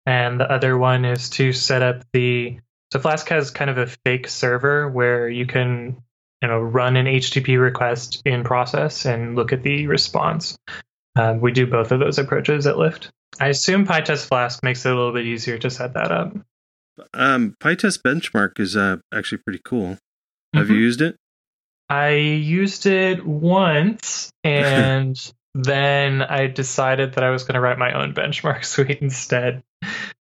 And 0.05 0.39
the 0.39 0.51
other 0.51 0.77
one 0.77 1.05
is 1.05 1.29
to 1.31 1.53
set 1.53 1.81
up 1.83 2.03
the. 2.13 2.59
So 2.91 2.99
Flask 2.99 3.27
has 3.29 3.51
kind 3.51 3.69
of 3.69 3.77
a 3.77 3.87
fake 3.87 4.27
server 4.27 4.89
where 4.89 5.29
you 5.29 5.45
can, 5.45 6.01
you 6.41 6.47
know, 6.47 6.59
run 6.59 6.95
an 6.97 7.05
HTTP 7.05 7.59
request 7.61 8.21
in 8.25 8.43
process 8.43 9.05
and 9.05 9.35
look 9.35 9.53
at 9.53 9.63
the 9.63 9.87
response. 9.87 10.57
Um, 11.15 11.39
we 11.41 11.51
do 11.51 11.67
both 11.67 11.91
of 11.91 11.99
those 11.99 12.17
approaches 12.17 12.65
at 12.67 12.75
Lyft. 12.75 13.09
I 13.39 13.47
assume 13.49 13.85
PyTest 13.85 14.27
Flask 14.27 14.63
makes 14.63 14.85
it 14.85 14.91
a 14.91 14.95
little 14.95 15.13
bit 15.13 15.25
easier 15.25 15.57
to 15.59 15.69
set 15.69 15.93
that 15.93 16.11
up. 16.11 16.33
Um, 17.13 17.55
PyTest 17.61 18.01
Benchmark 18.01 18.59
is 18.59 18.75
uh, 18.75 18.97
actually 19.13 19.39
pretty 19.39 19.61
cool. 19.63 19.97
Have 20.53 20.69
you 20.69 20.75
Mhm. 20.75 20.79
used 20.79 21.01
it? 21.01 21.15
I 21.89 22.09
used 22.11 22.85
it 22.85 23.25
once 23.25 24.29
and 24.43 25.17
then 25.53 26.21
I 26.21 26.47
decided 26.47 27.13
that 27.13 27.23
I 27.23 27.29
was 27.29 27.43
going 27.43 27.55
to 27.55 27.61
write 27.61 27.77
my 27.77 27.91
own 27.93 28.13
benchmark 28.13 28.63
suite 28.65 28.99
instead. 29.01 29.61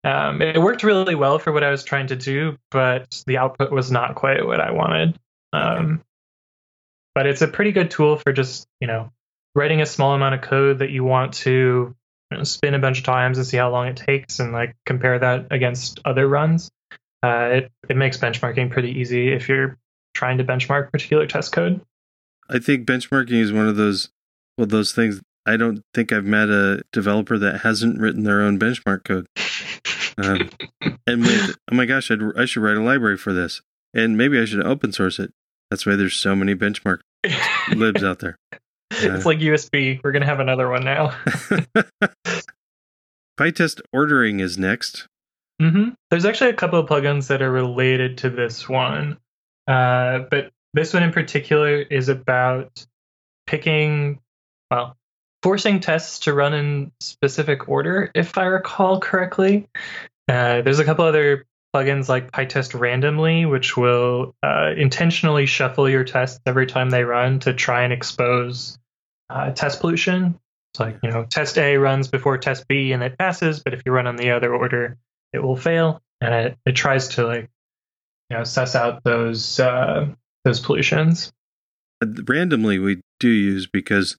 Um, 0.04 0.40
it 0.40 0.60
worked 0.60 0.82
really 0.84 1.14
well 1.14 1.38
for 1.38 1.52
what 1.52 1.64
I 1.64 1.70
was 1.70 1.84
trying 1.84 2.06
to 2.08 2.16
do, 2.16 2.56
but 2.70 3.22
the 3.26 3.36
output 3.38 3.70
was 3.70 3.90
not 3.90 4.14
quite 4.14 4.46
what 4.46 4.60
I 4.60 4.70
wanted. 4.70 5.16
Um, 5.52 6.02
but 7.18 7.26
it's 7.26 7.42
a 7.42 7.48
pretty 7.48 7.72
good 7.72 7.90
tool 7.90 8.16
for 8.16 8.32
just, 8.32 8.68
you 8.80 8.86
know, 8.86 9.10
writing 9.56 9.80
a 9.80 9.86
small 9.86 10.14
amount 10.14 10.36
of 10.36 10.40
code 10.40 10.78
that 10.78 10.90
you 10.90 11.02
want 11.02 11.34
to 11.34 11.92
you 12.30 12.36
know, 12.36 12.44
spin 12.44 12.74
a 12.74 12.78
bunch 12.78 12.98
of 12.98 13.04
times 13.04 13.38
and 13.38 13.44
see 13.44 13.56
how 13.56 13.72
long 13.72 13.88
it 13.88 13.96
takes 13.96 14.38
and 14.38 14.52
like 14.52 14.76
compare 14.86 15.18
that 15.18 15.48
against 15.50 15.98
other 16.04 16.28
runs. 16.28 16.70
Uh, 17.24 17.48
it, 17.54 17.72
it 17.88 17.96
makes 17.96 18.18
benchmarking 18.18 18.70
pretty 18.70 19.00
easy 19.00 19.32
if 19.32 19.48
you're 19.48 19.76
trying 20.14 20.38
to 20.38 20.44
benchmark 20.44 20.92
particular 20.92 21.26
test 21.26 21.50
code. 21.50 21.80
I 22.48 22.60
think 22.60 22.86
benchmarking 22.86 23.40
is 23.40 23.52
one 23.52 23.66
of 23.66 23.74
those 23.74 24.10
well 24.56 24.68
those 24.68 24.92
things 24.92 25.20
I 25.44 25.56
don't 25.56 25.82
think 25.92 26.12
I've 26.12 26.24
met 26.24 26.50
a 26.50 26.84
developer 26.92 27.36
that 27.36 27.62
hasn't 27.62 27.98
written 27.98 28.22
their 28.22 28.42
own 28.42 28.60
benchmark 28.60 29.02
code. 29.02 29.26
Um, 30.18 30.50
and 31.08 31.22
with 31.22 31.56
oh 31.72 31.74
my 31.74 31.84
gosh, 31.84 32.12
I'd, 32.12 32.20
I 32.36 32.44
should 32.44 32.62
write 32.62 32.76
a 32.76 32.80
library 32.80 33.16
for 33.16 33.32
this, 33.32 33.60
and 33.92 34.16
maybe 34.16 34.38
I 34.38 34.44
should 34.44 34.64
open 34.64 34.92
source 34.92 35.18
it. 35.18 35.32
That's 35.70 35.84
why 35.84 35.96
there's 35.96 36.14
so 36.14 36.34
many 36.34 36.54
benchmark 36.54 37.00
libs 37.74 38.04
out 38.04 38.20
there. 38.20 38.38
it's 38.90 39.26
like 39.26 39.38
USB. 39.38 40.00
We're 40.02 40.12
gonna 40.12 40.26
have 40.26 40.40
another 40.40 40.68
one 40.68 40.84
now. 40.84 41.16
PyTest 43.38 43.80
ordering 43.92 44.40
is 44.40 44.58
next. 44.58 45.06
hmm 45.60 45.90
There's 46.10 46.24
actually 46.24 46.50
a 46.50 46.54
couple 46.54 46.80
of 46.80 46.88
plugins 46.88 47.28
that 47.28 47.42
are 47.42 47.50
related 47.50 48.18
to 48.18 48.30
this 48.30 48.68
one, 48.68 49.18
uh, 49.66 50.20
but 50.30 50.50
this 50.74 50.92
one 50.92 51.02
in 51.02 51.12
particular 51.12 51.76
is 51.76 52.08
about 52.08 52.84
picking, 53.46 54.20
well, 54.70 54.96
forcing 55.42 55.80
tests 55.80 56.20
to 56.20 56.34
run 56.34 56.54
in 56.54 56.92
specific 57.00 57.68
order, 57.68 58.10
if 58.14 58.36
I 58.36 58.44
recall 58.44 59.00
correctly. 59.00 59.68
Uh, 60.28 60.60
there's 60.60 60.78
a 60.78 60.84
couple 60.84 61.06
other 61.06 61.46
plugins 61.74 62.08
like 62.08 62.32
PyTest 62.32 62.78
randomly, 62.78 63.46
which 63.46 63.76
will 63.76 64.34
uh, 64.42 64.72
intentionally 64.76 65.46
shuffle 65.46 65.88
your 65.88 66.04
tests 66.04 66.40
every 66.46 66.66
time 66.66 66.90
they 66.90 67.04
run 67.04 67.40
to 67.40 67.52
try 67.52 67.82
and 67.84 67.92
expose 67.92 68.78
uh, 69.30 69.50
test 69.50 69.80
pollution. 69.80 70.38
It's 70.72 70.80
like, 70.80 70.98
you 71.02 71.10
know, 71.10 71.24
test 71.24 71.58
A 71.58 71.76
runs 71.76 72.08
before 72.08 72.38
test 72.38 72.66
B 72.68 72.92
and 72.92 73.02
it 73.02 73.18
passes, 73.18 73.60
but 73.60 73.74
if 73.74 73.82
you 73.84 73.92
run 73.92 74.06
on 74.06 74.16
the 74.16 74.30
other 74.30 74.54
order, 74.54 74.96
it 75.32 75.42
will 75.42 75.56
fail. 75.56 76.02
And 76.20 76.34
it, 76.34 76.58
it 76.66 76.72
tries 76.72 77.08
to 77.08 77.26
like, 77.26 77.48
you 78.30 78.36
know, 78.36 78.44
suss 78.44 78.74
out 78.74 79.04
those 79.04 79.60
uh, 79.60 80.06
those 80.44 80.60
pollutions. 80.60 81.32
Randomly, 82.02 82.78
we 82.78 83.00
do 83.18 83.28
use 83.28 83.66
because 83.66 84.16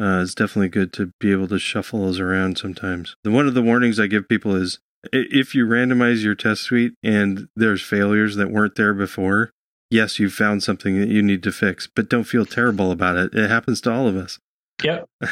uh, 0.00 0.20
it's 0.22 0.34
definitely 0.34 0.68
good 0.68 0.92
to 0.94 1.12
be 1.20 1.32
able 1.32 1.48
to 1.48 1.58
shuffle 1.58 2.00
those 2.00 2.20
around 2.20 2.58
sometimes. 2.58 3.16
The 3.24 3.30
one 3.30 3.46
of 3.46 3.54
the 3.54 3.62
warnings 3.62 4.00
I 4.00 4.06
give 4.06 4.28
people 4.28 4.54
is 4.54 4.78
if 5.12 5.54
you 5.54 5.66
randomize 5.66 6.22
your 6.22 6.34
test 6.34 6.62
suite 6.62 6.94
and 7.02 7.48
there's 7.56 7.82
failures 7.82 8.36
that 8.36 8.50
weren't 8.50 8.76
there 8.76 8.94
before, 8.94 9.50
yes, 9.90 10.18
you've 10.18 10.32
found 10.32 10.62
something 10.62 11.00
that 11.00 11.08
you 11.08 11.22
need 11.22 11.42
to 11.42 11.52
fix, 11.52 11.86
but 11.86 12.08
don't 12.08 12.24
feel 12.24 12.46
terrible 12.46 12.90
about 12.90 13.16
it. 13.16 13.34
It 13.34 13.48
happens 13.50 13.80
to 13.82 13.92
all 13.92 14.06
of 14.06 14.16
us. 14.16 14.38
Yep. 14.82 15.06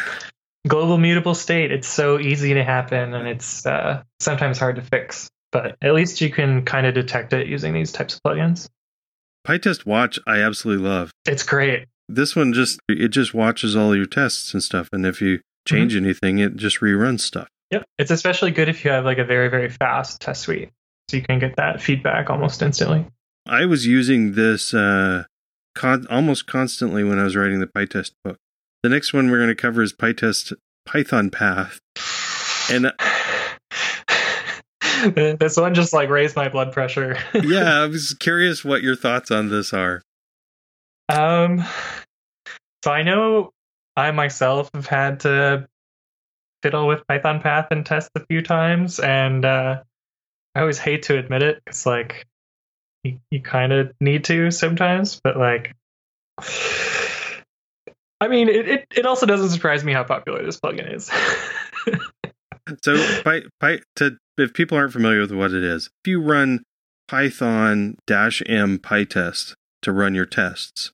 Global 0.67 0.99
mutable 0.99 1.35
state. 1.35 1.71
It's 1.71 1.89
so 1.89 2.19
easy 2.19 2.55
to 2.55 2.65
happen 2.65 3.15
and 3.15 3.29
it's 3.29 3.65
uh, 3.65 4.03
sometimes 4.21 4.59
hard 4.59 4.77
to 4.77 4.83
fix, 4.83 5.29
but 5.53 5.77
at 5.81 5.95
least 5.95 6.21
you 6.21 6.31
can 6.31 6.65
kind 6.65 6.87
of 6.87 6.95
detect 6.95 7.33
it 7.33 7.47
using 7.47 7.73
these 7.73 7.93
types 7.93 8.15
of 8.15 8.23
plugins. 8.23 8.69
PyTest 9.47 9.87
Watch, 9.87 10.19
I 10.27 10.41
absolutely 10.41 10.87
love. 10.87 11.11
It's 11.25 11.43
great. 11.43 11.87
This 12.09 12.35
one 12.35 12.53
just, 12.53 12.81
it 12.89 13.09
just 13.09 13.35
watches 13.35 13.77
all 13.77 13.95
your 13.95 14.07
tests 14.07 14.53
and 14.53 14.63
stuff. 14.63 14.89
And 14.93 15.07
if 15.07 15.23
you 15.23 15.41
change 15.67 15.95
mm-hmm. 15.95 16.05
anything, 16.05 16.39
it 16.39 16.57
just 16.57 16.81
reruns 16.81 17.21
stuff. 17.21 17.49
Yep. 17.71 17.85
It's 17.99 18.11
especially 18.11 18.51
good 18.51 18.69
if 18.69 18.85
you 18.85 18.91
have 18.91 19.05
like 19.05 19.19
a 19.19 19.25
very, 19.25 19.49
very 19.49 19.69
fast 19.69 20.21
test 20.21 20.43
suite. 20.43 20.71
So 21.09 21.17
you 21.17 21.23
can 21.23 21.39
get 21.39 21.57
that 21.57 21.81
feedback 21.81 22.31
almost 22.31 22.63
instantly. 22.63 23.07
I 23.47 23.65
was 23.65 23.87
using 23.87 24.35
this 24.35 24.75
uh, 24.75 25.25
con- 25.75 26.07
almost 26.11 26.47
constantly 26.47 27.05
when 27.05 27.19
I 27.19 27.25
was 27.25 27.37
writing 27.37 27.61
the 27.61 27.67
PyTest 27.67 28.13
book. 28.25 28.37
The 28.83 28.89
next 28.89 29.13
one 29.13 29.31
we're 29.31 29.39
going 29.39 29.49
to 29.49 29.55
cover 29.55 29.83
is 29.83 29.93
PyTest 29.93 30.53
Python 30.87 31.31
Path. 31.31 31.81
And 32.71 32.93
this 35.39 35.57
one 35.57 35.75
just 35.75 35.93
like 35.93 36.11
raised 36.11 36.37
my 36.37 36.49
blood 36.49 36.73
pressure. 36.73 37.17
yeah, 37.35 37.83
I 37.83 37.87
was 37.87 38.15
curious 38.15 38.65
what 38.65 38.83
your 38.83 38.97
thoughts 38.97 39.31
on 39.31 39.49
this 39.49 39.73
are. 39.73 40.03
Um, 41.09 41.65
so 42.85 42.91
I 42.91 43.03
know 43.03 43.51
I 43.97 44.11
myself 44.11 44.71
have 44.75 44.87
had 44.87 45.21
to 45.21 45.67
fiddle 46.63 46.87
with 46.87 47.07
Python 47.07 47.41
Path 47.41 47.69
and 47.71 47.85
test 47.85 48.11
a 48.15 48.21
few 48.27 48.43
times, 48.43 48.99
and 48.99 49.45
uh, 49.45 49.83
I 50.55 50.61
always 50.61 50.79
hate 50.79 51.05
to 51.05 51.19
admit 51.19 51.43
it 51.43 51.63
because 51.65 51.87
like 51.87 52.27
you, 53.05 53.19
you 53.31 53.41
kind 53.41 53.73
of 53.73 53.93
need 54.01 54.25
to 54.25 54.51
sometimes, 54.51 55.21
but 55.23 55.37
like. 55.37 55.75
I 58.21 58.27
mean, 58.27 58.49
it, 58.49 58.69
it, 58.69 58.87
it 58.97 59.07
also 59.07 59.27
doesn't 59.27 59.51
surprise 59.51 59.85
me 59.85 59.93
how 59.93 60.03
popular 60.03 60.45
this 60.45 60.59
plugin 60.59 60.93
is. 60.93 61.09
so, 62.83 63.23
by, 63.23 63.43
by, 63.61 63.79
to, 63.95 64.17
if 64.37 64.53
people 64.55 64.77
aren't 64.77 64.93
familiar 64.93 65.21
with 65.21 65.31
what 65.31 65.53
it 65.53 65.63
is, 65.63 65.89
if 66.03 66.11
you 66.11 66.21
run 66.21 66.65
Python 67.07 67.97
M 68.11 68.79
PyTest 68.79 69.55
to 69.83 69.93
run 69.93 70.17
your 70.17 70.27
tests, 70.27 70.91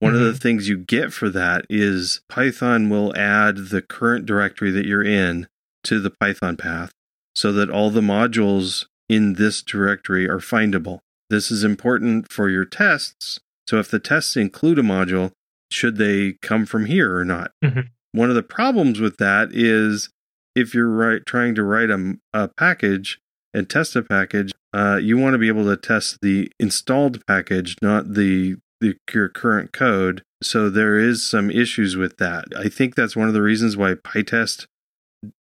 one 0.00 0.12
mm-hmm. 0.12 0.20
of 0.20 0.26
the 0.26 0.32
mm-hmm. 0.32 0.38
things 0.38 0.68
you 0.68 0.78
get 0.78 1.12
for 1.12 1.28
that 1.30 1.64
is 1.68 2.20
Python 2.28 2.88
will 2.88 3.16
add 3.16 3.68
the 3.68 3.82
current 3.82 4.26
directory 4.26 4.70
that 4.70 4.86
you're 4.86 5.04
in 5.04 5.48
to 5.84 6.00
the 6.00 6.10
Python 6.10 6.56
path 6.56 6.92
so 7.34 7.52
that 7.52 7.70
all 7.70 7.90
the 7.90 8.00
modules 8.00 8.86
in 9.08 9.34
this 9.34 9.62
directory 9.62 10.28
are 10.28 10.38
findable. 10.38 11.00
This 11.30 11.50
is 11.50 11.64
important 11.64 12.32
for 12.32 12.48
your 12.48 12.64
tests. 12.64 13.38
So 13.66 13.78
if 13.78 13.90
the 13.90 13.98
tests 13.98 14.36
include 14.36 14.78
a 14.78 14.82
module, 14.82 15.32
should 15.70 15.96
they 15.96 16.34
come 16.42 16.64
from 16.64 16.86
here 16.86 17.16
or 17.16 17.24
not? 17.24 17.50
Mm-hmm. 17.64 17.80
One 18.12 18.30
of 18.30 18.36
the 18.36 18.42
problems 18.42 19.00
with 19.00 19.18
that 19.18 19.50
is 19.52 20.08
if 20.54 20.74
you're 20.74 20.88
right, 20.88 21.24
trying 21.26 21.54
to 21.54 21.62
write 21.62 21.90
a, 21.90 22.14
a 22.32 22.48
package 22.48 23.20
and 23.52 23.68
test 23.68 23.96
a 23.96 24.02
package, 24.02 24.52
uh, 24.72 24.98
you 25.00 25.16
want 25.16 25.34
to 25.34 25.38
be 25.38 25.48
able 25.48 25.64
to 25.64 25.76
test 25.76 26.18
the 26.22 26.50
installed 26.58 27.24
package, 27.26 27.76
not 27.82 28.14
the 28.14 28.56
the, 28.80 28.96
your 29.12 29.28
current 29.28 29.72
code. 29.72 30.22
So 30.42 30.70
there 30.70 30.98
is 30.98 31.28
some 31.28 31.50
issues 31.50 31.96
with 31.96 32.16
that. 32.18 32.44
I 32.56 32.68
think 32.68 32.94
that's 32.94 33.16
one 33.16 33.28
of 33.28 33.34
the 33.34 33.42
reasons 33.42 33.76
why 33.76 33.94
PyTest 33.94 34.66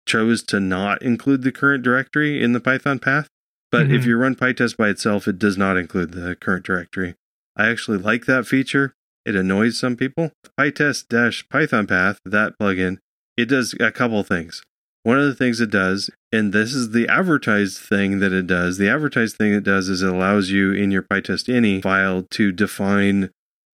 chose 0.08 0.42
to 0.44 0.60
not 0.60 1.02
include 1.04 1.44
the 1.44 1.52
current 1.52 1.84
directory 1.84 2.42
in 2.42 2.54
the 2.54 2.60
Python 2.60 3.00
path. 3.00 3.28
But 3.72 3.88
mm-hmm. 3.88 3.96
if 3.96 4.06
you 4.06 4.18
run 4.18 4.36
PyTest 4.36 4.78
by 4.78 4.90
itself, 4.90 5.28
it 5.28 5.38
does 5.38 5.58
not 5.58 5.78
include 5.78 6.14
the 6.14 6.36
current 6.36 6.66
directory. 6.66 7.16
I 7.56 7.68
actually 7.68 7.98
like 7.98 8.26
that 8.26 8.48
feature. 8.48 8.94
It 9.26 9.36
annoys 9.36 9.78
some 9.78 9.96
people. 9.96 10.32
PyTest 10.58 11.50
Python 11.50 11.86
path, 11.86 12.20
that 12.26 12.54
plugin, 12.60 12.98
it 13.36 13.46
does 13.46 13.76
a 13.80 13.92
couple 13.92 14.24
things. 14.24 14.64
One 15.08 15.20
of 15.20 15.26
the 15.26 15.36
things 15.36 15.62
it 15.62 15.72
does, 15.72 16.10
and 16.34 16.52
this 16.52 16.74
is 16.74 16.92
the 16.92 17.08
advertised 17.08 17.78
thing 17.78 18.20
that 18.20 18.34
it 18.34 18.46
does, 18.46 18.78
the 18.78 18.90
advertised 18.90 19.38
thing 19.38 19.54
it 19.54 19.64
does 19.64 19.88
is 19.88 20.02
it 20.02 20.10
allows 20.10 20.50
you 20.50 20.74
in 20.74 20.92
your 20.92 21.02
PyTest 21.02 21.48
ini 21.48 21.82
file 21.82 22.24
to 22.32 22.52
define 22.52 23.30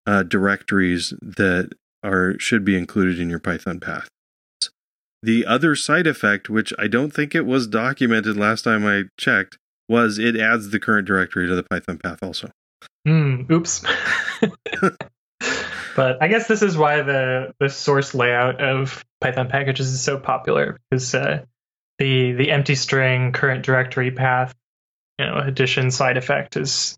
uh, 0.06 0.22
directories 0.22 1.12
that 1.24 1.72
are 2.04 2.38
should 2.38 2.64
be 2.64 2.78
included 2.78 3.20
in 3.20 3.32
your 3.32 3.40
Python 3.40 3.80
path. 3.80 4.10
The 5.24 5.44
other 5.48 5.74
side 5.74 6.06
effect, 6.06 6.52
which 6.52 6.72
I 6.78 6.86
don't 6.86 7.12
think 7.12 7.34
it 7.34 7.48
was 7.48 7.66
documented 7.66 8.38
last 8.38 8.62
time 8.62 8.86
I 8.86 9.06
checked, 9.20 9.58
was 9.90 10.20
it 10.20 10.36
adds 10.36 10.70
the 10.70 10.80
current 10.80 11.08
directory 11.08 11.48
to 11.48 11.56
the 11.56 11.64
Python 11.64 11.98
path 11.98 12.20
also. 12.22 12.52
Hmm, 13.08 13.52
oops. 13.52 13.84
But 15.96 16.22
I 16.22 16.28
guess 16.28 16.48
this 16.48 16.62
is 16.62 16.78
why 16.78 17.02
the 17.02 17.54
the 17.60 17.70
source 17.70 18.14
layout 18.14 18.62
of 18.62 19.06
Python 19.22 19.48
packages 19.48 19.88
is 19.88 20.02
so 20.02 20.18
popular 20.18 20.80
because 20.90 21.14
uh, 21.14 21.46
the 22.00 22.32
the 22.34 22.52
empty 22.52 22.76
string 22.76 23.32
current 23.32 23.64
directory 23.64 24.12
path, 24.12 24.54
you 25.20 25.26
know, 25.26 25.38
addition 25.38 25.92
side 25.92 26.18
effect 26.18 26.58
is 26.58 26.98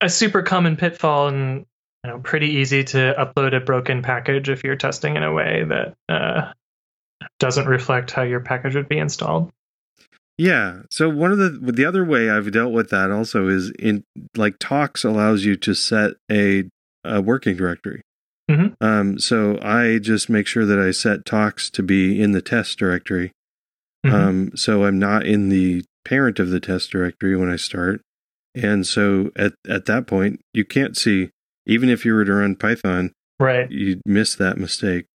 a 0.00 0.08
super 0.08 0.42
common 0.42 0.76
pitfall 0.76 1.28
and 1.28 1.66
you 2.04 2.10
know 2.10 2.18
pretty 2.18 2.48
easy 2.48 2.84
to 2.84 3.14
upload 3.18 3.56
a 3.56 3.60
broken 3.60 4.02
package 4.02 4.48
if 4.48 4.62
you're 4.62 4.76
testing 4.76 5.16
in 5.16 5.22
a 5.22 5.32
way 5.32 5.64
that 5.64 5.94
uh, 6.08 6.52
doesn't 7.38 7.66
reflect 7.66 8.10
how 8.10 8.22
your 8.22 8.40
package 8.40 8.74
would 8.74 8.88
be 8.88 8.98
installed. 8.98 9.50
Yeah. 10.38 10.82
So 10.90 11.08
one 11.08 11.32
of 11.32 11.38
the 11.38 11.72
the 11.72 11.84
other 11.84 12.04
way 12.04 12.30
I've 12.30 12.52
dealt 12.52 12.72
with 12.72 12.90
that 12.90 13.10
also 13.10 13.48
is 13.48 13.70
in 13.78 14.04
like 14.36 14.58
Tox 14.58 15.02
allows 15.02 15.44
you 15.44 15.56
to 15.56 15.74
set 15.74 16.12
a 16.30 16.64
a 17.06 17.20
working 17.20 17.56
directory. 17.56 18.02
Mm-hmm. 18.50 18.84
Um, 18.84 19.18
so 19.18 19.58
I 19.60 19.98
just 19.98 20.30
make 20.30 20.46
sure 20.46 20.64
that 20.66 20.78
I 20.78 20.92
set 20.92 21.24
Tox 21.24 21.68
to 21.70 21.82
be 21.82 22.20
in 22.20 22.32
the 22.32 22.42
test 22.42 22.78
directory. 22.78 23.32
Mm-hmm. 24.04 24.14
Um, 24.14 24.50
so 24.54 24.84
I'm 24.84 24.98
not 24.98 25.26
in 25.26 25.48
the 25.48 25.84
parent 26.04 26.38
of 26.38 26.50
the 26.50 26.60
test 26.60 26.90
directory 26.90 27.36
when 27.36 27.50
I 27.50 27.56
start. 27.56 28.02
And 28.54 28.86
so 28.86 29.30
at, 29.36 29.54
at 29.68 29.86
that 29.86 30.06
point, 30.06 30.40
you 30.54 30.64
can't 30.64 30.96
see, 30.96 31.30
even 31.66 31.88
if 31.88 32.04
you 32.04 32.14
were 32.14 32.24
to 32.24 32.34
run 32.34 32.56
Python, 32.56 33.12
right? 33.40 33.70
you'd 33.70 34.00
miss 34.06 34.34
that 34.36 34.58
mistake. 34.58 35.06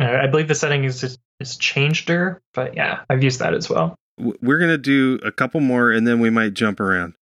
I 0.00 0.26
believe 0.26 0.48
the 0.48 0.54
setting 0.54 0.84
is 0.84 1.04
is 1.04 1.56
changedir, 1.58 2.38
but 2.52 2.74
yeah, 2.74 3.00
I've 3.08 3.22
used 3.22 3.38
that 3.40 3.54
as 3.54 3.70
well. 3.70 3.94
We're 4.18 4.58
gonna 4.58 4.78
do 4.78 5.20
a 5.22 5.30
couple 5.30 5.60
more, 5.60 5.90
and 5.90 6.06
then 6.06 6.18
we 6.18 6.30
might 6.30 6.54
jump 6.54 6.80
around. 6.80 7.14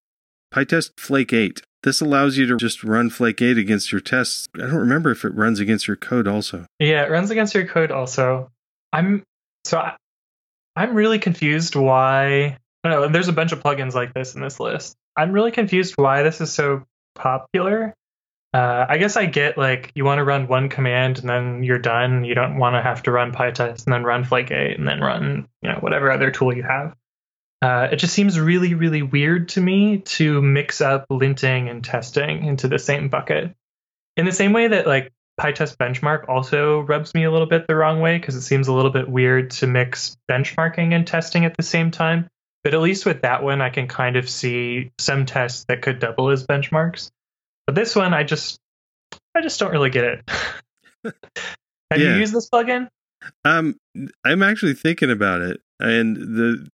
PyTest 0.55 0.92
Flake 0.98 1.32
Eight. 1.32 1.62
This 1.83 2.01
allows 2.01 2.37
you 2.37 2.47
to 2.47 2.57
just 2.57 2.85
run 2.85 3.11
Flake 3.11 3.43
8 3.43 3.59
against 3.59 3.91
your 3.91 4.01
tests. 4.01 4.49
I 4.55 4.61
don't 4.61 4.74
remember 4.74 5.11
if 5.11 5.24
it 5.24 5.35
runs 5.35 5.59
against 5.59 5.89
your 5.89 5.97
code 5.97 6.28
also. 6.28 6.66
Yeah, 6.78 7.03
it 7.05 7.11
runs 7.11 7.30
against 7.30 7.55
your 7.55 7.66
code 7.66 7.91
also. 7.91 8.51
I'm 8.93 9.24
so 9.64 9.78
I, 9.78 9.97
I'm 10.76 10.95
really 10.95 11.18
confused 11.18 11.74
why. 11.74 12.57
I 12.85 12.89
don't 12.89 13.01
know. 13.01 13.09
There's 13.09 13.28
a 13.28 13.33
bunch 13.33 13.53
of 13.53 13.61
plugins 13.61 13.95
like 13.95 14.14
this 14.14 14.35
in 14.35 14.43
this 14.43 14.61
list. 14.61 14.95
I'm 15.16 15.33
really 15.33 15.51
confused 15.51 15.95
why 15.97 16.22
this 16.22 16.41
is 16.41 16.53
so 16.53 16.85
popular. 17.14 17.95
Uh, 18.55 18.87
I 18.89 18.99
guess 18.99 19.16
I 19.16 19.26
get 19.26 19.57
like 19.57 19.93
you 19.95 20.05
want 20.05 20.18
to 20.18 20.24
run 20.24 20.47
one 20.47 20.68
command 20.68 21.18
and 21.18 21.28
then 21.28 21.62
you're 21.62 21.78
done. 21.78 22.24
You 22.24 22.35
don't 22.35 22.59
want 22.59 22.76
to 22.76 22.83
have 22.83 23.03
to 23.05 23.11
run 23.11 23.33
PyTest 23.33 23.87
and 23.87 23.93
then 23.93 24.05
run 24.05 24.24
Flake 24.24 24.51
8 24.51 24.78
and 24.78 24.87
then 24.87 25.01
run 25.01 25.49
you 25.62 25.70
know 25.70 25.78
whatever 25.80 26.11
other 26.11 26.30
tool 26.30 26.55
you 26.55 26.62
have. 26.62 26.95
Uh, 27.63 27.89
it 27.93 27.97
just 27.97 28.13
seems 28.13 28.41
really, 28.41 28.75
really 28.75 29.03
weird 29.03 29.51
to 29.51 29.61
me 29.61 29.99
to 29.99 30.43
mix 30.43 30.81
up 30.81 31.07
linting 31.09 31.71
and 31.71 31.85
testing 31.85 32.45
into 32.45 32.67
the 32.67 32.79
same 32.79 33.09
bucket. 33.09 33.55
In 34.17 34.27
the 34.27 34.33
same 34.33 34.53
way 34.53 34.67
that 34.67 34.87
like 34.87 35.13
PyTest 35.41 35.77
benchmark 35.77 36.29
also 36.29 36.81
rubs 36.81 37.15
me 37.15 37.23
a 37.23 37.31
little 37.31 37.47
bit 37.47 37.69
the 37.69 37.77
wrong 37.77 38.01
way 38.01 38.19
because 38.19 38.35
it 38.35 38.43
seems 38.43 38.67
a 38.67 38.73
little 38.73 38.91
bit 38.91 39.09
weird 39.09 39.53
to 39.53 39.69
mix 39.69 40.17
benchmarking 40.29 40.93
and 40.93 41.07
testing 41.07 41.45
at 41.45 41.57
the 41.57 41.63
same 41.63 41.93
time. 41.93 42.29
But 42.65 42.75
at 42.75 42.81
least 42.81 43.07
with 43.07 43.23
that 43.23 43.45
one, 43.45 43.61
I 43.61 43.71
can 43.71 43.87
kind 43.87 44.17
of 44.17 44.29
see 44.29 44.91
some 44.99 45.25
tests 45.25 45.65
that 45.69 45.83
could 45.83 46.01
double 46.01 46.31
as 46.31 46.45
benchmarks. 46.45 47.11
But 47.67 47.77
this 47.77 47.95
one, 47.95 48.13
I 48.13 48.25
just, 48.25 48.59
I 49.37 49.41
just 49.41 49.59
don't 49.61 49.71
really 49.71 49.91
get 49.91 50.05
it. 50.05 50.31
Have 51.05 52.01
yeah. 52.01 52.15
you 52.15 52.15
used 52.15 52.35
this 52.35 52.49
plugin? 52.51 52.89
Um, 53.45 53.77
I'm 54.25 54.43
actually 54.43 54.75
thinking 54.75 55.11
about 55.11 55.43
it, 55.43 55.61
and 55.79 56.17
the 56.17 56.69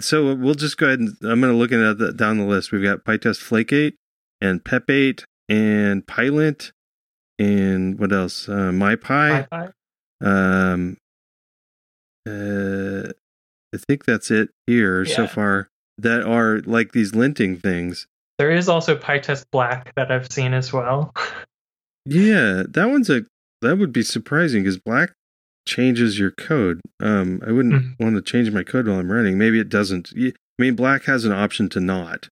so 0.00 0.34
we'll 0.34 0.54
just 0.54 0.76
go 0.76 0.86
ahead 0.86 1.00
and 1.00 1.16
I'm 1.22 1.40
going 1.40 1.52
to 1.52 1.58
look 1.58 1.72
at 1.72 1.98
the, 1.98 2.12
down 2.12 2.38
the 2.38 2.44
list. 2.44 2.72
We've 2.72 2.82
got 2.82 3.04
PyTest 3.04 3.42
Flake8 3.42 3.94
and 4.40 4.62
Pep8 4.64 5.24
and 5.48 6.06
Pylint 6.06 6.72
and 7.38 7.98
what 7.98 8.12
else? 8.12 8.48
Uh, 8.48 8.70
MyPy. 8.72 9.48
MyPy. 9.48 9.72
Um, 10.24 10.96
uh, 12.28 13.12
I 13.74 13.78
think 13.88 14.04
that's 14.04 14.30
it 14.30 14.50
here 14.66 15.04
so 15.04 15.26
far. 15.26 15.68
That 15.98 16.24
are 16.24 16.60
like 16.60 16.92
these 16.92 17.12
linting 17.12 17.60
things. 17.60 18.06
There 18.38 18.50
is 18.50 18.68
also 18.68 18.96
PyTest 18.96 19.44
Black 19.50 19.92
that 19.96 20.10
I've 20.10 20.30
seen 20.32 20.54
as 20.54 20.72
well. 20.72 21.12
Yeah, 22.04 22.64
that 22.68 22.86
one's 22.86 23.08
a 23.10 23.22
that 23.60 23.78
would 23.78 23.92
be 23.92 24.02
surprising 24.02 24.64
because 24.64 24.76
black 24.76 25.12
changes 25.66 26.18
your 26.18 26.30
code. 26.32 26.80
Um, 27.00 27.40
I 27.46 27.52
wouldn't 27.52 27.74
Mhm. 27.74 28.00
want 28.00 28.16
to 28.16 28.22
change 28.22 28.50
my 28.50 28.62
code 28.62 28.86
while 28.88 28.98
I'm 28.98 29.10
running. 29.12 29.38
Maybe 29.38 29.58
it 29.60 29.68
doesn't. 29.68 30.12
I 30.16 30.32
mean, 30.58 30.74
black 30.74 31.04
has 31.04 31.24
an 31.24 31.32
option 31.32 31.68
to 31.70 31.80
not. 31.80 32.28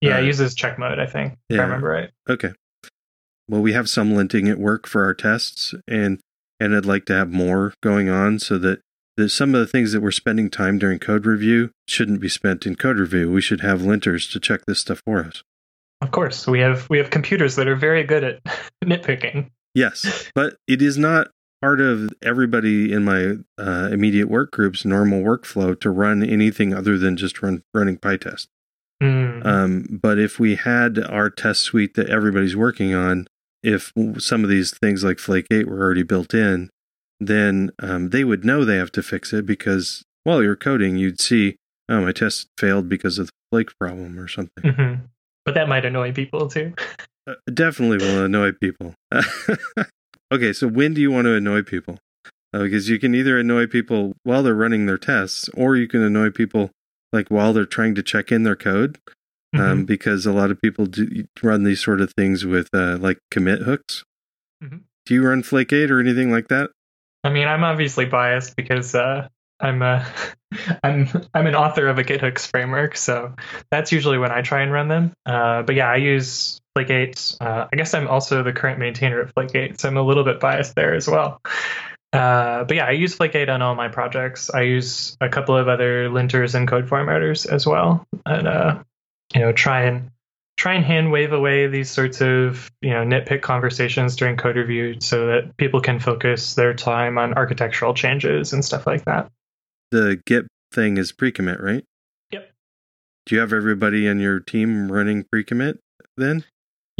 yeah, 0.00 0.16
Uh, 0.16 0.20
it 0.20 0.26
uses 0.26 0.54
check 0.54 0.78
mode, 0.78 0.98
I 0.98 1.06
think, 1.06 1.34
if 1.48 1.56
yeah. 1.56 1.62
I 1.62 1.64
remember 1.64 1.88
right. 1.88 2.10
Okay. 2.28 2.52
Well, 3.48 3.62
we 3.62 3.72
have 3.72 3.88
some 3.88 4.10
linting 4.12 4.50
at 4.50 4.58
work 4.58 4.86
for 4.86 5.04
our 5.04 5.14
tests, 5.14 5.74
and 5.86 6.18
and 6.60 6.76
I'd 6.76 6.86
like 6.86 7.04
to 7.06 7.12
have 7.14 7.30
more 7.32 7.74
going 7.82 8.08
on 8.08 8.38
so 8.38 8.56
that 8.58 8.80
that 9.16 9.28
some 9.30 9.54
of 9.54 9.60
the 9.60 9.66
things 9.66 9.92
that 9.92 10.00
we're 10.00 10.10
spending 10.10 10.48
time 10.48 10.78
during 10.78 10.98
code 10.98 11.26
review 11.26 11.70
shouldn't 11.88 12.20
be 12.20 12.28
spent 12.28 12.66
in 12.66 12.76
code 12.76 12.98
review. 12.98 13.30
We 13.30 13.40
should 13.42 13.60
have 13.60 13.80
linters 13.80 14.30
to 14.32 14.40
check 14.40 14.62
this 14.66 14.78
stuff 14.80 15.02
for 15.04 15.20
us. 15.24 15.42
Of 16.00 16.10
course, 16.12 16.46
we 16.46 16.60
have 16.60 16.88
we 16.88 16.98
have 16.98 17.10
computers 17.10 17.56
that 17.56 17.68
are 17.68 17.76
very 17.76 18.04
good 18.04 18.24
at 18.24 18.40
nitpicking. 18.84 19.50
Yes, 19.74 20.30
but 20.34 20.56
it 20.66 20.80
is 20.82 20.98
not 20.98 21.28
part 21.62 21.80
of 21.80 22.10
everybody 22.20 22.92
in 22.92 23.04
my 23.04 23.36
uh, 23.56 23.88
immediate 23.90 24.28
work 24.28 24.50
group's 24.50 24.84
normal 24.84 25.22
workflow 25.22 25.78
to 25.80 25.90
run 25.90 26.22
anything 26.22 26.74
other 26.74 26.98
than 26.98 27.16
just 27.16 27.40
run 27.40 27.62
running 27.72 27.96
PyTest. 27.96 28.48
Mm. 29.02 29.46
Um, 29.46 30.00
but 30.02 30.18
if 30.18 30.38
we 30.38 30.56
had 30.56 30.98
our 30.98 31.30
test 31.30 31.60
suite 31.62 31.94
that 31.94 32.10
everybody's 32.10 32.56
working 32.56 32.94
on, 32.94 33.26
if 33.62 33.92
some 34.18 34.42
of 34.42 34.50
these 34.50 34.76
things 34.82 35.04
like 35.04 35.20
Flake 35.20 35.46
8 35.50 35.68
were 35.68 35.80
already 35.80 36.02
built 36.02 36.34
in, 36.34 36.68
then 37.20 37.70
um, 37.78 38.10
they 38.10 38.24
would 38.24 38.44
know 38.44 38.64
they 38.64 38.76
have 38.76 38.92
to 38.92 39.02
fix 39.02 39.32
it 39.32 39.46
because 39.46 40.04
while 40.24 40.42
you're 40.42 40.56
coding, 40.56 40.96
you'd 40.96 41.20
see, 41.20 41.56
oh, 41.88 42.00
my 42.00 42.12
test 42.12 42.48
failed 42.58 42.88
because 42.88 43.18
of 43.18 43.26
the 43.28 43.32
Flake 43.50 43.78
problem 43.78 44.18
or 44.18 44.26
something. 44.26 44.64
Mhm. 44.64 45.00
But 45.44 45.54
that 45.54 45.68
might 45.68 45.84
annoy 45.84 46.12
people 46.12 46.48
too. 46.48 46.72
Uh, 47.26 47.34
definitely 47.52 47.98
will 47.98 48.24
annoy 48.24 48.52
people. 48.52 48.94
okay, 50.32 50.52
so 50.52 50.66
when 50.68 50.94
do 50.94 51.00
you 51.00 51.10
want 51.10 51.26
to 51.26 51.34
annoy 51.34 51.62
people? 51.62 51.98
Uh, 52.54 52.64
because 52.64 52.88
you 52.88 52.98
can 52.98 53.14
either 53.14 53.38
annoy 53.38 53.66
people 53.66 54.14
while 54.24 54.42
they're 54.42 54.54
running 54.54 54.86
their 54.86 54.98
tests, 54.98 55.48
or 55.54 55.76
you 55.76 55.88
can 55.88 56.02
annoy 56.02 56.30
people 56.30 56.70
like 57.12 57.28
while 57.30 57.52
they're 57.52 57.64
trying 57.66 57.94
to 57.94 58.02
check 58.02 58.30
in 58.32 58.42
their 58.42 58.56
code. 58.56 58.98
Um, 59.54 59.82
Mhm. 59.82 59.86
because 59.86 60.24
a 60.24 60.32
lot 60.32 60.50
of 60.50 60.58
people 60.62 60.86
do 60.86 61.24
run 61.42 61.62
these 61.64 61.84
sort 61.84 62.00
of 62.00 62.10
things 62.16 62.46
with 62.46 62.68
uh, 62.72 62.96
like 62.96 63.18
commit 63.30 63.60
hooks. 63.62 64.02
Mhm. 64.64 64.80
Do 65.04 65.12
you 65.12 65.26
run 65.26 65.42
Flake 65.42 65.74
8 65.74 65.90
or 65.90 66.00
anything 66.00 66.30
like 66.32 66.48
that? 66.48 66.70
I 67.22 67.28
mean, 67.28 67.46
I'm 67.46 67.62
obviously 67.62 68.06
biased 68.06 68.56
because 68.56 68.94
uh, 68.94 69.28
I'm 69.60 69.82
a, 69.82 70.06
I'm 70.82 71.06
I'm 71.34 71.46
an 71.46 71.54
author 71.54 71.86
of 71.88 71.98
a 71.98 72.02
GitHooks 72.04 72.46
framework, 72.50 72.96
so 72.96 73.34
that's 73.70 73.92
usually 73.92 74.16
when 74.16 74.30
I 74.30 74.40
try 74.40 74.62
and 74.62 74.72
run 74.72 74.88
them. 74.88 75.12
Uh, 75.26 75.62
but 75.64 75.74
yeah, 75.74 75.90
I 75.90 75.96
use 75.96 76.58
Flake8. 76.76 77.40
Uh, 77.40 77.68
I 77.72 77.76
guess 77.76 77.94
I'm 77.94 78.08
also 78.08 78.42
the 78.42 78.52
current 78.52 78.78
maintainer 78.78 79.20
of 79.20 79.34
Flake8, 79.34 79.80
so 79.80 79.88
I'm 79.88 79.96
a 79.96 80.02
little 80.02 80.24
bit 80.24 80.40
biased 80.40 80.74
there 80.74 80.94
as 80.94 81.08
well. 81.08 81.40
Uh, 82.12 82.64
but 82.64 82.76
yeah, 82.76 82.86
I 82.86 82.90
use 82.92 83.16
Flake8 83.16 83.48
on 83.48 83.62
all 83.62 83.74
my 83.74 83.88
projects. 83.88 84.50
I 84.50 84.62
use 84.62 85.16
a 85.20 85.28
couple 85.28 85.56
of 85.56 85.68
other 85.68 86.08
linters 86.08 86.54
and 86.54 86.68
code 86.68 86.86
formatters 86.86 87.50
as 87.50 87.66
well, 87.66 88.06
and 88.26 88.46
uh, 88.46 88.82
you 89.34 89.40
know, 89.40 89.52
try 89.52 89.84
and 89.84 90.10
try 90.56 90.74
and 90.74 90.84
hand 90.84 91.10
wave 91.10 91.32
away 91.32 91.66
these 91.66 91.90
sorts 91.90 92.20
of 92.20 92.70
you 92.82 92.90
know 92.90 93.04
nitpick 93.04 93.42
conversations 93.42 94.16
during 94.16 94.36
code 94.36 94.56
review 94.56 95.00
so 95.00 95.26
that 95.26 95.56
people 95.56 95.80
can 95.80 95.98
focus 95.98 96.54
their 96.54 96.74
time 96.74 97.18
on 97.18 97.34
architectural 97.34 97.94
changes 97.94 98.52
and 98.52 98.64
stuff 98.64 98.86
like 98.86 99.04
that 99.06 99.30
The 99.90 100.20
Git 100.26 100.46
thing 100.72 100.98
is 100.98 101.12
pre-commit, 101.12 101.60
right? 101.60 101.84
Yep. 102.30 102.50
Do 103.26 103.34
you 103.34 103.40
have 103.40 103.52
everybody 103.52 104.08
on 104.08 104.20
your 104.20 104.40
team 104.40 104.90
running 104.92 105.24
pre-commit 105.30 105.80
then? 106.16 106.44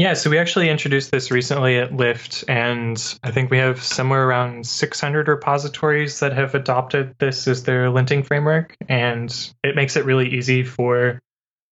Yeah 0.03 0.15
so 0.15 0.29
we 0.29 0.39
actually 0.39 0.69
introduced 0.69 1.13
this 1.13 1.31
recently 1.31 1.79
at 1.79 1.93
lyft 1.93 2.43
and 2.49 3.19
i 3.23 3.31
think 3.31 3.51
we 3.51 3.59
have 3.59 3.83
somewhere 3.83 4.27
around 4.27 4.67
600 4.67 5.29
repositories 5.29 6.19
that 6.21 6.33
have 6.33 6.55
adopted 6.55 7.15
this 7.19 7.47
as 7.47 7.63
their 7.63 7.87
linting 7.87 8.27
framework 8.27 8.77
and 8.89 9.53
it 9.63 9.77
makes 9.77 9.97
it 9.97 10.05
really 10.05 10.35
easy 10.35 10.65
for 10.65 11.21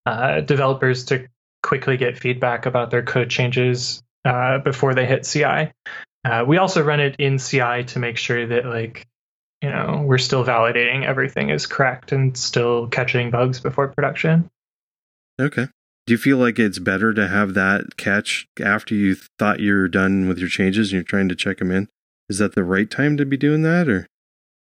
uh, 0.06 0.40
developers 0.40 1.04
to 1.06 1.28
quickly 1.62 1.96
get 1.96 2.18
feedback 2.18 2.66
about 2.66 2.90
their 2.90 3.02
code 3.02 3.30
changes 3.30 4.02
uh, 4.24 4.58
before 4.58 4.94
they 4.94 5.06
hit 5.06 5.24
CI. 5.24 5.72
Uh, 6.24 6.44
we 6.46 6.58
also 6.58 6.82
run 6.82 7.00
it 7.00 7.16
in 7.18 7.38
CI 7.38 7.84
to 7.84 7.98
make 7.98 8.16
sure 8.16 8.46
that 8.46 8.66
like 8.66 9.06
you 9.62 9.70
know 9.70 10.02
we're 10.06 10.18
still 10.18 10.44
validating 10.44 11.04
everything 11.04 11.50
is 11.50 11.66
correct 11.66 12.12
and 12.12 12.36
still 12.36 12.86
catching 12.88 13.30
bugs 13.30 13.60
before 13.60 13.88
production. 13.88 14.48
Okay. 15.40 15.66
Do 16.10 16.14
you 16.14 16.18
feel 16.18 16.38
like 16.38 16.58
it's 16.58 16.80
better 16.80 17.14
to 17.14 17.28
have 17.28 17.54
that 17.54 17.96
catch 17.96 18.48
after 18.60 18.96
you 18.96 19.14
thought 19.38 19.60
you 19.60 19.74
were 19.74 19.86
done 19.86 20.26
with 20.26 20.40
your 20.40 20.48
changes 20.48 20.88
and 20.88 20.94
you're 20.94 21.04
trying 21.04 21.28
to 21.28 21.36
check 21.36 21.58
them 21.58 21.70
in? 21.70 21.86
Is 22.28 22.38
that 22.38 22.56
the 22.56 22.64
right 22.64 22.90
time 22.90 23.16
to 23.18 23.24
be 23.24 23.36
doing 23.36 23.62
that 23.62 23.88
or? 23.88 24.08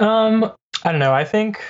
Um, 0.00 0.52
I 0.82 0.90
don't 0.90 0.98
know. 0.98 1.14
I 1.14 1.22
think 1.22 1.62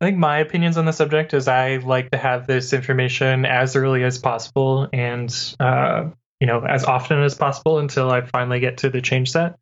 I 0.00 0.06
think 0.06 0.16
my 0.16 0.38
opinions 0.38 0.78
on 0.78 0.86
the 0.86 0.94
subject 0.94 1.34
is 1.34 1.46
I 1.46 1.76
like 1.76 2.10
to 2.12 2.16
have 2.16 2.46
this 2.46 2.72
information 2.72 3.44
as 3.44 3.76
early 3.76 4.02
as 4.02 4.16
possible 4.16 4.88
and 4.94 5.30
uh, 5.60 6.08
you 6.40 6.46
know 6.46 6.64
as 6.64 6.84
often 6.84 7.22
as 7.22 7.34
possible 7.34 7.80
until 7.80 8.10
I 8.10 8.22
finally 8.22 8.60
get 8.60 8.78
to 8.78 8.88
the 8.88 9.02
change 9.02 9.32
set. 9.32 9.56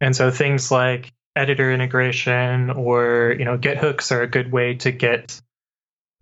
And 0.00 0.16
so 0.16 0.32
things 0.32 0.72
like 0.72 1.12
editor 1.36 1.72
integration 1.72 2.70
or 2.70 3.36
you 3.38 3.44
know 3.44 3.56
Git 3.56 3.78
hooks 3.78 4.10
are 4.10 4.22
a 4.22 4.26
good 4.26 4.50
way 4.50 4.74
to 4.78 4.90
get 4.90 5.40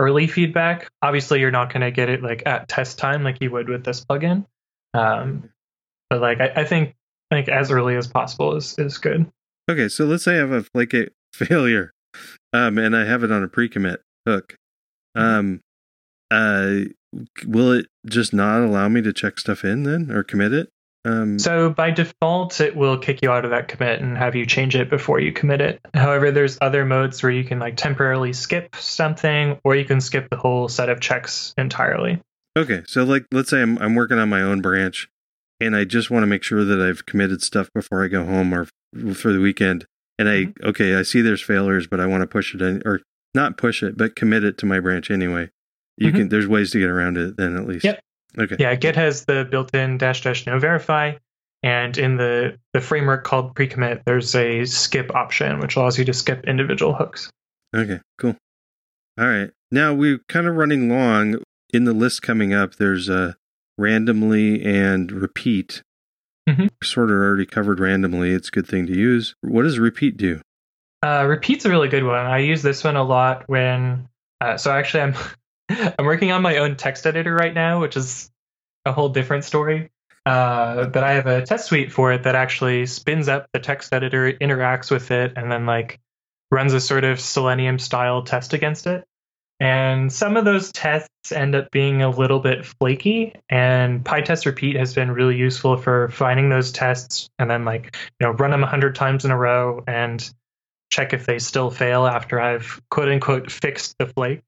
early 0.01 0.27
feedback. 0.27 0.89
Obviously, 1.03 1.41
you're 1.41 1.51
not 1.51 1.73
going 1.73 1.83
to 1.83 1.91
get 1.91 2.09
it 2.09 2.23
like 2.23 2.43
at 2.47 2.69
test 2.69 2.99
time 2.99 3.23
like 3.23 3.37
you 3.41 3.51
would 3.51 3.69
with 3.69 3.85
this 3.85 4.05
plugin. 4.05 4.47
Um, 4.95 5.51
but 6.09 6.21
like 6.21 6.41
I, 6.41 6.53
I 6.57 6.65
think 6.65 6.95
I 7.31 7.37
think 7.37 7.49
as 7.49 7.71
early 7.71 7.97
as 7.97 8.09
possible 8.09 8.57
is 8.57 8.77
is 8.79 8.99
good. 8.99 9.31
Okay, 9.71 9.89
so 9.89 10.07
let's 10.07 10.25
say 10.25 10.35
I 10.35 10.39
have 10.39 10.51
a 10.51 10.65
Flake 10.65 10.95
8 10.95 11.13
failure, 11.35 11.93
um, 12.53 12.79
and 12.79 12.97
I 12.97 13.05
have 13.05 13.23
it 13.23 13.31
on 13.31 13.45
a 13.45 13.49
pre-commit 13.49 14.01
hook. 14.27 14.57
Um, 15.15 15.61
uh, 16.31 16.81
will 17.47 17.73
it 17.73 17.87
just 18.07 18.33
not 18.33 18.63
allow 18.63 18.89
me 18.89 19.03
to 19.03 19.13
check 19.13 19.39
stuff 19.39 19.65
in 19.65 19.85
then 19.85 20.11
or 20.11 20.25
commit 20.25 20.53
it? 20.53 20.71
Um, 21.05 21.39
So 21.39 21.71
by 21.71 21.91
default, 21.91 22.61
it 22.61 22.77
will 22.77 22.99
kick 22.99 23.21
you 23.23 23.31
out 23.31 23.45
of 23.45 23.51
that 23.53 23.69
commit 23.69 24.01
and 24.01 24.19
have 24.19 24.35
you 24.37 24.45
change 24.45 24.77
it 24.77 24.91
before 24.91 25.19
you 25.21 25.33
commit 25.33 25.61
it. 25.61 25.81
However, 25.95 26.31
there's 26.31 26.59
other 26.61 26.85
modes 26.85 27.23
where 27.23 27.33
you 27.33 27.45
can 27.45 27.59
like 27.59 27.77
temporarily 27.77 28.33
skip 28.33 28.77
something, 28.77 29.59
or 29.65 29.75
you 29.77 29.85
can 29.85 30.01
skip 30.01 30.29
the 30.31 30.37
whole 30.37 30.69
set 30.69 30.89
of 30.91 31.01
checks 31.01 31.55
entirely. 31.57 32.21
okay, 32.59 32.83
so 32.87 33.05
like 33.05 33.25
let's 33.33 33.49
say 33.51 33.63
I'm 33.63 33.79
I'm 33.79 33.95
working 33.95 34.19
on 34.19 34.29
my 34.29 34.43
own 34.43 34.61
branch, 34.61 35.09
and 35.61 35.75
I 35.75 35.85
just 35.85 36.11
want 36.11 36.23
to 36.25 36.27
make 36.27 36.43
sure 36.43 36.65
that 36.65 36.81
I've 36.81 37.07
committed 37.07 37.43
stuff 37.43 37.71
before 37.75 38.05
I 38.05 38.09
go 38.09 38.25
home 38.25 38.53
or 38.53 38.67
for 39.15 39.33
the 39.33 39.41
weekend. 39.41 39.87
And 40.19 40.29
I 40.29 40.53
okay, 40.63 40.97
I 40.97 41.03
see 41.03 41.23
there's 41.23 41.41
failures, 41.41 41.87
but 41.87 41.99
I 42.01 42.07
want 42.07 42.21
to 42.23 42.27
push 42.27 42.55
it 42.55 42.61
in 42.61 42.83
or 42.85 43.01
not 43.35 43.57
push 43.57 43.83
it, 43.83 43.97
but 43.97 44.17
commit 44.17 44.45
it 44.45 44.59
to 44.59 44.67
my 44.67 44.81
branch 44.81 45.11
anyway. 45.11 45.49
You 45.97 46.11
Mhm. 46.13 46.17
can 46.17 46.29
there's 46.29 46.47
ways 46.49 46.73
to 46.73 46.79
get 46.79 46.91
around 46.91 47.17
it 47.17 47.39
then 47.39 47.57
at 47.57 47.67
least. 47.67 47.85
Yep. 47.87 48.01
Okay. 48.39 48.57
Yeah, 48.59 48.75
Git 48.75 48.97
has 48.97 49.25
the 49.25 49.47
built-in 49.51 49.99
dash 49.99 50.23
dash 50.23 50.47
no 50.47 50.59
verify, 50.59 51.15
and 51.63 51.97
in 51.99 52.17
the 52.17 52.59
the 52.73 52.81
framework 52.81 53.25
called 53.25 53.55
pre-commit, 53.55 54.03
there's 54.07 54.35
a 54.35 54.65
skip 54.65 55.15
option 55.15 55.59
which 55.59 55.77
allows 55.77 55.99
you 55.99 56.05
to 56.05 56.13
skip 56.13 56.45
individual 56.47 56.95
hooks. 56.95 57.31
Okay, 57.75 58.01
cool. 58.19 58.37
All 59.19 59.27
right. 59.29 59.51
Now 59.71 59.95
we're 59.95 60.21
kind 60.29 60.47
of 60.47 60.57
running 60.57 60.89
long. 60.89 61.43
In 61.73 61.85
the 61.85 61.93
list 61.93 62.23
coming 62.23 62.53
up, 62.53 62.77
there's 62.77 63.09
a 63.09 63.37
randomly 63.79 64.63
and 64.65 65.11
repeat. 65.13 65.83
Mhm. 66.49 66.69
Sort 66.83 67.11
of 67.11 67.17
already 67.17 67.47
covered 67.47 67.79
randomly. 67.79 68.33
It's 68.33 68.49
a 68.49 68.53
good 68.53 68.67
thing 68.67 68.87
to 68.87 68.97
use. 68.97 69.35
What 69.41 69.63
does 69.63 69.79
repeat 69.79 70.17
do? 70.17 70.41
Uh, 71.03 71.25
repeat's 71.29 71.65
a 71.65 71.71
really 71.71 71.89
good 71.89 72.05
one. 72.05 72.27
I 72.27 72.39
use 72.39 72.63
this 72.63 72.83
one 72.85 72.97
a 72.97 73.03
lot 73.05 73.45
when. 73.49 74.09
Uh, 74.41 74.57
so 74.57 74.73
actually, 74.73 75.03
I'm 75.03 75.15
I'm 75.99 76.05
working 76.05 76.33
on 76.33 76.43
my 76.43 76.59
own 76.59 76.77
text 76.77 77.07
editor 77.07 77.35
right 77.35 77.55
now, 77.55 77.81
which 77.81 77.97
is 77.97 78.31
a 78.85 78.93
whole 78.93 79.09
different 79.09 79.45
story. 79.45 79.91
Uh, 80.27 80.87
but 80.87 81.03
I 81.03 81.13
have 81.13 81.27
a 81.27 81.43
test 81.43 81.67
suite 81.67 81.93
for 81.93 82.13
it 82.13 82.25
that 82.25 82.35
actually 82.35 82.87
spins 82.87 83.29
up 83.29 83.47
the 83.53 83.61
text 83.61 83.93
editor, 83.93 84.33
interacts 84.33 84.91
with 84.91 85.11
it, 85.11 85.33
and 85.37 85.51
then 85.51 85.67
like 85.67 85.99
runs 86.51 86.73
a 86.73 86.81
sort 86.81 87.05
of 87.05 87.21
Selenium 87.21 87.79
style 87.79 88.23
test 88.23 88.53
against 88.53 88.87
it. 88.87 89.05
And 89.61 90.13
some 90.13 90.37
of 90.37 90.45
those 90.45 90.73
tests 90.73 91.09
end 91.33 91.55
up 91.55 91.71
being 91.71 92.03
a 92.03 92.11
little 92.11 92.41
bit 92.41 92.65
flaky, 92.65 93.35
and 93.49 94.03
PyTest 94.03 94.47
Repeat 94.47 94.77
has 94.77 94.95
been 94.95 95.11
really 95.11 95.37
useful 95.37 95.77
for 95.77 96.09
finding 96.09 96.49
those 96.49 96.73
tests 96.73 97.29
and 97.39 97.51
then 97.51 97.65
like 97.65 97.97
you 98.19 98.27
know 98.27 98.33
run 98.33 98.51
them 98.51 98.63
hundred 98.63 98.95
times 98.95 99.25
in 99.25 99.31
a 99.31 99.37
row 99.37 99.85
and 99.87 100.33
check 100.91 101.13
if 101.13 101.27
they 101.27 101.39
still 101.39 101.71
fail 101.71 102.07
after 102.07 102.41
I've 102.41 102.81
quote 102.91 103.09
unquote 103.09 103.51
fixed 103.51 103.97
the 103.99 104.07
flake. 104.07 104.43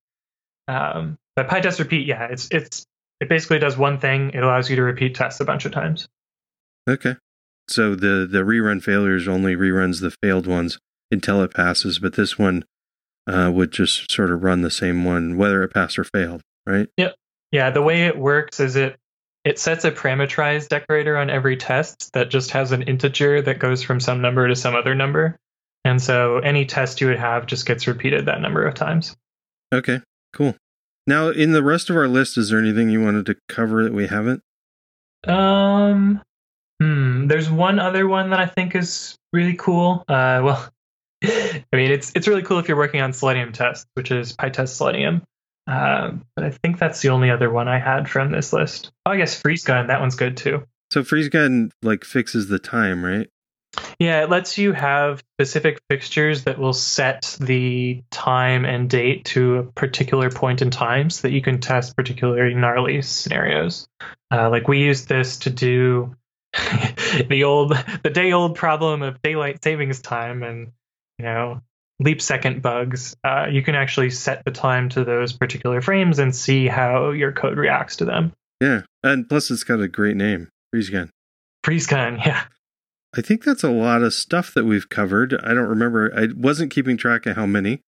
Um, 0.72 1.18
but 1.36 1.48
PyTest 1.48 1.78
repeat, 1.78 2.06
yeah, 2.06 2.28
it's 2.30 2.48
it's 2.50 2.86
it 3.20 3.28
basically 3.28 3.58
does 3.58 3.76
one 3.76 3.98
thing. 3.98 4.30
It 4.30 4.42
allows 4.42 4.70
you 4.70 4.76
to 4.76 4.82
repeat 4.82 5.14
tests 5.14 5.40
a 5.40 5.44
bunch 5.44 5.64
of 5.64 5.72
times. 5.72 6.08
Okay. 6.88 7.16
So 7.68 7.94
the 7.94 8.26
the 8.30 8.40
rerun 8.40 8.82
failures 8.82 9.28
only 9.28 9.54
reruns 9.54 10.00
the 10.00 10.10
failed 10.22 10.46
ones 10.46 10.78
until 11.10 11.42
it 11.42 11.54
passes, 11.54 11.98
but 11.98 12.14
this 12.14 12.38
one 12.38 12.64
uh, 13.26 13.50
would 13.54 13.70
just 13.70 14.10
sort 14.10 14.30
of 14.30 14.42
run 14.42 14.62
the 14.62 14.70
same 14.70 15.04
one 15.04 15.36
whether 15.36 15.62
it 15.62 15.72
passed 15.72 15.98
or 15.98 16.04
failed, 16.04 16.42
right? 16.66 16.88
Yep. 16.96 17.14
Yeah, 17.52 17.70
the 17.70 17.82
way 17.82 18.06
it 18.06 18.18
works 18.18 18.60
is 18.60 18.76
it 18.76 18.96
it 19.44 19.58
sets 19.58 19.84
a 19.84 19.90
parameterized 19.90 20.68
decorator 20.68 21.16
on 21.16 21.28
every 21.28 21.56
test 21.56 22.12
that 22.12 22.30
just 22.30 22.52
has 22.52 22.72
an 22.72 22.82
integer 22.82 23.42
that 23.42 23.58
goes 23.58 23.82
from 23.82 24.00
some 24.00 24.20
number 24.20 24.46
to 24.48 24.56
some 24.56 24.74
other 24.74 24.94
number. 24.94 25.36
And 25.84 26.00
so 26.00 26.38
any 26.38 26.64
test 26.64 27.00
you 27.00 27.08
would 27.08 27.18
have 27.18 27.46
just 27.46 27.66
gets 27.66 27.88
repeated 27.88 28.26
that 28.26 28.40
number 28.40 28.64
of 28.64 28.74
times. 28.74 29.16
Okay, 29.74 30.00
cool. 30.32 30.54
Now, 31.06 31.28
in 31.28 31.52
the 31.52 31.62
rest 31.62 31.90
of 31.90 31.96
our 31.96 32.08
list, 32.08 32.38
is 32.38 32.50
there 32.50 32.58
anything 32.58 32.90
you 32.90 33.02
wanted 33.02 33.26
to 33.26 33.36
cover 33.48 33.82
that 33.84 33.92
we 33.92 34.06
haven't? 34.06 34.42
Um, 35.26 36.22
hmm, 36.80 37.26
there's 37.26 37.50
one 37.50 37.78
other 37.78 38.06
one 38.06 38.30
that 38.30 38.40
I 38.40 38.46
think 38.46 38.74
is 38.74 39.16
really 39.32 39.54
cool. 39.54 40.04
Uh, 40.08 40.40
well, 40.44 40.68
I 41.24 41.64
mean, 41.72 41.90
it's 41.90 42.12
it's 42.14 42.28
really 42.28 42.42
cool 42.42 42.58
if 42.58 42.68
you're 42.68 42.76
working 42.76 43.00
on 43.00 43.12
Selenium 43.12 43.52
tests, 43.52 43.86
which 43.94 44.10
is 44.10 44.36
PyTest 44.36 44.68
Selenium. 44.68 45.22
Um, 45.66 46.24
but 46.34 46.44
I 46.44 46.50
think 46.50 46.78
that's 46.78 47.00
the 47.00 47.10
only 47.10 47.30
other 47.30 47.50
one 47.50 47.68
I 47.68 47.78
had 47.78 48.08
from 48.08 48.32
this 48.32 48.52
list. 48.52 48.90
Oh, 49.06 49.12
I 49.12 49.16
guess 49.16 49.40
freezegun. 49.40 49.88
That 49.88 50.00
one's 50.00 50.16
good 50.16 50.36
too. 50.36 50.64
So 50.90 51.02
freezegun 51.02 51.70
like 51.82 52.04
fixes 52.04 52.48
the 52.48 52.58
time, 52.58 53.04
right? 53.04 53.28
Yeah, 53.98 54.22
it 54.22 54.30
lets 54.30 54.58
you 54.58 54.72
have 54.72 55.22
specific 55.36 55.80
fixtures 55.88 56.44
that 56.44 56.58
will 56.58 56.72
set 56.72 57.36
the 57.40 58.02
time 58.10 58.64
and 58.64 58.88
date 58.88 59.24
to 59.26 59.56
a 59.56 59.62
particular 59.62 60.30
point 60.30 60.60
in 60.60 60.70
time 60.70 61.08
so 61.08 61.22
that 61.22 61.32
you 61.32 61.40
can 61.40 61.60
test 61.60 61.96
particularly 61.96 62.54
gnarly 62.54 63.00
scenarios. 63.02 63.86
Uh, 64.30 64.50
like 64.50 64.68
we 64.68 64.80
used 64.80 65.08
this 65.08 65.38
to 65.38 65.50
do 65.50 66.14
the 67.28 67.44
old, 67.44 67.76
the 68.02 68.10
day 68.10 68.32
old 68.32 68.56
problem 68.56 69.02
of 69.02 69.22
daylight 69.22 69.62
savings 69.64 70.02
time 70.02 70.42
and, 70.42 70.72
you 71.18 71.24
know, 71.24 71.60
leap 71.98 72.20
second 72.20 72.60
bugs. 72.60 73.16
Uh, 73.24 73.46
you 73.50 73.62
can 73.62 73.74
actually 73.74 74.10
set 74.10 74.44
the 74.44 74.50
time 74.50 74.88
to 74.90 75.04
those 75.04 75.32
particular 75.32 75.80
frames 75.80 76.18
and 76.18 76.34
see 76.34 76.66
how 76.66 77.10
your 77.10 77.32
code 77.32 77.56
reacts 77.56 77.96
to 77.96 78.04
them. 78.04 78.32
Yeah. 78.60 78.82
And 79.02 79.28
plus, 79.28 79.50
it's 79.50 79.64
got 79.64 79.80
a 79.80 79.88
great 79.88 80.16
name 80.16 80.48
freezegun. 80.74 81.10
Yeah. 82.26 82.44
I 83.16 83.20
think 83.20 83.44
that's 83.44 83.62
a 83.62 83.70
lot 83.70 84.02
of 84.02 84.14
stuff 84.14 84.54
that 84.54 84.64
we've 84.64 84.88
covered. 84.88 85.34
I 85.42 85.48
don't 85.48 85.68
remember. 85.68 86.12
I 86.16 86.28
wasn't 86.34 86.72
keeping 86.72 86.96
track 86.96 87.26
of 87.26 87.36
how 87.36 87.46
many. 87.46 87.80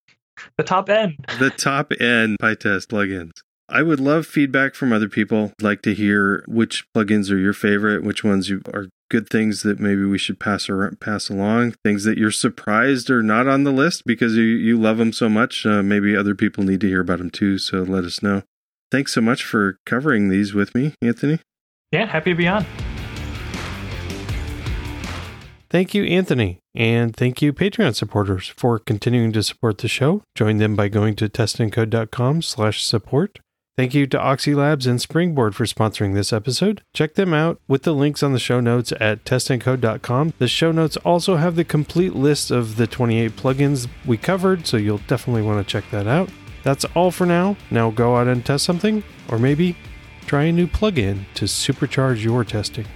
The 0.58 0.64
top 0.64 0.90
end. 0.90 1.24
The 1.38 1.50
top 1.50 1.92
end 2.00 2.38
PyTest 2.40 2.88
plugins. 2.88 3.32
I 3.68 3.82
would 3.82 4.00
love 4.00 4.26
feedback 4.26 4.74
from 4.74 4.92
other 4.92 5.08
people. 5.08 5.52
I'd 5.58 5.64
like 5.64 5.82
to 5.82 5.94
hear 5.94 6.44
which 6.46 6.84
plugins 6.94 7.30
are 7.30 7.38
your 7.38 7.54
favorite, 7.54 8.04
which 8.04 8.22
ones 8.22 8.50
you 8.50 8.60
are 8.74 8.88
good 9.10 9.30
things 9.30 9.62
that 9.62 9.80
maybe 9.80 10.04
we 10.04 10.18
should 10.18 10.38
pass 10.38 10.68
around, 10.68 11.00
pass 11.00 11.28
along, 11.28 11.74
things 11.84 12.04
that 12.04 12.18
you're 12.18 12.30
surprised 12.30 13.10
are 13.10 13.22
not 13.22 13.46
on 13.46 13.64
the 13.64 13.72
list 13.72 14.02
because 14.04 14.36
you, 14.36 14.42
you 14.42 14.78
love 14.78 14.98
them 14.98 15.12
so 15.12 15.28
much. 15.28 15.64
Uh, 15.64 15.82
maybe 15.82 16.16
other 16.16 16.34
people 16.34 16.64
need 16.64 16.80
to 16.80 16.88
hear 16.88 17.00
about 17.00 17.18
them 17.18 17.30
too, 17.30 17.58
so 17.58 17.82
let 17.82 18.04
us 18.04 18.22
know. 18.22 18.42
Thanks 18.90 19.12
so 19.14 19.20
much 19.20 19.44
for 19.44 19.78
covering 19.86 20.28
these 20.28 20.52
with 20.52 20.74
me, 20.74 20.94
Anthony. 21.00 21.40
Yeah, 21.90 22.06
happy 22.06 22.32
to 22.32 22.36
be 22.36 22.48
on. 22.48 22.66
Thank 25.74 25.92
you, 25.92 26.04
Anthony. 26.04 26.60
And 26.76 27.16
thank 27.16 27.42
you, 27.42 27.52
Patreon 27.52 27.96
supporters, 27.96 28.46
for 28.46 28.78
continuing 28.78 29.32
to 29.32 29.42
support 29.42 29.78
the 29.78 29.88
show. 29.88 30.22
Join 30.36 30.58
them 30.58 30.76
by 30.76 30.86
going 30.86 31.16
to 31.16 31.28
testandcode.com 31.28 32.42
slash 32.42 32.84
support. 32.84 33.40
Thank 33.76 33.92
you 33.92 34.06
to 34.06 34.16
Oxylabs 34.16 34.86
and 34.86 35.00
Springboard 35.00 35.56
for 35.56 35.64
sponsoring 35.64 36.14
this 36.14 36.32
episode. 36.32 36.82
Check 36.94 37.14
them 37.14 37.34
out 37.34 37.60
with 37.66 37.82
the 37.82 37.92
links 37.92 38.22
on 38.22 38.32
the 38.32 38.38
show 38.38 38.60
notes 38.60 38.92
at 39.00 39.24
testandcode.com. 39.24 40.34
The 40.38 40.46
show 40.46 40.70
notes 40.70 40.96
also 40.98 41.34
have 41.38 41.56
the 41.56 41.64
complete 41.64 42.14
list 42.14 42.52
of 42.52 42.76
the 42.76 42.86
28 42.86 43.32
plugins 43.32 43.88
we 44.06 44.16
covered, 44.16 44.68
so 44.68 44.76
you'll 44.76 44.98
definitely 45.08 45.42
want 45.42 45.66
to 45.66 45.68
check 45.68 45.90
that 45.90 46.06
out. 46.06 46.30
That's 46.62 46.84
all 46.94 47.10
for 47.10 47.26
now. 47.26 47.56
Now 47.72 47.90
go 47.90 48.14
out 48.14 48.28
and 48.28 48.46
test 48.46 48.64
something, 48.64 49.02
or 49.28 49.40
maybe 49.40 49.76
try 50.26 50.44
a 50.44 50.52
new 50.52 50.68
plugin 50.68 51.24
to 51.34 51.46
supercharge 51.46 52.22
your 52.22 52.44
testing. 52.44 52.86